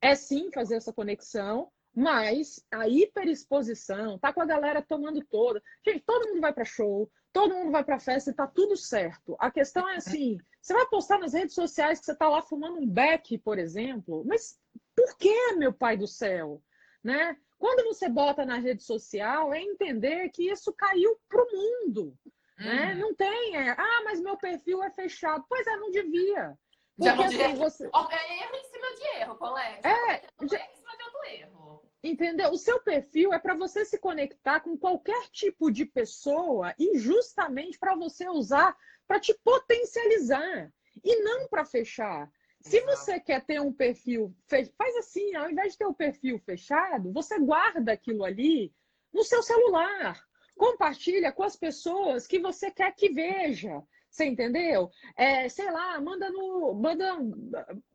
[0.00, 5.62] É sim fazer essa conexão, mas a hiperexposição, tá com a galera tomando toda.
[5.86, 9.36] Gente, todo mundo vai para show, todo mundo vai para festa e tá tudo certo.
[9.38, 12.78] A questão é assim: você vai postar nas redes sociais que você tá lá fumando
[12.78, 14.58] um beck, por exemplo, mas
[14.96, 16.62] por que, meu pai do céu?
[17.02, 17.36] Né?
[17.60, 22.16] Quando você bota na rede social, é entender que isso caiu para o mundo.
[22.58, 22.94] Né?
[22.94, 23.00] Uhum.
[23.00, 25.44] Não tem, é, ah, mas meu perfil é fechado.
[25.46, 26.58] Pois é, não devia.
[26.96, 27.84] Porque, já assim, você...
[27.84, 29.86] É erro em cima de erro, colega.
[29.86, 30.58] É, já...
[30.58, 31.82] em cima de outro erro.
[32.02, 32.50] Entendeu?
[32.50, 37.78] O seu perfil é para você se conectar com qualquer tipo de pessoa e justamente
[37.78, 38.74] para você usar
[39.06, 40.72] para te potencializar
[41.04, 42.30] e não para fechar.
[42.60, 46.38] Se você quer ter um perfil, faz assim, ao invés de ter o um perfil
[46.38, 48.72] fechado, você guarda aquilo ali
[49.12, 50.22] no seu celular.
[50.56, 53.82] Compartilha com as pessoas que você quer que veja.
[54.10, 54.90] Você entendeu?
[55.16, 57.16] É, sei lá, manda no manda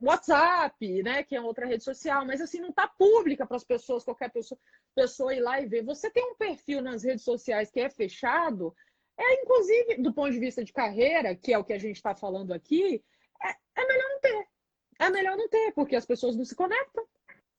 [0.01, 1.23] WhatsApp, né?
[1.23, 4.57] Que é outra rede social, mas assim, não está pública para as pessoas, qualquer pessoa,
[4.95, 5.83] pessoa ir lá e ver.
[5.83, 8.73] Você tem um perfil nas redes sociais que é fechado,
[9.17, 12.15] é inclusive do ponto de vista de carreira, que é o que a gente está
[12.15, 13.03] falando aqui,
[13.43, 13.49] é,
[13.81, 14.54] é melhor não ter
[14.99, 17.05] é melhor não ter, porque as pessoas não se conectam.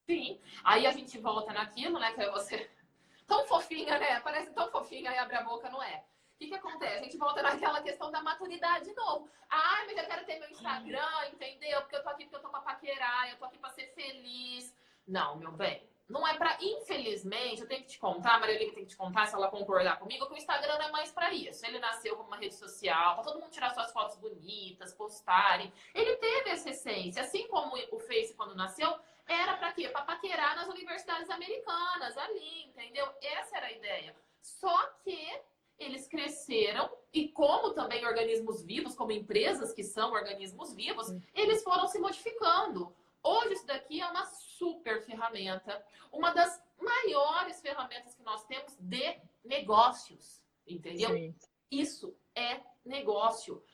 [0.09, 0.41] Sim.
[0.64, 2.12] Aí a gente volta naquilo, né?
[2.12, 2.70] Que é você.
[3.26, 4.20] Tão fofinha, né?
[4.20, 6.05] Parece tão fofinha e abre a boca, não é?
[6.34, 6.99] O que, que acontece?
[6.99, 9.28] A gente volta naquela questão da maturidade de novo.
[9.51, 11.80] Ah, mas eu quero ter meu Instagram, entendeu?
[11.80, 14.72] Porque eu tô aqui porque eu tô pra paquerar, eu tô aqui pra ser feliz.
[15.09, 18.71] Não, meu bem não é para, infelizmente, eu tenho que te contar, a Maria tem
[18.71, 21.67] que te contar, se ela concordar comigo, que o Instagram não é mais para isso.
[21.67, 25.73] Ele nasceu como uma rede social, para todo mundo tirar suas fotos bonitas, postarem.
[25.93, 28.97] Ele teve essa essência, assim como o Face quando nasceu,
[29.27, 29.89] era para quê?
[29.89, 33.09] Para paquerar nas universidades americanas, ali, entendeu?
[33.21, 34.15] Essa era a ideia.
[34.41, 35.41] Só que
[35.79, 41.89] eles cresceram e como também organismos vivos, como empresas que são organismos vivos, eles foram
[41.89, 42.95] se modificando.
[43.27, 49.20] Hoje isso daqui é uma super ferramenta, uma das maiores ferramentas que nós temos de
[49.45, 51.11] negócios, entendeu?
[51.11, 51.35] Sim.
[51.68, 53.64] Isso é negócio.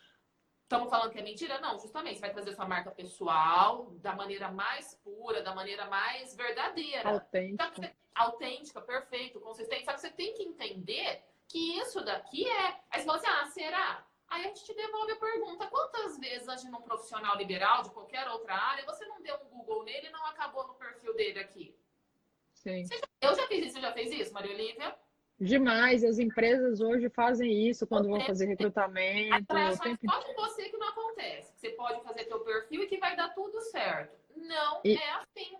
[0.63, 1.61] Estamos falando que é mentira?
[1.61, 2.15] Não, justamente.
[2.15, 7.11] Você vai trazer sua marca pessoal da maneira mais pura, da maneira mais verdadeira.
[7.11, 7.95] Autêntica.
[8.15, 9.85] autêntica, perfeito, consistente.
[9.85, 12.81] Só que você tem que entender que isso daqui é.
[12.91, 14.07] Aí você fala assim: ah, será?
[14.33, 17.91] Aí a gente te devolve a pergunta: quantas vezes, antes de um profissional liberal de
[17.91, 21.39] qualquer outra área, você não deu um Google nele e não acabou no perfil dele
[21.39, 21.77] aqui?
[22.55, 22.87] Sim.
[22.87, 24.97] Já, eu já fiz isso, você já fez isso, Maria Olivia?
[25.39, 29.55] Demais, as empresas hoje fazem isso quando vão fazer recrutamento.
[29.55, 30.09] É sempre...
[30.09, 31.53] só com você que não acontece.
[31.53, 34.17] Que você pode fazer teu perfil e que vai dar tudo certo.
[34.35, 34.95] Não e...
[34.95, 35.59] é assim.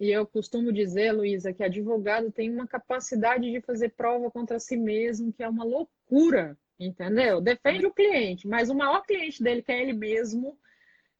[0.00, 4.76] E eu costumo dizer, Luísa, que advogado tem uma capacidade de fazer prova contra si
[4.76, 6.58] mesmo que é uma loucura.
[6.78, 7.40] Entendeu?
[7.40, 10.58] Defende o cliente, mas o maior cliente dele, que é ele mesmo,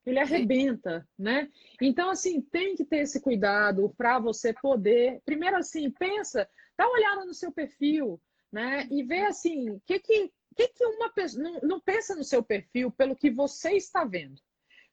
[0.05, 1.49] ele arrebenta, né?
[1.81, 5.21] Então, assim, tem que ter esse cuidado para você poder.
[5.25, 8.21] Primeiro, assim, pensa, dá uma olhada no seu perfil,
[8.53, 8.87] né?
[8.91, 11.43] E vê assim, o que que, que, que uma pessoa.
[11.43, 14.41] Não, não pensa no seu perfil pelo que você está vendo.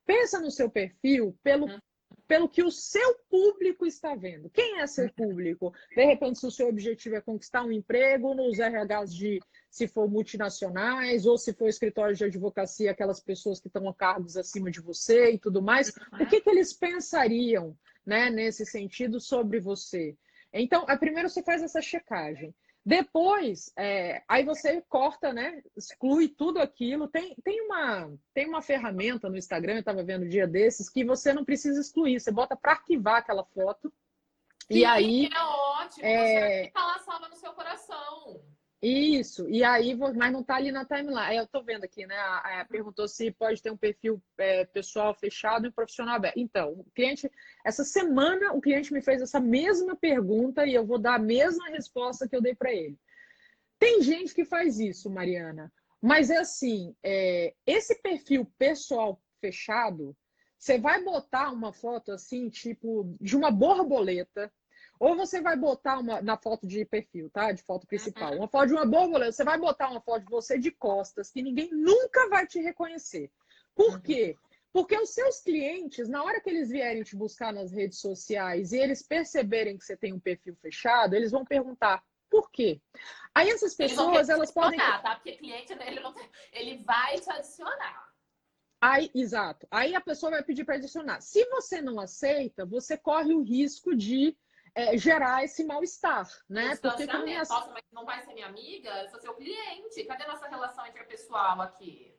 [0.05, 1.80] Pensa no seu perfil pelo uhum
[2.32, 4.50] pelo que o seu público está vendo.
[4.52, 5.74] Quem é seu público?
[5.94, 10.10] De repente, se o seu objetivo é conquistar um emprego nos RHs de, se for
[10.10, 14.80] multinacionais, ou se for escritório de advocacia, aquelas pessoas que estão a cargos acima de
[14.80, 20.16] você e tudo mais, o que, que eles pensariam né, nesse sentido sobre você?
[20.54, 22.56] Então, primeiro você faz essa checagem.
[22.84, 25.62] Depois, é, aí você corta, né?
[25.78, 27.08] Exclui tudo aquilo.
[27.08, 31.06] Tem, tem, uma, tem uma ferramenta no Instagram, eu estava vendo um dia desses, que
[31.06, 32.20] você não precisa excluir.
[32.20, 33.94] Você bota para arquivar aquela foto.
[34.70, 35.30] E aí.
[35.32, 36.06] É ótimo.
[36.06, 36.64] É...
[36.64, 38.42] Você vai lá salva no seu coração.
[38.82, 41.38] Isso, e aí, mas não está ali na timeline.
[41.38, 42.16] Eu estou vendo aqui, né?
[42.68, 46.40] Perguntou se pode ter um perfil é, pessoal fechado e profissional aberto.
[46.40, 47.32] Então, o cliente,
[47.64, 51.70] essa semana, o cliente me fez essa mesma pergunta e eu vou dar a mesma
[51.70, 52.98] resposta que eu dei para ele.
[53.78, 55.72] Tem gente que faz isso, Mariana,
[56.02, 60.18] mas é assim: é, esse perfil pessoal fechado,
[60.58, 64.52] você vai botar uma foto assim, tipo, de uma borboleta
[65.02, 67.52] ou você vai botar uma na foto de perfil, tá?
[67.52, 68.36] De foto principal.
[68.36, 69.32] Uma foto de uma borboleta.
[69.32, 73.32] Você vai botar uma foto de você de costas, que ninguém nunca vai te reconhecer.
[73.74, 73.99] Por uhum.
[73.99, 74.38] quê?
[74.72, 78.78] Porque os seus clientes, na hora que eles vierem te buscar nas redes sociais e
[78.78, 82.80] eles perceberem que você tem um perfil fechado, eles vão perguntar por quê?
[83.34, 84.78] Aí essas pessoas, elas podem.
[84.78, 85.16] Tá?
[85.16, 86.14] Porque cliente, ele, não...
[86.54, 88.08] ele vai te adicionar.
[88.80, 89.68] Aí, exato.
[89.72, 91.22] Aí a pessoa vai pedir para adicionar.
[91.22, 94.38] Se você não aceita, você corre o risco de
[94.74, 96.76] é, gerar esse mal-estar, né?
[96.78, 97.40] Porque como minha...
[97.40, 98.90] Nossa, mas não vai ser minha amiga?
[99.04, 100.04] Eu sou seu cliente.
[100.06, 102.14] Cadê a nossa relação interpessoal aqui?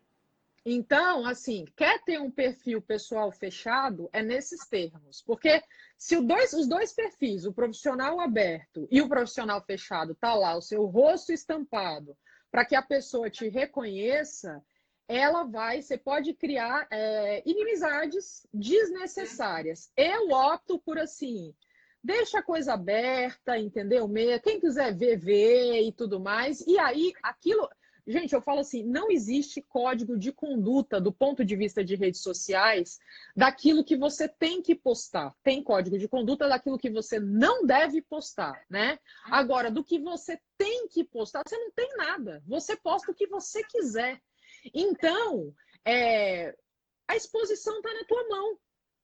[0.64, 5.20] Então, assim, quer ter um perfil pessoal fechado, é nesses termos.
[5.22, 5.62] Porque
[5.98, 10.62] se dois, os dois perfis, o profissional aberto e o profissional fechado, tá lá, o
[10.62, 12.16] seu rosto estampado,
[12.50, 14.62] para que a pessoa te reconheça,
[15.08, 19.90] ela vai, você pode criar é, inimizades desnecessárias.
[19.96, 21.52] Eu opto por assim,
[22.02, 24.08] deixa a coisa aberta, entendeu?
[24.42, 26.60] Quem quiser ver, e tudo mais.
[26.66, 27.68] E aí, aquilo.
[28.04, 32.20] Gente, eu falo assim: não existe código de conduta do ponto de vista de redes
[32.20, 32.98] sociais
[33.36, 35.32] daquilo que você tem que postar.
[35.44, 38.98] Tem código de conduta daquilo que você não deve postar, né?
[39.26, 42.42] Agora, do que você tem que postar, você não tem nada.
[42.46, 44.20] Você posta o que você quiser.
[44.74, 46.56] Então, é,
[47.06, 48.58] a exposição está na tua mão.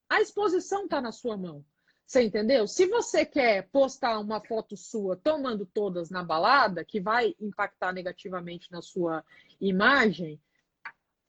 [0.08, 1.64] A exposição está na sua mão.
[2.08, 2.66] Você entendeu?
[2.66, 8.72] Se você quer postar uma foto sua tomando todas na balada, que vai impactar negativamente
[8.72, 9.22] na sua
[9.60, 10.40] imagem,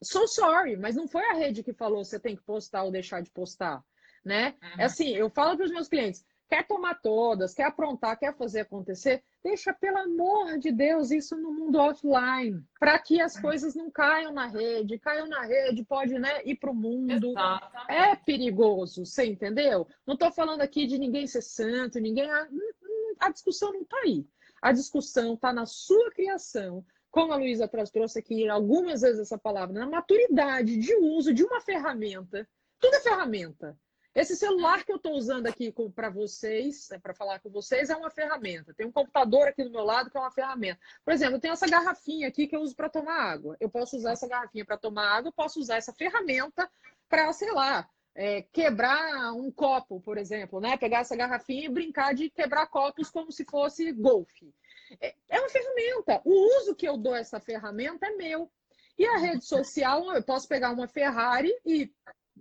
[0.02, 3.22] so sorry, mas não foi a rede que falou você tem que postar ou deixar
[3.22, 3.84] de postar,
[4.24, 4.56] né?
[4.64, 4.80] Uhum.
[4.80, 8.62] É assim, eu falo para os meus clientes, quer tomar todas, quer aprontar, quer fazer
[8.62, 13.91] acontecer, deixa, pelo amor de Deus, isso no mundo offline, para que as coisas não
[13.91, 17.30] caiam na rede, caiam na rede, pode né, ir para o mundo.
[17.30, 17.91] Exatamente.
[17.91, 19.88] É perigoso, você entendeu?
[20.08, 22.30] Não estou falando aqui de ninguém ser santo, ninguém.
[22.30, 24.26] A, hum, hum, a discussão não está aí.
[24.62, 29.80] A discussão está na sua criação, como a Luísa trouxe aqui algumas vezes essa palavra,
[29.80, 32.47] na maturidade de uso de uma ferramenta.
[32.80, 33.78] Tudo é ferramenta.
[34.16, 37.95] Esse celular que eu estou usando aqui para vocês, é para falar com vocês, é
[37.95, 38.74] uma ferramenta.
[38.74, 40.80] Tem um computador aqui do meu lado que é uma ferramenta.
[41.05, 43.55] Por exemplo, eu tenho essa garrafinha aqui que eu uso para tomar água.
[43.60, 46.70] Eu posso usar essa garrafinha para tomar água, posso usar essa ferramenta
[47.07, 50.76] para, sei lá, é, quebrar um copo, por exemplo, né?
[50.76, 54.53] Pegar essa garrafinha e brincar de quebrar copos como se fosse golfe.
[54.99, 56.22] É, é uma ferramenta.
[56.26, 58.51] O uso que eu dou essa ferramenta é meu.
[58.97, 61.89] E a rede social, eu posso pegar uma Ferrari e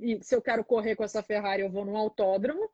[0.01, 2.71] e se eu quero correr com essa Ferrari, eu vou no autódromo.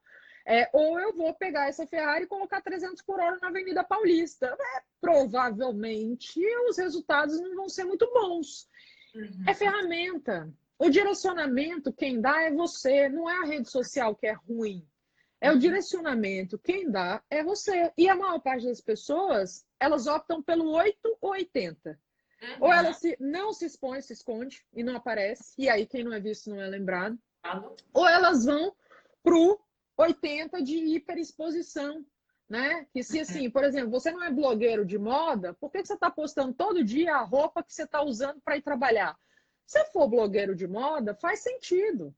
[0.47, 4.47] É, ou eu vou pegar essa Ferrari e colocar 300 por hora na Avenida Paulista.
[4.47, 8.69] É, provavelmente os resultados não vão ser muito bons.
[9.15, 9.45] Uhum.
[9.49, 10.53] É ferramenta.
[10.79, 14.87] O direcionamento, quem dá é você, não é a rede social que é ruim.
[15.41, 15.59] É o uhum.
[15.59, 17.93] direcionamento, quem dá é você.
[17.97, 21.99] E a maior parte das pessoas, elas optam pelo 8 ou 80.
[22.43, 22.57] Uhum.
[22.61, 25.55] Ou ela se, não se expõe, se esconde e não aparece.
[25.59, 27.19] E aí quem não é visto não é lembrado.
[27.47, 27.77] Uhum.
[27.93, 28.75] Ou elas vão
[29.23, 29.61] pro
[29.97, 32.05] 80 de hiperexposição.
[32.47, 32.87] Né?
[32.93, 36.11] Que se assim, por exemplo, você não é blogueiro de moda, por que você está
[36.11, 39.17] postando todo dia a roupa que você está usando para ir trabalhar?
[39.67, 42.15] Se for blogueiro de moda, faz sentido.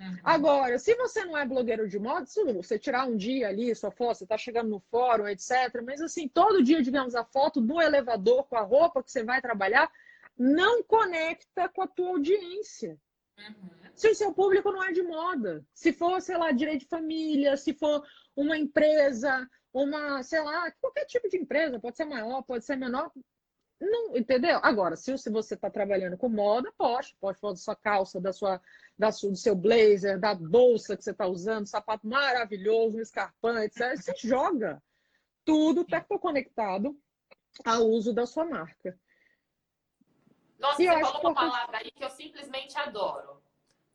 [0.00, 0.16] Uhum.
[0.22, 3.90] Agora, se você não é blogueiro de moda, se você tirar um dia ali, sua
[3.90, 5.82] foto, você está chegando no fórum, etc.
[5.84, 9.40] Mas assim, todo dia, digamos, a foto do elevador com a roupa que você vai
[9.40, 9.90] trabalhar,
[10.36, 12.96] não conecta com a tua audiência.
[13.38, 13.70] Uhum.
[13.94, 17.56] Se o seu público não é de moda, se for, sei lá, direito de família,
[17.56, 18.04] se for
[18.36, 23.10] uma empresa, uma, sei lá, qualquer tipo de empresa, pode ser maior, pode ser menor,
[23.80, 24.58] não, entendeu?
[24.62, 28.32] Agora, se, se você está trabalhando com moda, pode, pode falar da sua calça, da
[28.32, 28.60] sua,
[28.98, 33.96] da do seu blazer, da bolsa que você está usando, sapato maravilhoso, um escarpão, etc.
[33.96, 34.82] Você joga.
[35.44, 36.98] Tudo está conectado
[37.64, 38.98] ao uso da sua marca.
[40.58, 43.40] Nossa, e você falou uma palavra aí que eu simplesmente adoro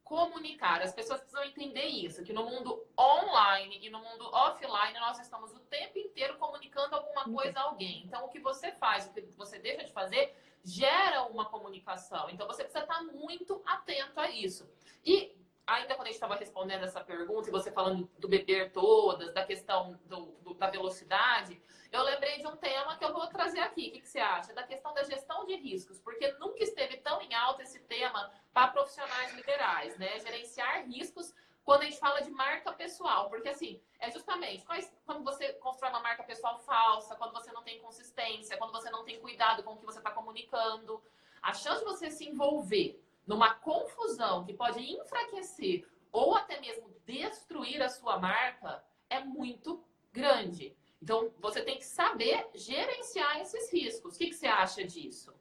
[0.04, 0.82] comunicar.
[0.82, 5.52] As pessoas precisam entender isso, que no mundo online e no mundo offline nós estamos
[5.54, 7.36] o tempo inteiro comunicando alguma uhum.
[7.36, 8.04] coisa a alguém.
[8.06, 12.30] Então, o que você faz, o que você deixa de fazer, gera uma comunicação.
[12.30, 14.70] Então, você precisa estar muito atento a isso.
[15.06, 15.36] E
[15.66, 19.46] ainda quando a gente estava respondendo essa pergunta, e você falando do beber todas, da
[19.46, 21.62] questão do, do, da velocidade,
[21.92, 23.90] eu lembrei de um tema que eu vou trazer aqui.
[23.90, 24.54] O que, que você acha?
[24.54, 28.70] Da questão da gestão de riscos, porque nunca esteve tão em alta esse tema para
[28.70, 30.20] profissionais liberais, né?
[30.20, 31.34] Gerenciar riscos
[31.66, 34.66] quando a gente fala de marca pessoal, porque assim, é justamente
[35.06, 39.04] quando você constrói uma marca pessoal falsa, quando você não tem consistência, quando você não
[39.06, 41.02] tem cuidado com o que você está comunicando,
[41.42, 47.82] a chance de você se envolver numa confusão que pode enfraquecer ou até mesmo destruir
[47.82, 50.76] a sua marca é muito grande.
[51.02, 54.16] Então, você tem que saber gerenciar esses riscos.
[54.16, 55.34] O que, que você acha disso?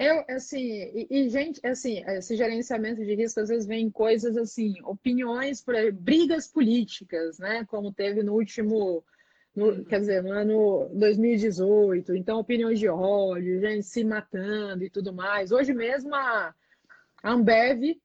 [0.00, 4.72] Eu, assim, e, e, gente, assim, esse gerenciamento de risco às vezes vem coisas assim,
[4.82, 7.66] opiniões, por brigas políticas, né?
[7.66, 9.04] Como teve no último,
[9.54, 9.84] no, uhum.
[9.84, 12.14] quer dizer, no ano 2018.
[12.16, 15.52] Então, opiniões de ódio, gente se matando e tudo mais.
[15.52, 16.54] Hoje mesmo a,
[17.22, 18.00] a Ambev,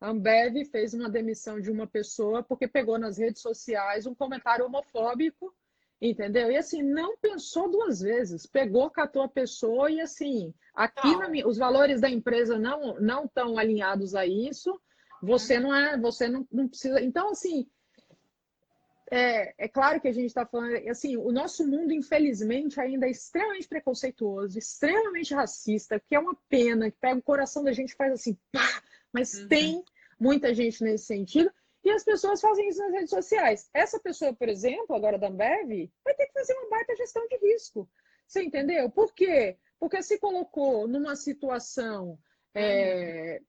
[0.00, 4.66] a Ambev fez uma demissão de uma pessoa porque pegou nas redes sociais um comentário
[4.66, 5.52] homofóbico
[6.00, 6.50] Entendeu?
[6.50, 11.08] E assim, não pensou duas vezes, pegou, catou a pessoa e assim, aqui
[11.46, 14.78] os valores da empresa não não estão alinhados a isso.
[15.22, 17.00] Você não é, você não, não precisa.
[17.00, 17.66] Então, assim,
[19.10, 23.10] é, é claro que a gente está falando, assim, o nosso mundo, infelizmente, ainda é
[23.10, 27.96] extremamente preconceituoso, extremamente racista, que é uma pena, que pega o coração da gente e
[27.96, 28.82] faz assim, pá,
[29.12, 29.48] mas uhum.
[29.48, 29.84] tem
[30.18, 31.50] muita gente nesse sentido.
[31.84, 33.68] E as pessoas fazem isso nas redes sociais.
[33.74, 37.36] Essa pessoa, por exemplo, agora da Ambev, vai ter que fazer uma baita gestão de
[37.36, 37.88] risco.
[38.26, 38.90] Você entendeu?
[38.90, 39.58] Por quê?
[39.78, 42.18] Porque se colocou numa situação
[42.54, 43.42] é,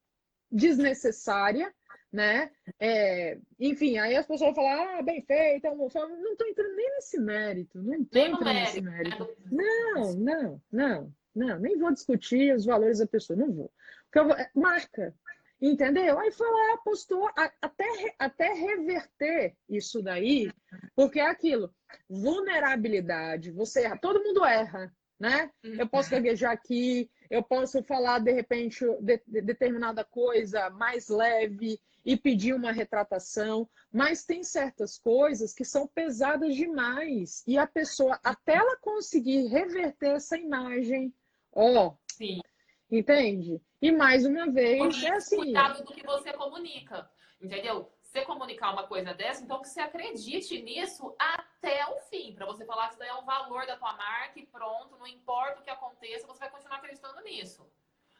[0.51, 1.73] desnecessária,
[2.11, 2.51] né?
[2.79, 7.81] É, enfim, aí as pessoas falam, ah, bem feito, não estou entrando nem nesse mérito,
[7.81, 9.29] não estou entrando nesse mérito.
[9.49, 13.71] Não, não, não, não, nem vou discutir os valores da pessoa, não vou.
[14.05, 15.13] Porque eu vou, marca,
[15.61, 16.19] Entendeu?
[16.19, 20.51] Aí foi lá, postou, até, até reverter isso daí,
[20.95, 21.73] porque é aquilo,
[22.09, 25.49] vulnerabilidade, você erra, todo mundo erra, né?
[25.63, 26.17] Eu posso uhum.
[26.17, 32.53] gaguejar aqui, eu posso falar, de repente, de, de, determinada coisa mais leve e pedir
[32.53, 38.77] uma retratação, mas tem certas coisas que são pesadas demais, e a pessoa, até ela
[38.77, 41.13] conseguir reverter essa imagem,
[41.53, 42.39] ó, Sim.
[42.89, 43.61] Entende?
[43.85, 45.37] E mais uma vez, é assim.
[45.37, 47.07] Cuidado do que você comunica.
[47.39, 47.91] Entendeu?
[48.01, 52.65] Você comunicar uma coisa dessa, então que você acredite nisso até o fim, para você
[52.65, 55.63] falar que isso daí é um valor da tua marca e pronto, não importa o
[55.63, 57.69] que aconteça, você vai continuar acreditando nisso.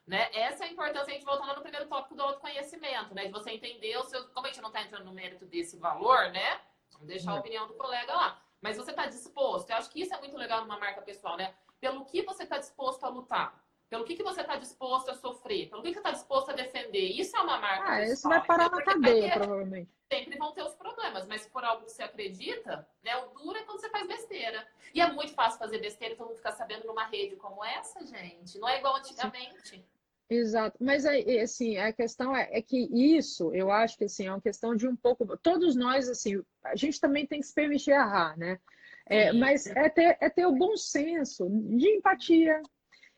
[0.05, 0.29] Né?
[0.33, 3.25] Essa é a importância, a gente voltando no primeiro tópico do autoconhecimento, né?
[3.25, 4.23] De você entender o seu.
[4.29, 6.61] Como a gente não está entrando no mérito desse valor, né?
[6.91, 8.39] Vamos deixar a opinião do colega lá.
[8.61, 9.71] Mas você está disposto.
[9.71, 11.55] Eu acho que isso é muito legal numa marca pessoal, né?
[11.79, 13.64] Pelo que você está disposto a lutar.
[13.89, 15.69] Pelo que, que você está disposto a sofrer?
[15.69, 17.07] Pelo que, que você está disposto a defender?
[17.11, 17.91] Isso é uma marca.
[17.91, 19.89] Ah, isso vai parar na cadeia, provavelmente.
[20.11, 23.57] Sempre vão ter os problemas, mas se for algo que você acredita, né, o duro
[23.57, 24.67] é quando você faz besteira.
[24.93, 28.05] E é muito fácil fazer besteira e todo mundo ficar sabendo numa rede como essa,
[28.05, 28.57] gente.
[28.57, 29.67] Não é igual antigamente.
[29.67, 29.83] Sim.
[30.27, 34.41] Exato, mas assim, a questão é, é, que isso, eu acho que assim, é uma
[34.41, 35.37] questão de um pouco.
[35.37, 38.59] Todos nós, assim, a gente também tem que se permitir errar, né?
[39.05, 42.59] É, mas é ter, é ter o bom senso de empatia,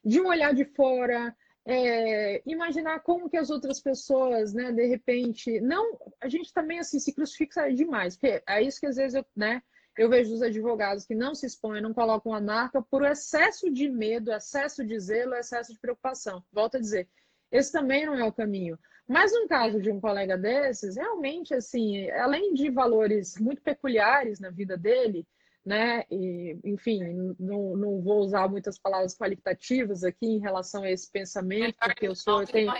[0.07, 1.35] de um olhar de fora,
[1.65, 6.97] é, imaginar como que as outras pessoas, né, de repente, não, a gente também assim
[6.97, 9.61] se crucifica demais, porque é isso que às vezes eu, né,
[9.97, 13.89] eu vejo os advogados que não se expõem, não colocam a marca por excesso de
[13.89, 16.41] medo, excesso de zelo, excesso de preocupação.
[16.53, 17.09] Volto a dizer,
[17.51, 18.79] esse também não é o caminho.
[19.05, 24.51] Mas no caso de um colega desses, realmente, assim, além de valores muito peculiares na
[24.51, 25.25] vida dele,
[25.67, 26.05] né?
[26.09, 31.75] E, enfim, não, não vou usar muitas palavras qualitativas aqui em relação a esse pensamento,
[31.77, 32.71] porque eu sou eu tenho,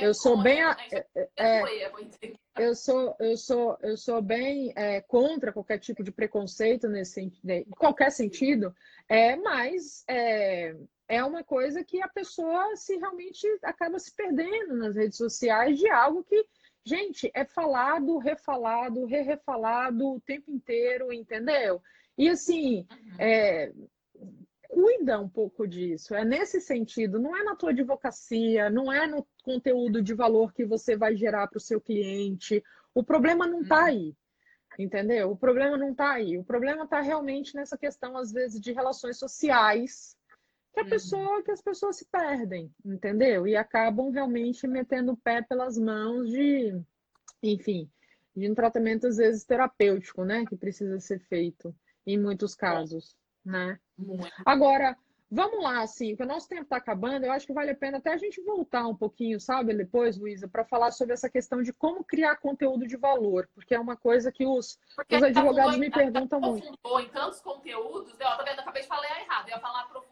[0.00, 1.92] eu sou bem é, é,
[2.56, 7.64] eu sou eu sou eu sou bem é, contra qualquer tipo de preconceito nesse em
[7.70, 8.72] qualquer sentido,
[9.08, 10.76] é, mas é,
[11.08, 15.90] é uma coisa que a pessoa se realmente acaba se perdendo nas redes sociais de
[15.90, 16.46] algo que
[16.84, 21.82] Gente, é falado, refalado, re-refalado o tempo inteiro, entendeu?
[22.16, 23.16] E assim, uhum.
[23.18, 23.72] é,
[24.68, 26.14] cuida um pouco disso.
[26.14, 30.64] É nesse sentido, não é na tua advocacia, não é no conteúdo de valor que
[30.64, 32.62] você vai gerar para o seu cliente.
[32.94, 33.84] O problema não está uhum.
[33.84, 34.16] aí.
[34.78, 35.32] Entendeu?
[35.32, 36.38] O problema não está aí.
[36.38, 40.17] O problema está realmente nessa questão, às vezes, de relações sociais
[40.78, 40.90] que a uhum.
[40.90, 43.46] pessoa, que as pessoas se perdem, entendeu?
[43.46, 46.80] E acabam realmente metendo o pé pelas mãos de,
[47.42, 47.90] enfim,
[48.36, 51.74] de um tratamento às vezes terapêutico, né, que precisa ser feito
[52.06, 53.78] em muitos casos, né?
[53.96, 54.32] Muito.
[54.46, 54.96] Agora,
[55.30, 57.98] Vamos lá, assim, porque o nosso tempo está acabando, eu acho que vale a pena
[57.98, 61.70] até a gente voltar um pouquinho, sabe, depois, Luísa, para falar sobre essa questão de
[61.70, 66.40] como criar conteúdo de valor, porque é uma coisa que os, os advogados me perguntam
[66.40, 66.66] muito.
[66.66, 68.24] Aprofundou em tantos conteúdos, né?
[68.24, 68.56] Ó, tá vendo?
[68.56, 70.07] Eu acabei de falar errado, eu ia falar aprofundou,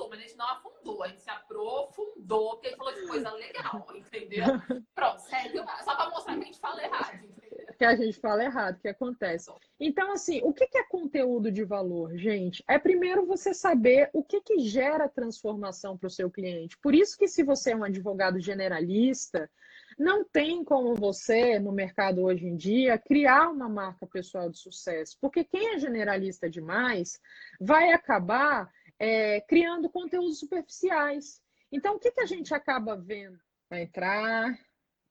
[0.00, 3.06] afundou, mas a gente não afundou, a gente se aprofundou, porque a gente falou de
[3.06, 4.44] coisa legal, entendeu?
[4.94, 7.50] Pronto, segue, só para mostrar que a gente fala errado, entendeu?
[7.76, 9.50] que a gente fala errado, que acontece.
[9.78, 12.62] Então, assim, o que é conteúdo de valor, gente?
[12.68, 16.76] É primeiro você saber o que, que gera transformação para o seu cliente.
[16.82, 19.50] Por isso que se você é um advogado generalista,
[19.98, 25.16] não tem como você, no mercado hoje em dia, criar uma marca pessoal de sucesso.
[25.18, 27.18] Porque quem é generalista demais
[27.58, 28.70] vai acabar
[29.00, 31.42] é, criando conteúdos superficiais.
[31.72, 33.40] Então, o que, que a gente acaba vendo?
[33.70, 34.58] Vai entrar,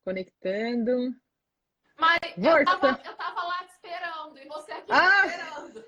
[0.05, 1.15] conectando.
[1.97, 5.25] Mas eu tava, eu tava lá te esperando e você aqui ah!
[5.25, 5.85] esperando.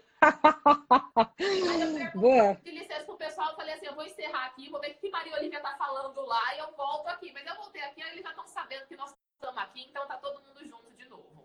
[1.40, 4.96] Aí eu licença pro pessoal, eu falei assim, eu vou encerrar aqui, vou ver o
[4.96, 7.32] que Maria Olivia tá falando lá e eu volto aqui.
[7.32, 10.42] Mas eu voltei aqui, eles já estão sabendo que nós estamos aqui, então tá todo
[10.42, 11.41] mundo junto de novo.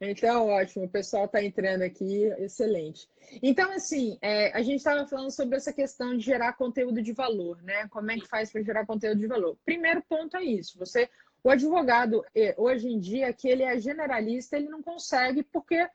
[0.00, 3.08] Então, ótimo, o pessoal está entrando aqui, excelente.
[3.42, 7.60] Então, assim, é, a gente estava falando sobre essa questão de gerar conteúdo de valor,
[7.62, 7.88] né?
[7.88, 9.58] Como é que faz para gerar conteúdo de valor?
[9.64, 11.08] Primeiro ponto é isso, você
[11.42, 12.24] o advogado,
[12.56, 15.88] hoje em dia, que ele é generalista, ele não consegue, porque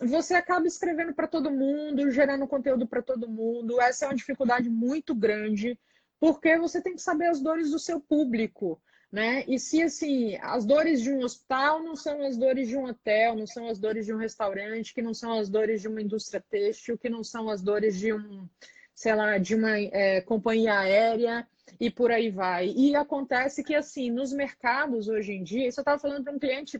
[0.00, 3.80] você acaba escrevendo para todo mundo, gerando conteúdo para todo mundo.
[3.80, 5.78] Essa é uma dificuldade muito grande,
[6.20, 8.80] porque você tem que saber as dores do seu público.
[9.10, 9.44] Né?
[9.46, 13.36] E se assim, as dores de um hospital não são as dores de um hotel,
[13.36, 16.44] não são as dores de um restaurante, que não são as dores de uma indústria
[16.50, 18.48] têxtil, que não são as dores de um,
[18.94, 21.46] sei lá, de uma é, companhia aérea,
[21.80, 22.68] e por aí vai.
[22.68, 26.38] E acontece que, assim, nos mercados hoje em dia, isso eu estava falando para um
[26.38, 26.78] cliente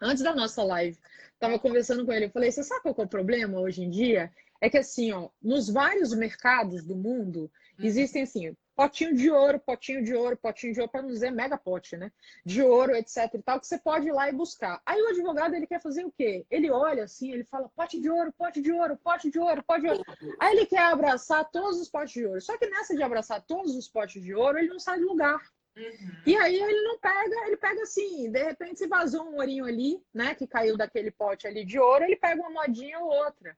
[0.00, 0.98] antes da nossa live,
[1.34, 4.32] estava conversando com ele, eu falei, você sabe qual é o problema hoje em dia?
[4.60, 7.84] É que, assim, ó, nos vários mercados do mundo, uhum.
[7.84, 11.58] existem, assim, potinho de ouro, potinho de ouro, potinho de ouro, para não dizer mega
[11.58, 12.12] pote, né?
[12.46, 14.80] De ouro, etc e tal, que você pode ir lá e buscar.
[14.86, 16.46] Aí o advogado, ele quer fazer o quê?
[16.48, 19.80] Ele olha assim, ele fala pote de ouro, pote de ouro, pote de ouro, pote
[19.80, 20.04] de ouro.
[20.38, 22.40] Aí ele quer abraçar todos os potes de ouro.
[22.40, 25.42] Só que nessa de abraçar todos os potes de ouro, ele não sai do lugar.
[25.76, 26.22] Uhum.
[26.24, 30.00] E aí ele não pega, ele pega assim, de repente se vazou um ourinho ali,
[30.14, 33.56] né, que caiu daquele pote ali de ouro, ele pega uma modinha ou outra.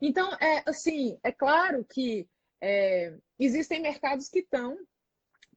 [0.00, 2.26] Então, é assim, é claro que
[2.62, 4.78] é, existem mercados que estão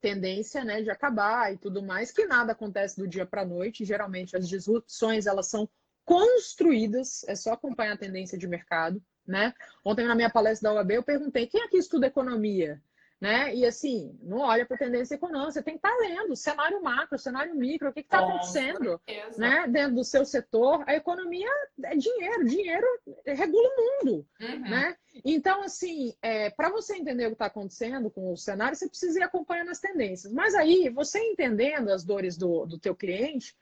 [0.01, 3.85] tendência né, de acabar e tudo mais, que nada acontece do dia para a noite.
[3.85, 5.69] Geralmente as disrupções elas são
[6.03, 9.01] construídas, é só acompanhar a tendência de mercado.
[9.25, 9.53] Né?
[9.83, 12.81] Ontem na minha palestra da UAB eu perguntei quem aqui estuda economia?
[13.19, 13.55] Né?
[13.55, 16.81] E assim, não olha para a tendência econômica, você tem que estar tá lendo cenário
[16.83, 18.99] macro, cenário micro, o que está acontecendo
[19.37, 19.67] né?
[19.67, 20.83] dentro do seu setor.
[20.85, 21.49] A economia
[21.83, 22.87] é dinheiro, dinheiro
[23.25, 24.27] regula o mundo.
[24.39, 24.59] Uhum.
[24.59, 24.95] Né?
[25.23, 29.19] Então, assim, é, para você entender o que está acontecendo com o cenário, você precisa
[29.19, 30.33] ir acompanhando as tendências.
[30.33, 33.55] Mas aí, você entendendo as dores do, do teu cliente,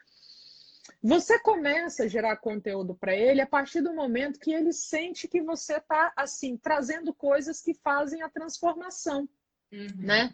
[1.01, 5.41] você começa a gerar conteúdo para ele a partir do momento que ele sente que
[5.41, 9.27] você está assim trazendo coisas que fazem a transformação.
[9.73, 10.05] Uhum.
[10.05, 10.33] Né?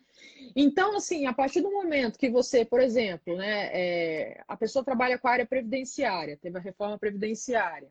[0.53, 5.17] Então, assim, a partir do momento que você, por exemplo, né, é, a pessoa trabalha
[5.17, 7.89] com a área previdenciária, teve a reforma previdenciária,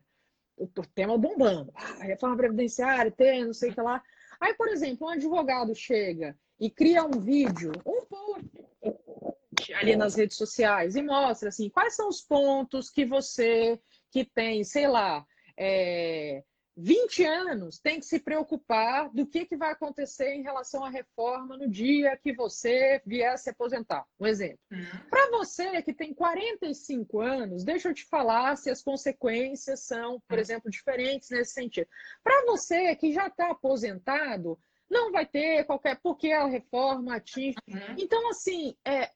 [0.55, 4.03] o, tema bombando, ah, reforma previdenciária, tem, não sei o que lá.
[4.39, 8.69] Aí, por exemplo, um advogado chega e cria um vídeo, um post
[9.73, 13.79] ali nas redes sociais e mostra assim quais são os pontos que você
[14.11, 15.25] que tem, sei lá,
[15.57, 16.43] é,
[16.81, 21.57] 20 anos tem que se preocupar do que, que vai acontecer em relação à reforma
[21.57, 24.05] no dia que você vier se aposentar.
[24.19, 24.59] Um exemplo.
[24.71, 25.09] Uhum.
[25.09, 30.35] Para você que tem 45 anos, deixa eu te falar se as consequências são, por
[30.35, 30.41] uhum.
[30.41, 31.87] exemplo, diferentes nesse sentido.
[32.23, 34.57] Para você que já está aposentado,
[34.89, 35.99] não vai ter qualquer.
[36.01, 37.57] Porque a reforma atinge.
[37.67, 37.95] Uhum.
[37.97, 39.11] Então, assim, é,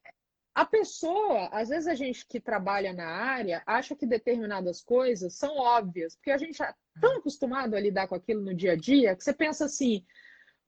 [0.56, 5.58] a pessoa, às vezes a gente que trabalha na área acha que determinadas coisas são
[5.58, 9.16] óbvias, porque a gente é tão acostumado a lidar com aquilo no dia a dia
[9.16, 10.06] que você pensa assim: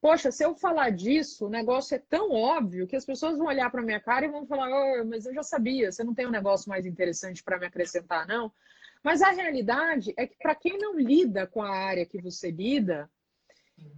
[0.02, 3.70] poxa, se eu falar disso, o negócio é tão óbvio que as pessoas vão olhar
[3.70, 6.32] para minha cara e vão falar: oh, mas eu já sabia, você não tem um
[6.32, 8.52] negócio mais interessante para me acrescentar, não.
[9.04, 13.08] Mas a realidade é que para quem não lida com a área que você lida,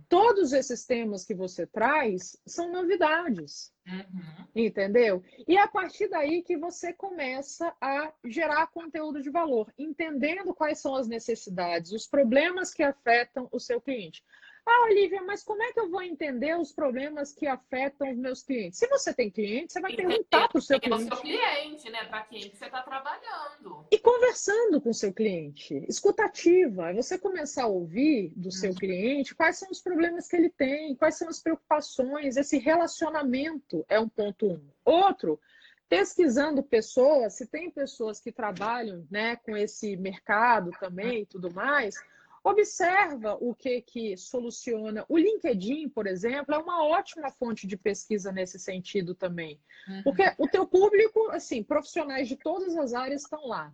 [0.10, 3.74] todos esses temas que você traz são novidades.
[3.88, 4.46] Uhum.
[4.56, 5.24] Entendeu?
[5.48, 10.80] E é a partir daí que você começa a gerar conteúdo de valor, entendendo quais
[10.80, 14.24] são as necessidades, os problemas que afetam o seu cliente.
[14.70, 18.44] Ah, Olivia, mas como é que eu vou entender os problemas que afetam os meus
[18.44, 18.78] clientes?
[18.78, 21.06] Se você tem cliente, você vai perguntar para o seu cliente.
[21.06, 22.04] Para o seu cliente, né?
[22.04, 23.86] Para quem você está trabalhando.
[23.90, 25.86] E conversando com o seu cliente.
[25.88, 26.90] Escutativa.
[26.90, 28.76] É você começar a ouvir do seu uhum.
[28.76, 32.36] cliente quais são os problemas que ele tem, quais são as preocupações.
[32.36, 34.70] Esse relacionamento é um ponto um.
[34.84, 35.40] Outro,
[35.88, 41.96] pesquisando pessoas, se tem pessoas que trabalham né, com esse mercado também e tudo mais
[42.48, 45.06] Observa o que que soluciona.
[45.10, 49.60] O LinkedIn, por exemplo, é uma ótima fonte de pesquisa nesse sentido também.
[49.88, 50.04] Uhum.
[50.04, 53.74] Porque o teu público, assim, profissionais de todas as áreas estão lá.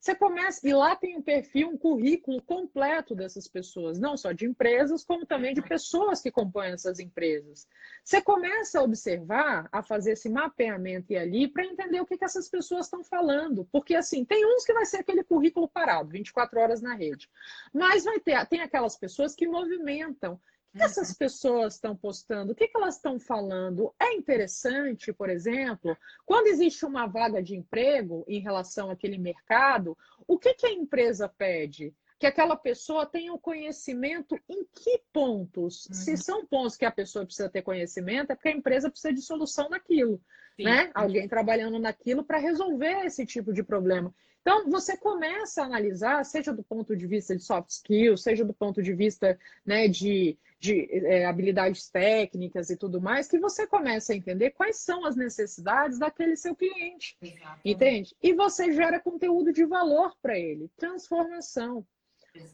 [0.00, 4.46] Você começa, e lá tem um perfil, um currículo completo dessas pessoas, não só de
[4.46, 7.68] empresas, como também de pessoas que compõem essas empresas.
[8.02, 12.24] Você começa a observar, a fazer esse mapeamento e ali, para entender o que, que
[12.24, 13.68] essas pessoas estão falando.
[13.70, 17.28] Porque, assim, tem uns que vai ser aquele currículo parado, 24 horas na rede.
[17.70, 20.40] Mas vai ter, tem aquelas pessoas que movimentam,
[20.78, 22.52] que essas pessoas estão postando?
[22.52, 23.92] O que, elas estão falando?
[23.98, 29.96] É interessante, por exemplo, quando existe uma vaga de emprego em relação àquele mercado,
[30.26, 31.94] o que, que a empresa pede?
[32.18, 35.86] Que aquela pessoa tenha o conhecimento em que pontos?
[35.86, 35.94] Uhum.
[35.94, 39.22] Se são pontos que a pessoa precisa ter conhecimento, é porque a empresa precisa de
[39.22, 40.20] solução naquilo.
[40.58, 40.90] Né?
[40.94, 44.14] Alguém trabalhando naquilo para resolver esse tipo de problema.
[44.40, 48.54] Então, você começa a analisar, seja do ponto de vista de soft skills, seja do
[48.54, 54.12] ponto de vista né, de, de é, habilidades técnicas e tudo mais, que você começa
[54.12, 57.16] a entender quais são as necessidades daquele seu cliente.
[57.20, 57.60] Exatamente.
[57.64, 58.16] Entende?
[58.22, 61.86] E você gera conteúdo de valor para ele, transformação.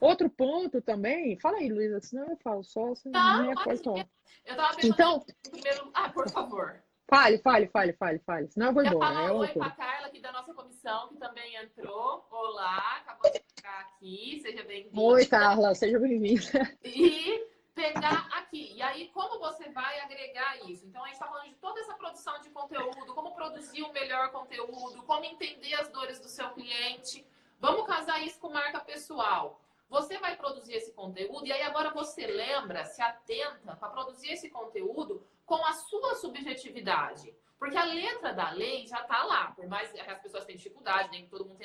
[0.00, 3.82] Outro ponto também, fala aí, Luísa, senão eu falo só, senão não, não é coisa
[3.84, 5.90] Eu estava pensando então, primeiro.
[5.94, 6.82] Ah, por favor.
[7.08, 8.48] Fale, fale, fale, fale, fale.
[8.48, 9.14] Senão eu vou embora.
[9.14, 12.26] Falar é oi para a Carla, aqui da nossa comissão, que também entrou.
[12.30, 14.40] Olá, acabou de ficar aqui.
[14.42, 15.00] Seja bem-vinda.
[15.00, 16.76] Oi, Carla, seja bem-vinda.
[16.82, 17.46] E
[17.76, 18.72] pegar aqui.
[18.74, 20.84] E aí, como você vai agregar isso?
[20.84, 23.92] Então, a gente está falando de toda essa produção de conteúdo, como produzir o um
[23.92, 27.24] melhor conteúdo, como entender as dores do seu cliente.
[27.60, 29.60] Vamos casar isso com marca pessoal.
[29.88, 34.50] Você vai produzir esse conteúdo e aí agora você lembra, se atenta para produzir esse
[34.50, 37.34] conteúdo com a sua subjetividade.
[37.58, 41.10] Porque a letra da lei já está lá, por mais que as pessoas tenham dificuldade,
[41.10, 41.58] nem todo mundo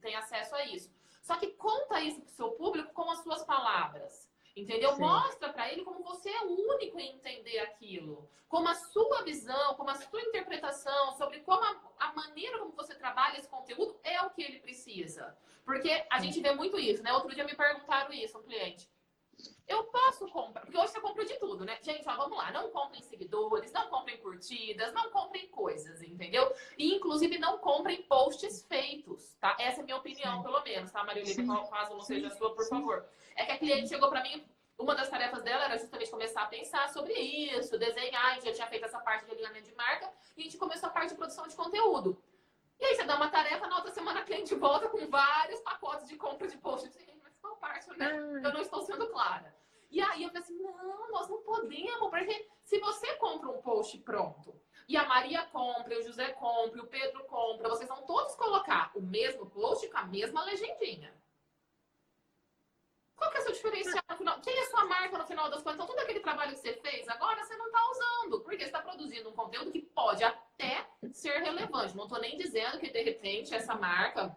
[0.00, 0.92] tem acesso a isso.
[1.20, 4.30] Só que conta isso para o seu público com as suas palavras.
[4.54, 4.92] Entendeu?
[4.92, 5.00] Sim.
[5.00, 8.28] Mostra para ele como você é único em entender aquilo.
[8.48, 12.94] Como a sua visão, como a sua interpretação sobre como a, a maneira como você
[12.94, 15.36] trabalha esse conteúdo é o que ele precisa.
[15.64, 17.12] Porque a gente vê muito isso, né?
[17.14, 18.90] Outro dia me perguntaram isso, um cliente.
[19.72, 21.78] Eu posso comprar, porque hoje você compra de tudo, né?
[21.80, 26.54] Gente, ó, vamos lá, não comprem seguidores, não comprem curtidas, não comprem coisas, entendeu?
[26.76, 29.56] E inclusive não comprem posts feitos, tá?
[29.58, 30.42] Essa é a minha opinião, Sim.
[30.42, 31.34] pelo menos, tá, Olivia?
[31.70, 33.08] Caso não seja a sua, por favor.
[33.34, 34.44] É que a cliente chegou para mim,
[34.78, 38.52] uma das tarefas dela era justamente começar a pensar sobre isso, desenhar, a gente já
[38.52, 41.14] tinha feito essa parte de alinhamento de marca, e a gente começou a parte de
[41.14, 42.22] produção de conteúdo.
[42.78, 46.06] E aí você dá uma tarefa, na outra semana a cliente volta com vários pacotes
[46.08, 46.84] de compra de post.
[46.84, 48.12] Eu disse, mas qual parte, né?
[48.44, 49.61] Eu não estou sendo clara.
[49.92, 53.98] E aí eu falei assim, não, nós não podemos, porque se você compra um post
[53.98, 58.90] pronto, e a Maria compra, o José compra, o Pedro compra, vocês vão todos colocar
[58.94, 61.14] o mesmo post com a mesma legendinha.
[63.14, 64.40] Qual que é o seu diferencial no final?
[64.40, 65.74] Quem é sua marca no final das contas?
[65.74, 68.80] Então, todo aquele trabalho que você fez, agora você não está usando, porque você está
[68.80, 71.94] produzindo um conteúdo que pode até ser relevante.
[71.94, 74.34] Não estou nem dizendo que, de repente, essa marca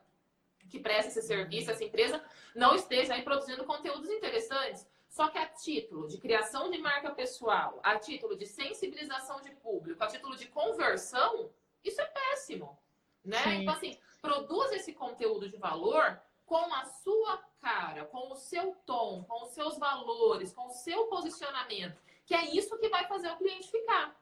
[0.69, 4.85] que presta esse serviço, essa empresa, não esteja aí produzindo conteúdos interessantes.
[5.15, 10.03] Só que a título de criação de marca pessoal, a título de sensibilização de público,
[10.03, 11.49] a título de conversão,
[11.81, 12.77] isso é péssimo.
[13.23, 13.61] Né?
[13.61, 19.23] Então, assim, produz esse conteúdo de valor com a sua cara, com o seu tom,
[19.23, 23.37] com os seus valores, com o seu posicionamento, que é isso que vai fazer o
[23.37, 24.13] cliente ficar.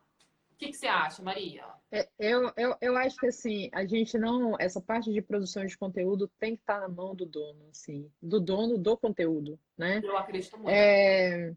[0.53, 1.65] O que, que você acha, Maria?
[1.91, 4.55] É, eu, eu, eu acho que assim, a gente não.
[4.59, 8.39] Essa parte de produção de conteúdo tem que estar na mão do dono, assim, do
[8.39, 10.01] dono do conteúdo, né?
[10.03, 10.69] Eu acredito muito.
[10.69, 11.53] É,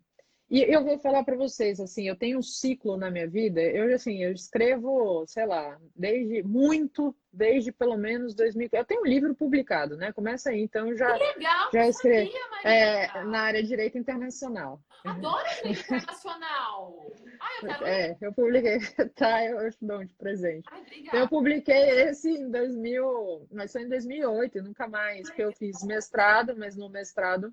[0.49, 3.93] e eu vou falar para vocês, assim, eu tenho um ciclo na minha vida, eu
[3.93, 9.35] assim, eu escrevo, sei lá, desde muito, desde pelo menos 2000, eu tenho um livro
[9.35, 10.13] publicado, né?
[10.13, 12.31] Começa aí, então já legal, já escrevi
[12.65, 14.81] é, na área de direito internacional.
[15.07, 17.13] Adoro direito internacional.
[17.41, 18.79] Ai, eu quero É, eu publiquei,
[19.15, 20.69] tá, eu, te dou de presente.
[20.71, 25.53] Ai, então, eu publiquei esse em 2000, mas foi em 2008, nunca mais, porque eu
[25.53, 27.53] fiz mestrado, mas no mestrado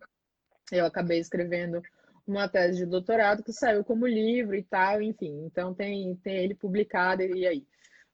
[0.71, 1.81] eu acabei escrevendo
[2.25, 5.45] uma tese de doutorado que saiu como livro e tal, enfim.
[5.45, 7.65] Então tem, tem ele publicado e aí.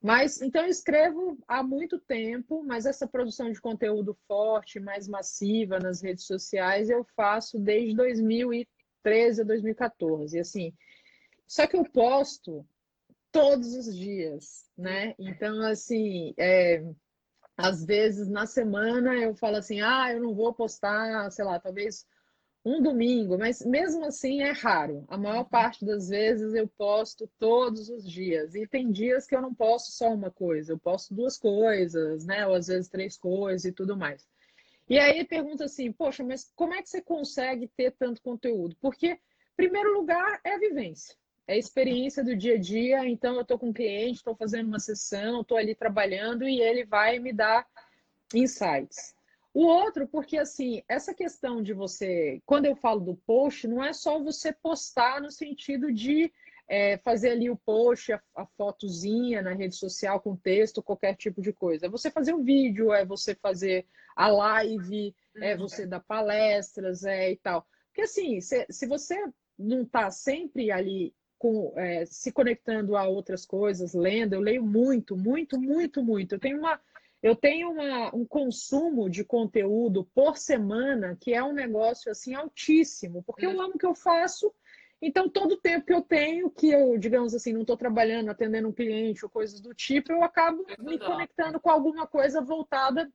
[0.01, 5.77] Mas então eu escrevo há muito tempo, mas essa produção de conteúdo forte, mais massiva
[5.77, 8.67] nas redes sociais, eu faço desde 2000 e
[9.04, 10.38] 2013 a 2014.
[10.38, 10.74] E assim,
[11.47, 12.66] só que eu posto
[13.32, 15.16] todos os dias, né?
[15.20, 16.84] Então, assim, é,
[17.58, 22.05] às vezes na semana eu falo assim, ah, eu não vou postar, sei lá, talvez
[22.66, 25.05] um domingo, mas mesmo assim é raro.
[25.08, 25.50] A maior uhum.
[25.50, 28.54] parte das vezes eu posto todos os dias.
[28.54, 32.46] E tem dias que eu não posto só uma coisa, eu posto duas coisas, né?
[32.46, 34.28] Ou às vezes três coisas e tudo mais.
[34.89, 38.75] E aí pergunta assim, poxa, mas como é que você consegue ter tanto conteúdo?
[38.82, 39.20] Porque,
[39.55, 41.16] primeiro lugar, é a vivência,
[41.47, 43.07] é a experiência do dia a dia.
[43.07, 46.86] Então, eu estou com um cliente, estou fazendo uma sessão, estou ali trabalhando e ele
[46.86, 47.67] vai me dar
[48.33, 49.13] insights.
[49.53, 53.93] O outro, porque assim, essa questão de você, quando eu falo do post, não é
[53.93, 56.32] só você postar no sentido de
[56.70, 61.41] é, fazer ali o post, a, a, fotozinha na rede social com texto, qualquer tipo
[61.41, 61.87] de coisa.
[61.87, 65.62] É você fazer o vídeo, é você fazer a live, é uhum.
[65.62, 67.66] você dar palestras, é e tal.
[67.87, 69.16] Porque assim, se, se você
[69.58, 75.17] não está sempre ali com, é, se conectando a outras coisas, lendo, eu leio muito,
[75.17, 76.36] muito, muito, muito.
[76.36, 76.79] Eu tenho uma
[77.21, 83.21] eu tenho uma, um consumo de conteúdo por semana que é um negócio assim altíssimo,
[83.24, 83.62] porque eu uhum.
[83.62, 84.54] amo o que eu faço.
[85.01, 88.67] Então, todo o tempo que eu tenho, que eu, digamos assim, não estou trabalhando, atendendo
[88.67, 93.09] um cliente ou coisas do tipo, eu acabo é me conectando com alguma coisa voltada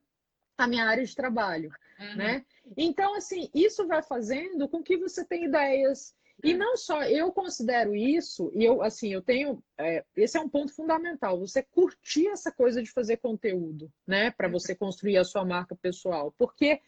[0.56, 1.70] à minha área de trabalho,
[2.00, 2.16] uhum.
[2.16, 2.44] né?
[2.76, 7.94] Então, assim, isso vai fazendo com que você tenha ideias e não só, eu considero
[7.94, 9.62] isso, e eu, assim, eu tenho.
[9.78, 14.30] É, esse é um ponto fundamental, você curtir essa coisa de fazer conteúdo, né?
[14.30, 16.34] Para você construir a sua marca pessoal.
[16.36, 16.80] Porque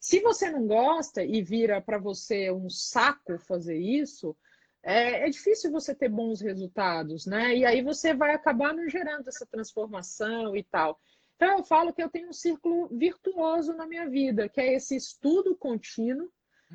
[0.00, 4.36] se você não gosta e vira para você um saco fazer isso,
[4.84, 7.56] é, é, difícil você ter bons resultados, né?
[7.56, 11.00] E aí você vai acabar não gerando essa transformação e tal.
[11.36, 14.94] Então eu falo que eu tenho um círculo virtuoso na minha vida, que é esse
[14.94, 16.30] estudo contínuo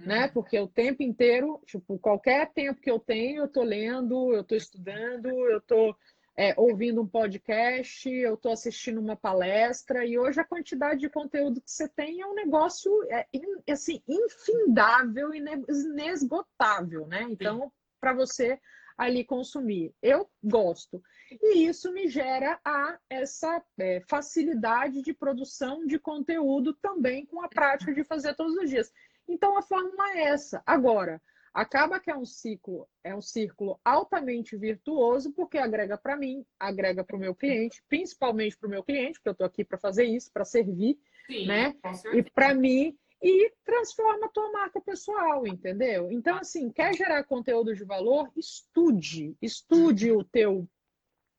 [0.06, 0.26] né?
[0.26, 0.34] Uhum.
[0.34, 4.58] Porque o tempo inteiro, tipo, qualquer tempo que eu tenho, eu estou lendo, eu estou
[4.58, 5.96] estudando, eu estou
[6.38, 11.62] é, ouvindo um podcast, eu estou assistindo uma palestra, e hoje a quantidade de conteúdo
[11.62, 13.28] que você tem é um negócio é,
[13.70, 17.28] assim, infindável, inesgotável, né?
[17.30, 18.60] Então, para você
[19.00, 19.94] ali consumir.
[20.02, 21.02] Eu gosto.
[21.42, 27.48] E isso me gera a, essa é, facilidade de produção de conteúdo também com a
[27.48, 28.92] prática de fazer todos os dias.
[29.28, 30.62] Então a fórmula é essa.
[30.66, 31.22] Agora,
[31.54, 37.04] acaba que é um ciclo, é um círculo altamente virtuoso, porque agrega para mim, agrega
[37.04, 40.04] para o meu cliente, principalmente para o meu cliente, porque eu estou aqui para fazer
[40.04, 41.76] isso, para servir, Sim, né?
[42.14, 46.12] E para mim e transforma a tua marca pessoal, entendeu?
[46.12, 48.32] Então, assim, quer gerar conteúdo de valor?
[48.36, 50.68] Estude, estude o teu,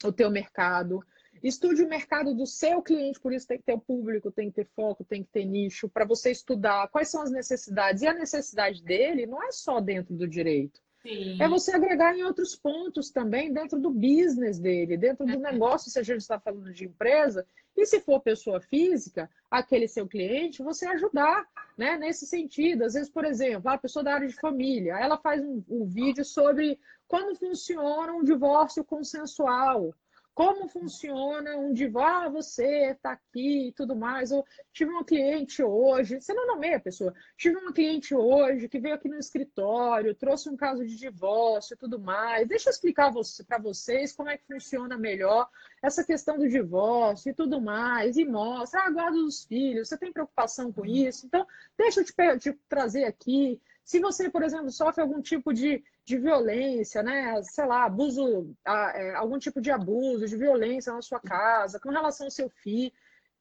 [0.05, 1.03] o teu mercado,
[1.43, 4.57] Estude o mercado do seu cliente, por isso tem que ter o público, tem que
[4.57, 8.03] ter foco, tem que ter nicho, para você estudar quais são as necessidades.
[8.03, 10.81] E a necessidade dele não é só dentro do direito.
[11.03, 11.41] Sim.
[11.41, 15.99] É você agregar em outros pontos também, dentro do business dele, dentro do negócio, se
[15.99, 17.47] a gente está falando de empresa.
[17.77, 22.85] E se for pessoa física, aquele seu cliente, você ajudar né, nesse sentido.
[22.85, 26.25] Às vezes, por exemplo, a pessoa da área de família, ela faz um, um vídeo
[26.25, 26.79] sobre
[27.09, 29.95] como funciona um divórcio consensual
[30.41, 34.31] como funciona um divórcio, ah, você está aqui e tudo mais.
[34.31, 34.43] Eu
[34.73, 38.95] tive uma cliente hoje, você não nomeia a pessoa, tive uma cliente hoje que veio
[38.95, 42.49] aqui no escritório, trouxe um caso de divórcio e tudo mais.
[42.49, 43.13] Deixa eu explicar
[43.47, 45.47] para vocês como é que funciona melhor
[45.83, 50.11] essa questão do divórcio e tudo mais, e mostra, ah, guarda dos filhos, você tem
[50.11, 51.27] preocupação com isso?
[51.27, 51.47] Então,
[51.77, 53.61] deixa eu te, te trazer aqui.
[53.85, 57.43] Se você, por exemplo, sofre algum tipo de de violência, né?
[57.43, 62.27] Sei lá, abuso, é, algum tipo de abuso, de violência na sua casa, com relação
[62.27, 62.93] ao seu filho.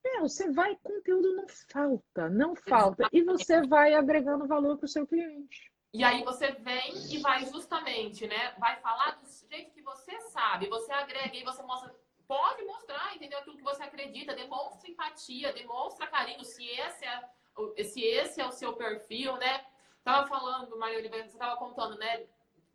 [0.04, 3.08] Meu, você vai, conteúdo não falta, não falta.
[3.12, 5.70] E você vai agregando valor para o seu cliente.
[5.94, 8.54] E aí você vem e vai justamente, né?
[8.60, 11.94] Vai falar do jeito que você sabe, você agrega e você mostra.
[12.28, 13.40] Pode mostrar, entendeu?
[13.40, 18.52] Aquilo que você acredita, demonstra empatia, demonstra carinho, se esse é, se esse é o
[18.52, 19.66] seu perfil, né?
[20.04, 22.28] Tava falando, Maria Oliveira, você tava contando, né?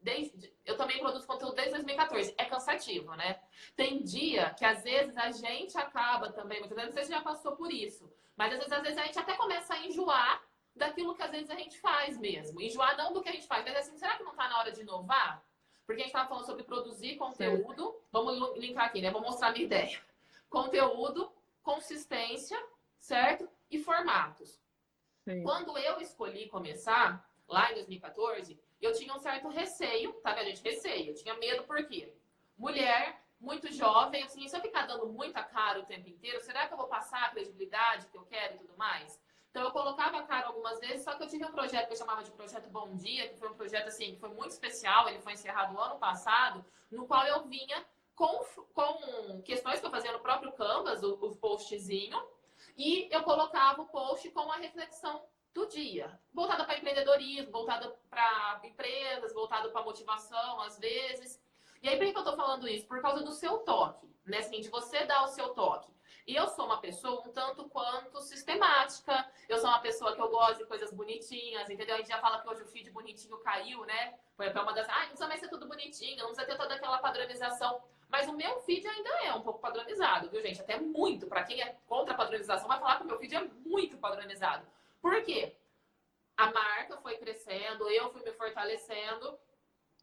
[0.04, 2.34] Desde, eu também produzo conteúdo desde 2014.
[2.36, 3.40] É cansativo, né?
[3.74, 7.72] Tem dia que às vezes a gente acaba também, muitas vezes você já passou por
[7.72, 10.42] isso, mas às vezes, às vezes a gente até começa a enjoar
[10.76, 12.60] daquilo que às vezes a gente faz mesmo.
[12.60, 14.70] Enjoar não do que a gente faz, mas assim, será que não está na hora
[14.70, 15.42] de inovar?
[15.86, 17.92] Porque a gente estava falando sobre produzir conteúdo.
[17.92, 17.98] Sim.
[18.12, 19.10] Vamos linkar aqui, né?
[19.10, 20.00] Vou mostrar a minha ideia.
[20.50, 21.32] Conteúdo,
[21.62, 22.60] consistência,
[22.98, 23.48] certo?
[23.70, 24.60] E formatos.
[25.24, 25.42] Sim.
[25.42, 30.62] Quando eu escolhi começar, lá em 2014, eu tinha um certo receio, tá vendo, gente?
[30.62, 31.10] Receio.
[31.10, 32.12] Eu tinha medo por quê?
[32.56, 36.72] Mulher, muito jovem, assim, se eu ficar dando muita cara o tempo inteiro, será que
[36.72, 39.20] eu vou passar a credibilidade que eu quero e tudo mais?
[39.50, 41.96] Então eu colocava a cara algumas vezes, só que eu tive um projeto que eu
[41.96, 45.20] chamava de Projeto Bom Dia, que foi um projeto assim, que foi muito especial, ele
[45.20, 47.86] foi encerrado ano passado, no qual eu vinha
[48.16, 52.20] com, com questões que eu fazia no próprio Canvas, o, o postzinho,
[52.76, 55.22] e eu colocava o post com a reflexão
[55.54, 61.40] do dia, voltada para empreendedorismo, voltada para empresas, voltada para motivação, às vezes.
[61.80, 62.86] E aí, por que eu estou falando isso?
[62.88, 64.38] Por causa do seu toque, né?
[64.38, 65.94] Assim, de você dar o seu toque.
[66.26, 69.30] E eu sou uma pessoa um tanto quanto sistemática.
[69.48, 71.94] Eu sou uma pessoa que eu gosto de coisas bonitinhas, entendeu?
[71.94, 74.18] A gente já fala que hoje o feed bonitinho caiu, né?
[74.34, 74.88] Foi uma das.
[74.88, 77.82] Ah, não precisa mais ser tudo bonitinho, não precisa ter toda aquela padronização.
[78.08, 80.60] Mas o meu feed ainda é um pouco padronizado, viu, gente?
[80.60, 81.26] Até muito.
[81.26, 84.66] Para quem é contra a padronização, vai falar que o meu feed é muito padronizado.
[85.04, 85.54] Por quê?
[86.34, 89.38] A marca foi crescendo, eu fui me fortalecendo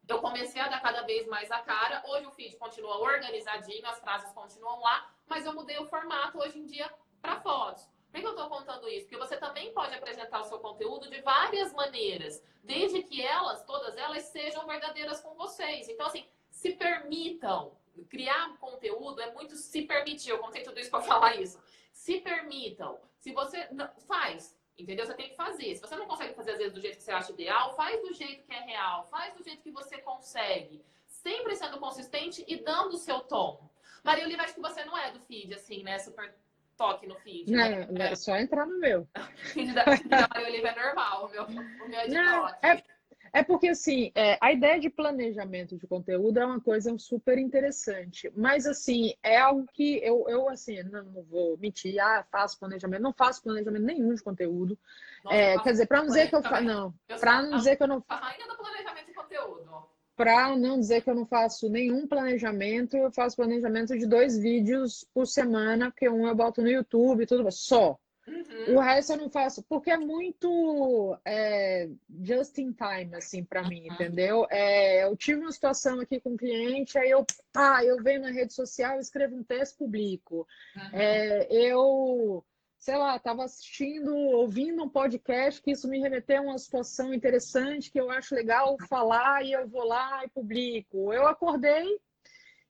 [0.08, 2.04] eu comecei a dar cada vez mais a cara.
[2.08, 6.60] Hoje o feed continua organizadinho, as frases continuam lá, mas eu mudei o formato hoje
[6.60, 6.92] em dia
[7.22, 7.88] para fotos.
[8.12, 9.06] Por que eu estou contando isso?
[9.06, 13.96] Porque você também pode apresentar o seu conteúdo de várias maneiras, desde que elas, todas
[13.96, 15.88] elas, sejam verdadeiras com vocês.
[15.88, 17.78] Então, assim, se permitam.
[18.10, 20.32] Criar conteúdo é muito se permitir.
[20.32, 21.62] Eu contei tudo isso para falar isso.
[21.94, 23.00] Se permitam.
[23.18, 23.70] Se você
[24.08, 25.06] faz, Entendeu?
[25.06, 25.76] Você tem que fazer.
[25.76, 28.14] Se você não consegue fazer, às vezes, do jeito que você acha ideal, faz do
[28.14, 30.84] jeito que é real, faz do jeito que você consegue.
[31.06, 33.70] Sempre sendo consistente e dando o seu tom.
[34.04, 36.00] Maria Oliva, acho que você não é do feed, assim, né?
[36.00, 36.34] Super
[36.76, 37.52] toque no feed.
[37.52, 37.86] Né?
[37.92, 39.08] Não, é só entrar no meu.
[39.16, 42.48] o feed da, da Maria Oliva é normal, o meu, o meu é de não,
[42.48, 42.66] toque.
[42.66, 42.84] É,
[43.34, 48.32] é porque, assim, é, a ideia de planejamento de conteúdo é uma coisa super interessante.
[48.36, 53.02] Mas, assim, é algo que eu, eu assim, não, não vou mentir, ah, faço planejamento.
[53.02, 54.78] Não faço planejamento nenhum de conteúdo.
[55.24, 56.64] Nossa, é, quer dizer, para não dizer que eu faço...
[56.64, 58.04] Não, para não dizer que eu não...
[58.10, 59.72] A rainha do planejamento de conteúdo.
[60.16, 65.08] Para não dizer que eu não faço nenhum planejamento, eu faço planejamento de dois vídeos
[65.14, 67.98] por semana, porque um eu boto no YouTube tudo, só.
[68.28, 68.76] Uhum.
[68.76, 71.90] O resto eu não faço, porque é muito é,
[72.24, 73.94] just in time, assim, para mim, uhum.
[73.94, 74.48] entendeu?
[74.50, 77.26] É, eu tive uma situação aqui com um cliente, aí eu,
[77.56, 80.48] ah, eu venho na rede social, escrevo um texto, publico.
[80.76, 80.90] Uhum.
[80.94, 82.46] É, eu,
[82.78, 87.92] sei lá, estava assistindo, ouvindo um podcast que isso me remeteu a uma situação interessante
[87.92, 91.12] que eu acho legal falar e eu vou lá e publico.
[91.12, 92.00] Eu acordei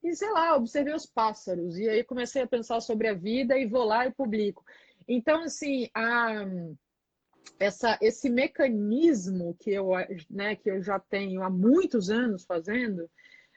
[0.04, 3.68] e, sei lá, observei os pássaros e aí comecei a pensar sobre a vida e
[3.68, 4.66] vou lá e publico.
[5.08, 6.46] Então, assim, a,
[7.60, 9.90] essa, esse mecanismo que eu,
[10.30, 13.10] né, que eu já tenho há muitos anos fazendo,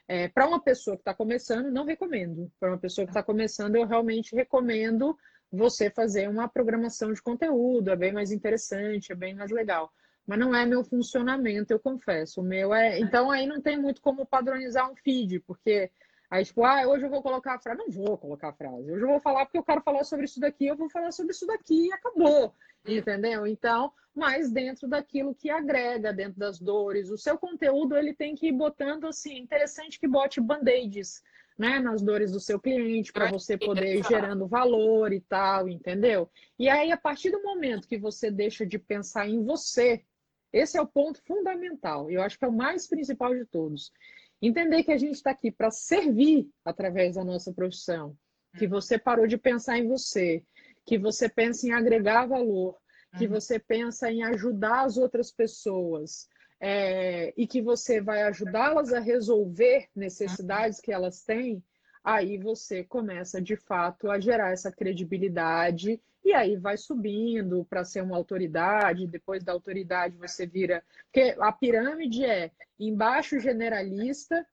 [0.07, 2.51] é, para uma pessoa que está começando, não recomendo.
[2.59, 5.17] Para uma pessoa que está começando, eu realmente recomendo
[5.51, 9.91] você fazer uma programação de conteúdo, é bem mais interessante, é bem mais legal.
[10.27, 12.41] Mas não é meu funcionamento, eu confesso.
[12.41, 12.99] O meu é.
[12.99, 15.91] Então aí não tem muito como padronizar um feed, porque
[16.29, 17.79] Aí, tipo, ah, hoje eu vou colocar a frase.
[17.79, 18.91] Não vou colocar a frase.
[18.91, 21.33] Hoje eu vou falar porque eu quero falar sobre isso daqui, eu vou falar sobre
[21.33, 22.53] isso daqui e acabou.
[22.85, 23.47] Entendeu?
[23.47, 27.09] Então, mas dentro daquilo que agrega, dentro das dores.
[27.09, 31.21] O seu conteúdo, ele tem que ir botando assim, interessante que bote band-aids,
[31.57, 36.29] né, nas dores do seu cliente, para você poder ir gerando valor e tal, entendeu?
[36.59, 40.03] E aí, a partir do momento que você deixa de pensar em você,
[40.51, 42.09] esse é o ponto fundamental.
[42.09, 43.91] Eu acho que é o mais principal de todos.
[44.41, 48.15] Entender que a gente está aqui para servir através da nossa profissão,
[48.57, 48.71] que uhum.
[48.71, 50.43] você parou de pensar em você,
[50.85, 52.77] que você pensa em agregar valor,
[53.17, 53.31] que uhum.
[53.31, 56.27] você pensa em ajudar as outras pessoas
[56.59, 61.63] é, e que você vai ajudá-las a resolver necessidades que elas têm,
[62.05, 68.03] aí você começa de fato a gerar essa credibilidade e aí vai subindo para ser
[68.03, 70.83] uma autoridade, depois da autoridade você vira.
[71.05, 74.45] Porque a pirâmide é embaixo generalista,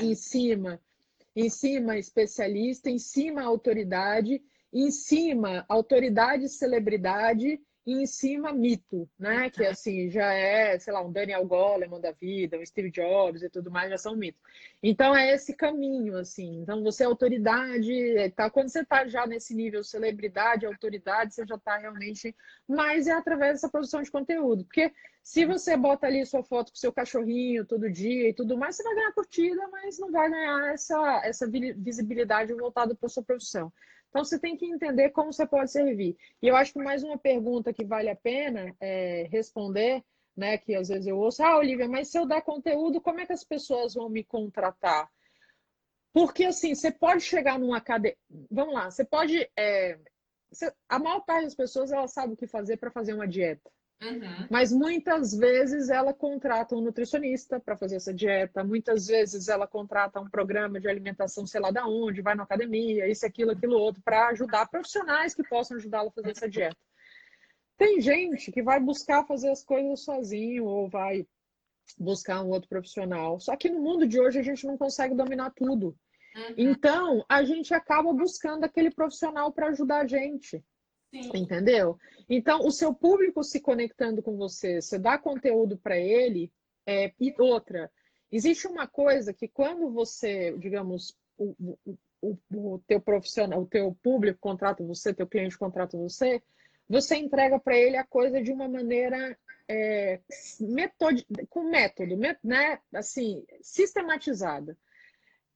[0.00, 0.80] em cima,
[1.34, 9.48] em cima especialista, em cima autoridade, em cima autoridade celebridade e em cima mito, né?
[9.48, 13.48] Que assim já é, sei lá, um Daniel Goleman da vida, um Steve Jobs e
[13.48, 14.42] tudo mais já são mitos.
[14.82, 16.60] Então é esse caminho, assim.
[16.60, 18.50] Então você é autoridade, tá?
[18.50, 22.36] Quando você está já nesse nível celebridade, autoridade, você já está realmente.
[22.68, 24.92] Mas é através dessa produção de conteúdo, porque
[25.22, 28.82] se você bota ali sua foto com seu cachorrinho todo dia e tudo mais, você
[28.82, 33.72] vai ganhar curtida, mas não vai ganhar essa, essa visibilidade voltada para sua profissão.
[34.08, 36.16] Então você tem que entender como você pode servir.
[36.42, 40.02] E eu acho que mais uma pergunta que vale a pena é, responder,
[40.36, 40.56] né?
[40.58, 43.32] Que às vezes eu ouço, ah, Olivia, mas se eu dar conteúdo, como é que
[43.32, 45.10] as pessoas vão me contratar?
[46.12, 48.16] Porque assim, você pode chegar numa academia.
[48.50, 49.48] Vamos lá, você pode.
[49.56, 49.98] É...
[50.88, 53.70] A maior parte das pessoas ela sabe o que fazer para fazer uma dieta.
[54.00, 54.46] Uhum.
[54.48, 60.20] Mas muitas vezes ela contrata um nutricionista para fazer essa dieta, muitas vezes ela contrata
[60.20, 64.00] um programa de alimentação, sei lá da onde, vai na academia, isso, aquilo, aquilo outro,
[64.02, 66.76] para ajudar profissionais que possam ajudá-la a fazer essa dieta.
[67.76, 71.26] Tem gente que vai buscar fazer as coisas sozinho ou vai
[71.96, 73.40] buscar um outro profissional.
[73.40, 75.96] Só que no mundo de hoje a gente não consegue dominar tudo.
[76.36, 76.54] Uhum.
[76.56, 80.62] Então, a gente acaba buscando aquele profissional para ajudar a gente.
[81.10, 81.30] Sim.
[81.34, 81.98] Entendeu?
[82.28, 86.52] Então, o seu público se conectando com você, você dá conteúdo para ele,
[86.86, 87.90] é, e outra,
[88.30, 91.76] existe uma coisa que quando você, digamos, o,
[92.20, 96.42] o, o teu profissional, o teu público contrata você, teu cliente contrata você,
[96.88, 99.36] você entrega para ele a coisa de uma maneira
[99.68, 100.20] é,
[100.60, 101.26] metod...
[101.48, 102.78] com método, né?
[102.94, 104.76] assim, sistematizada.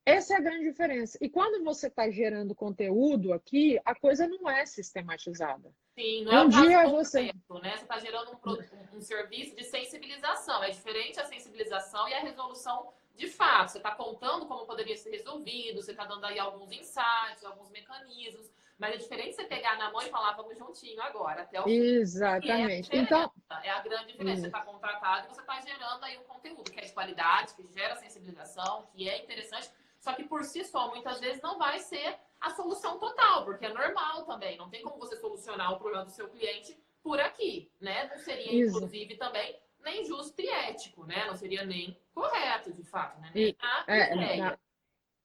[0.04, 1.16] Essa é a grande diferença.
[1.20, 5.72] E quando você está gerando conteúdo aqui, a coisa não é sistematizada.
[5.94, 7.76] Sim, não é um dia você tempo, né?
[7.76, 10.62] Você está gerando um, um, serviço de sensibilização.
[10.64, 13.70] É diferente a sensibilização e a resolução de fato.
[13.70, 18.50] Você está contando como poderia ser resolvido, você está dando aí alguns insights, alguns mecanismos.
[18.78, 22.92] Mas é diferente você pegar na mão e falar, vamos juntinho agora, até o Exatamente.
[22.92, 23.30] É então,
[23.62, 24.32] é a grande diferença.
[24.32, 24.40] Isso.
[24.40, 27.64] Você está contratado e você está gerando aí um conteúdo que é de qualidade, que
[27.72, 29.70] gera sensibilização, que é interessante
[30.02, 33.72] só que por si só, muitas vezes não vai ser a solução total, porque é
[33.72, 34.58] normal também.
[34.58, 38.08] Não tem como você solucionar o problema do seu cliente por aqui, né?
[38.08, 38.76] Não seria, Isso.
[38.76, 41.24] inclusive, também nem justo e ético, né?
[41.26, 43.30] Não seria nem correto, de fato, né?
[43.32, 44.58] Nem a é, ideia.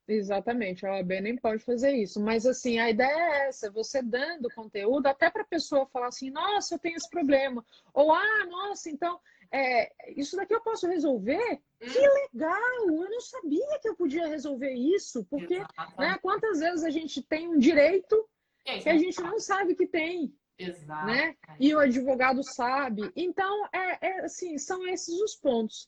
[0.07, 2.19] Exatamente, a OAB nem pode fazer isso.
[2.21, 6.29] Mas assim, a ideia é essa, você dando conteúdo até para a pessoa falar assim,
[6.29, 7.65] nossa, eu tenho esse problema.
[7.93, 9.19] Ou, ah, nossa, então
[9.51, 11.61] é, isso daqui eu posso resolver?
[11.81, 11.87] Hum.
[11.87, 12.87] Que legal!
[12.87, 15.59] Eu não sabia que eu podia resolver isso, porque
[15.97, 18.27] né, quantas vezes a gente tem um direito
[18.81, 20.33] que a gente não sabe que tem.
[20.57, 21.05] Exato.
[21.05, 21.35] Né?
[21.59, 23.11] E o advogado sabe.
[23.15, 25.87] Então, é, é assim, são esses os pontos.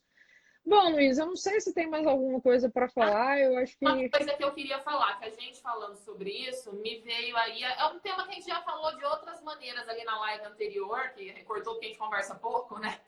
[0.65, 3.39] Bom, Luiz, eu não sei se tem mais alguma coisa para falar.
[3.39, 3.85] Eu acho que.
[3.85, 7.63] Uma coisa que eu queria falar, que a gente falando sobre isso, me veio aí.
[7.63, 11.09] É um tema que a gente já falou de outras maneiras ali na live anterior,
[11.15, 12.99] que recortou que a gente conversa pouco, né?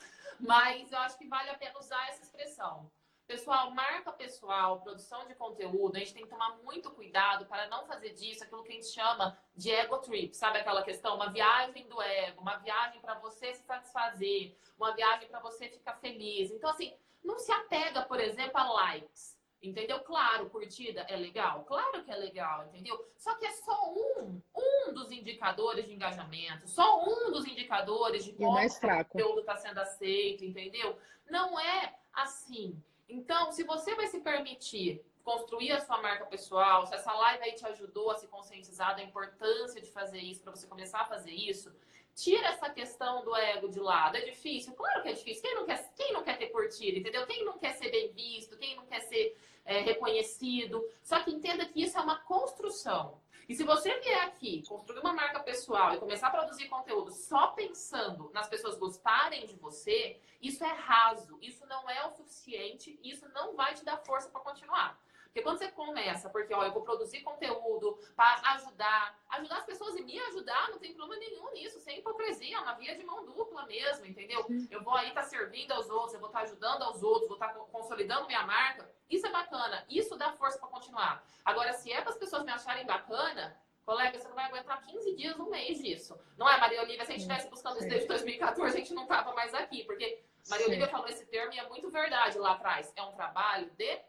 [0.42, 2.92] Mas eu acho que vale a pena usar essa expressão.
[3.28, 7.86] Pessoal, marca pessoal, produção de conteúdo, a gente tem que tomar muito cuidado para não
[7.86, 11.16] fazer disso aquilo que a gente chama de ego trip, sabe aquela questão?
[11.16, 15.94] Uma viagem do ego, uma viagem para você se satisfazer, uma viagem para você ficar
[15.94, 16.52] feliz.
[16.52, 16.94] Então, assim,
[17.24, 19.40] não se apega, por exemplo, a likes.
[19.62, 20.00] Entendeu?
[20.00, 23.08] Claro, curtida é legal, claro que é legal, entendeu?
[23.16, 28.34] Só que é só um, um dos indicadores de engajamento, só um dos indicadores de
[28.34, 30.98] como o conteúdo está sendo aceito, entendeu?
[31.30, 32.76] Não é assim.
[33.08, 37.54] Então, se você vai se permitir construir a sua marca pessoal, se essa live aí
[37.54, 41.32] te ajudou a se conscientizar da importância de fazer isso, para você começar a fazer
[41.32, 41.72] isso,
[42.16, 44.18] tira essa questão do ego de lado.
[44.18, 44.74] É difícil?
[44.74, 45.42] Claro que é difícil.
[45.44, 47.26] Quem não quer, quem não quer ter curtido, entendeu?
[47.26, 50.84] Quem não quer ser bem visto, quem não quer ser é, reconhecido.
[51.04, 53.20] Só que entenda que isso é uma construção.
[53.48, 57.48] E se você vier aqui construir uma marca pessoal e começar a produzir conteúdo só
[57.48, 63.28] pensando nas pessoas gostarem de você, isso é raso, isso não é o suficiente, isso
[63.34, 64.98] não vai te dar força para continuar.
[65.32, 69.96] Porque quando você começa, porque ó, eu vou produzir conteúdo para ajudar, ajudar as pessoas
[69.96, 73.24] e me ajudar, não tem problema nenhum nisso, sem hipocrisia, é uma via de mão
[73.24, 74.46] dupla mesmo, entendeu?
[74.70, 77.30] Eu vou aí estar tá servindo aos outros, eu vou estar tá ajudando aos outros,
[77.30, 78.94] vou estar tá consolidando minha marca.
[79.10, 81.24] Isso é bacana, isso dá força para continuar.
[81.46, 85.16] Agora, se é para as pessoas me acharem bacana, Colega, você não vai aguentar 15
[85.16, 86.18] dias, um mês disso.
[86.38, 87.04] Não é, Maria Olivia?
[87.04, 89.84] Se a gente estivesse buscando isso desde 2014, a gente não tava mais aqui.
[89.86, 90.72] Porque Maria Sim.
[90.72, 92.94] Olivia falou esse termo e é muito verdade lá atrás.
[92.96, 94.00] É um trabalho de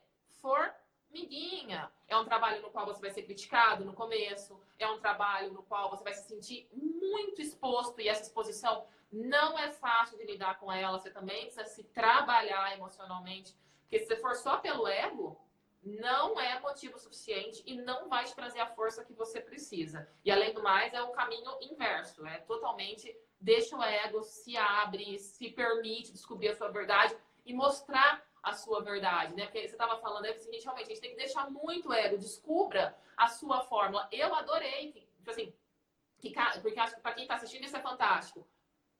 [0.42, 0.72] for
[1.12, 5.52] Miguinha, é um trabalho no qual você vai ser criticado no começo, é um trabalho
[5.52, 10.24] no qual você vai se sentir muito exposto e essa exposição não é fácil de
[10.24, 14.88] lidar com ela, você também precisa se trabalhar emocionalmente, porque se você for só pelo
[14.88, 15.38] ego,
[15.82, 20.08] não é motivo suficiente e não vai te trazer a força que você precisa.
[20.24, 25.18] E além do mais, é o caminho inverso, é totalmente deixa o ego, se abre,
[25.18, 29.44] se permite descobrir a sua verdade e mostrar a sua verdade, né?
[29.44, 32.96] Porque você estava falando, é seguinte, realmente, a gente tem que deixar muito ego, descubra
[33.16, 34.08] a sua fórmula.
[34.10, 35.54] Eu adorei, que, tipo assim,
[36.18, 38.46] que, porque acho que para quem está assistindo isso é fantástico.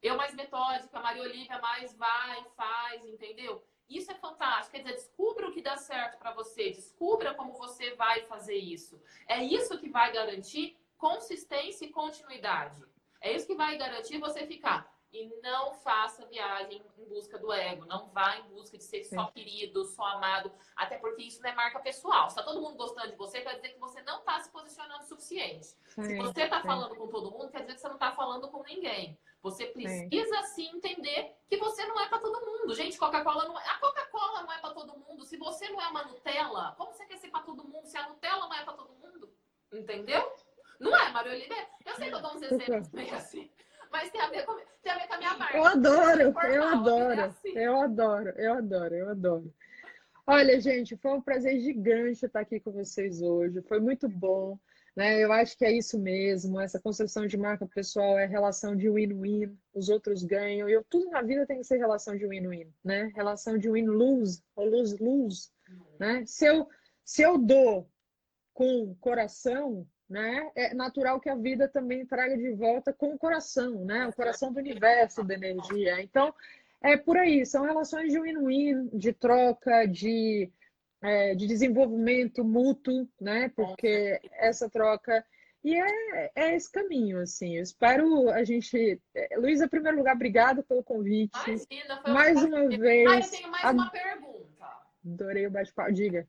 [0.01, 3.65] Eu mais metódica, Maria Olivia mais vai, faz, entendeu?
[3.89, 4.71] Isso é fantástico.
[4.71, 9.01] Quer dizer, descubra o que dá certo para você, descubra como você vai fazer isso.
[9.27, 12.81] É isso que vai garantir consistência e continuidade.
[13.21, 17.85] É isso que vai garantir você ficar e não faça viagem em busca do ego.
[17.85, 19.15] Não vá em busca de ser Sim.
[19.15, 20.51] só querido, só amado.
[20.75, 22.29] Até porque isso não é marca pessoal.
[22.29, 25.03] Se tá todo mundo gostando de você, quer dizer que você não está se posicionando
[25.03, 25.65] o suficiente.
[25.65, 26.03] Sim.
[26.03, 28.63] Se você está falando com todo mundo, quer dizer que você não está falando com
[28.63, 29.17] ninguém.
[29.43, 30.71] Você precisa sim.
[30.71, 32.73] sim entender que você não é para todo mundo.
[32.73, 33.69] Gente, Coca-Cola não é.
[33.69, 35.23] A Coca-Cola não é para todo mundo.
[35.25, 38.09] Se você não é uma Nutella, como você quer ser para todo mundo se a
[38.09, 39.31] Nutella não é para todo mundo?
[39.71, 40.33] Entendeu?
[40.79, 41.67] Não é, Maria Oliveira?
[41.85, 43.51] Eu sei que eu dou uns exemplos meio assim.
[43.93, 45.55] Mas tem a ver com, tem com a minha marca.
[45.55, 47.49] Eu adoro, Formal, eu é adoro, assim.
[47.55, 49.53] eu adoro, eu adoro, eu adoro.
[50.25, 53.61] Olha, gente, foi um prazer gigante estar aqui com vocês hoje.
[53.61, 54.57] Foi muito bom,
[54.95, 55.23] né?
[55.23, 56.59] Eu acho que é isso mesmo.
[56.59, 59.55] Essa construção de marca pessoal é relação de win-win.
[59.75, 60.67] Os outros ganham.
[60.67, 63.11] E eu, tudo na vida tem que ser relação de win-win, né?
[63.13, 65.51] Relação de win-lose ou lose-lose,
[65.99, 66.23] né?
[66.25, 66.67] Se eu,
[67.05, 67.87] se eu dou
[68.55, 70.51] com coração, né?
[70.55, 74.07] É natural que a vida também traga de volta com o coração, né?
[74.07, 75.99] O coração do universo da energia.
[76.01, 76.31] Então,
[76.81, 80.51] é por aí, são relações de win-win, de troca, de,
[81.01, 83.51] é, de desenvolvimento mútuo, né?
[83.55, 85.25] Porque essa troca.
[85.63, 87.55] E é, é esse caminho, assim.
[87.55, 89.01] Eu espero a gente.
[89.15, 91.39] é, Luísa, em primeiro lugar, obrigado pelo convite.
[91.49, 93.29] Imagina, foi Mais uma Ah, eu vez.
[93.31, 94.65] tenho mais ad- uma pergunta.
[95.05, 95.91] Adorei o bate-papo.
[95.93, 96.27] Diga.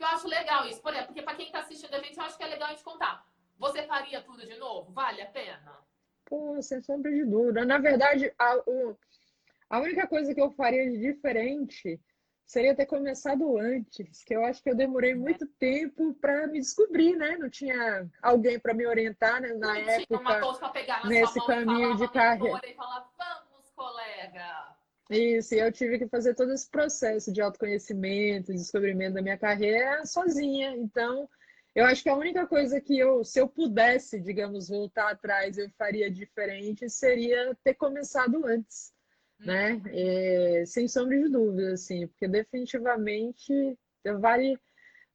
[0.00, 0.80] Que eu acho legal isso.
[0.80, 2.70] Por exemplo, porque pra quem tá assistindo a gente, eu acho que é legal a
[2.70, 3.22] gente contar.
[3.58, 4.90] Você faria tudo de novo?
[4.92, 5.76] Vale a pena?
[6.24, 7.66] Pô, sem sombra de dúvida.
[7.66, 8.96] Na verdade, a, o-
[9.68, 12.00] a única coisa que eu faria de diferente
[12.46, 17.14] seria ter começado antes, que eu acho que eu demorei muito tempo para me descobrir,
[17.16, 17.36] né?
[17.36, 19.48] Não tinha alguém para me orientar né?
[19.52, 20.40] na Não tinha uma época.
[20.40, 22.66] coisa pra pegar na nesse caminho de carreira.
[22.66, 24.69] e falar, vamos, colega.
[25.10, 30.06] Isso, e eu tive que fazer todo esse processo de autoconhecimento, descobrimento da minha carreira
[30.06, 30.76] sozinha.
[30.76, 31.28] Então,
[31.74, 35.68] eu acho que a única coisa que eu, se eu pudesse, digamos, voltar atrás, eu
[35.76, 38.92] faria diferente, seria ter começado antes,
[39.40, 39.82] né?
[39.88, 43.76] É, sem sombra de dúvida, assim, porque definitivamente
[44.20, 44.56] vale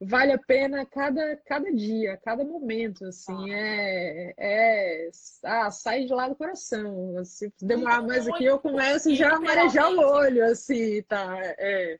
[0.00, 5.10] vale a pena cada, cada dia, cada momento, assim, é, é
[5.44, 7.24] ah, sai de lá do coração.
[7.24, 11.38] Se demorar mais aqui, eu começo já a marejar o olho, assim, tá?
[11.58, 11.98] É,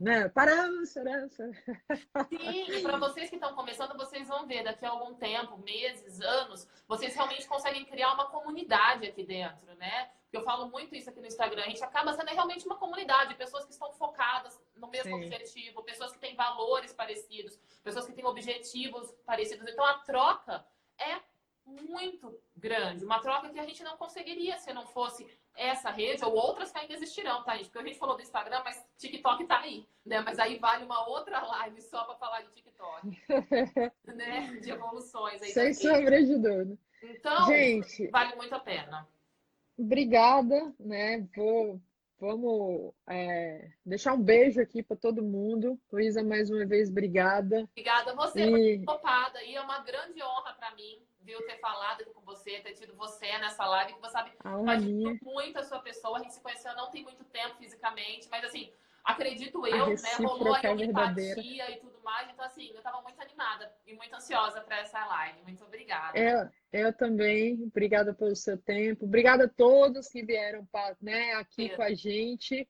[0.00, 0.28] né?
[0.28, 1.34] Paramos, paramos.
[1.34, 6.20] Sim, e para vocês que estão começando, vocês vão ver daqui a algum tempo, meses,
[6.20, 10.10] anos, vocês realmente conseguem criar uma comunidade aqui dentro, né?
[10.22, 13.34] Porque eu falo muito isso aqui no Instagram, a gente acaba sendo realmente uma comunidade,
[13.34, 15.24] pessoas que estão focadas no mesmo Sim.
[15.24, 19.68] objetivo, pessoas que têm valores parecidos, pessoas que têm objetivos parecidos.
[19.68, 20.66] Então a troca
[20.98, 21.20] é
[21.64, 25.26] muito grande, uma troca que a gente não conseguiria se não fosse
[25.56, 27.66] essa rede ou outras que ainda existirão, tá, gente?
[27.66, 30.20] Porque a gente falou do Instagram, mas TikTok tá aí, né?
[30.20, 33.06] Mas aí vale uma outra live só para falar de TikTok,
[34.14, 34.58] né?
[34.62, 35.50] De evoluções aí.
[35.50, 36.78] Sem sombra de dúvida.
[37.02, 39.06] Então, Gente, vale muito a pena.
[39.78, 41.26] obrigada, né?
[41.36, 41.80] Vou,
[42.18, 45.78] vamos é, deixar um beijo aqui para todo mundo.
[45.92, 47.68] Luísa, mais uma vez, obrigada.
[47.70, 51.44] Obrigada a você por E ter topado e é uma grande honra para mim, viu,
[51.44, 54.32] ter falado com você, ter tido você nessa live, que você sabe
[54.68, 56.18] admiro muito a sua pessoa.
[56.18, 58.72] A gente se conheceu não tem muito tempo fisicamente, mas assim,
[59.04, 59.96] acredito eu, né?
[60.18, 61.32] Rolou aí é uma verdadeira.
[61.40, 62.28] empatia e tudo mais.
[62.30, 65.42] Então, assim, eu tava muito animada e muito ansiosa para essa live.
[65.42, 66.16] Muito obrigada.
[66.18, 69.04] Eu, eu também, obrigada pelo seu tempo.
[69.04, 71.76] Obrigada a todos que vieram pa- né, aqui É.
[71.76, 72.68] com a gente.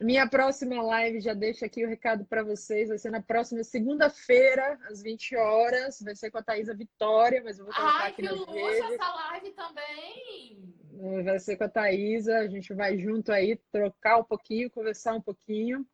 [0.00, 4.78] Minha próxima live, já deixo aqui o recado para vocês, vai ser na próxima segunda-feira,
[4.88, 6.00] às 20 horas.
[6.00, 8.52] Vai ser com a Thaisa Vitória, mas eu vou colocar Ai, aqui que nas luxo
[8.52, 8.92] redes.
[8.92, 11.22] essa live também!
[11.22, 15.20] Vai ser com a Thaisa, a gente vai junto aí trocar um pouquinho, conversar um
[15.20, 15.86] pouquinho.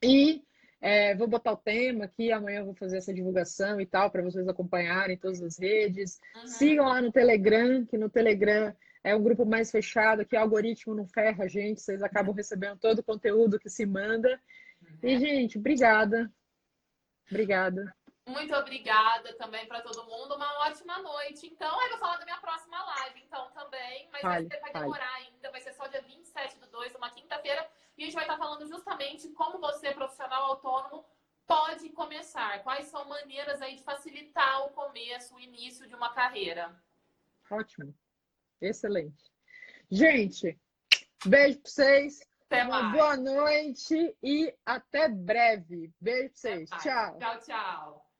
[0.00, 0.44] E
[0.80, 4.22] é, vou botar o tema aqui, amanhã eu vou fazer essa divulgação e tal, para
[4.22, 6.20] vocês acompanharem em todas as redes.
[6.36, 6.46] Uhum.
[6.46, 8.72] Sigam lá no Telegram, que no Telegram
[9.04, 12.78] é um grupo mais fechado, que o algoritmo não ferra a gente, vocês acabam recebendo
[12.78, 14.40] todo o conteúdo que se manda.
[15.02, 16.30] E, gente, obrigada.
[17.30, 17.94] Obrigada.
[18.26, 20.34] Muito obrigada também para todo mundo.
[20.36, 21.46] Uma ótima noite.
[21.46, 24.08] Então, eu vou falar da minha próxima live, então, também.
[24.12, 24.84] Mas Fale, vai, ser- vai fale.
[24.84, 25.50] demorar ainda.
[25.50, 27.68] Vai ser só dia 27 do 2, uma quinta-feira.
[27.98, 31.04] E a gente vai estar falando justamente como você, profissional autônomo,
[31.46, 32.62] pode começar.
[32.62, 36.72] Quais são maneiras aí de facilitar o começo, o início de uma carreira.
[37.50, 37.92] Ótimo.
[38.62, 39.30] Excelente.
[39.90, 40.58] Gente,
[41.26, 42.20] beijo para vocês.
[42.46, 42.92] Até Uma mais.
[42.92, 45.90] boa noite e até breve.
[46.00, 46.70] Beijo para vocês.
[46.82, 47.18] Tchau.
[47.18, 48.11] Tchau, tchau.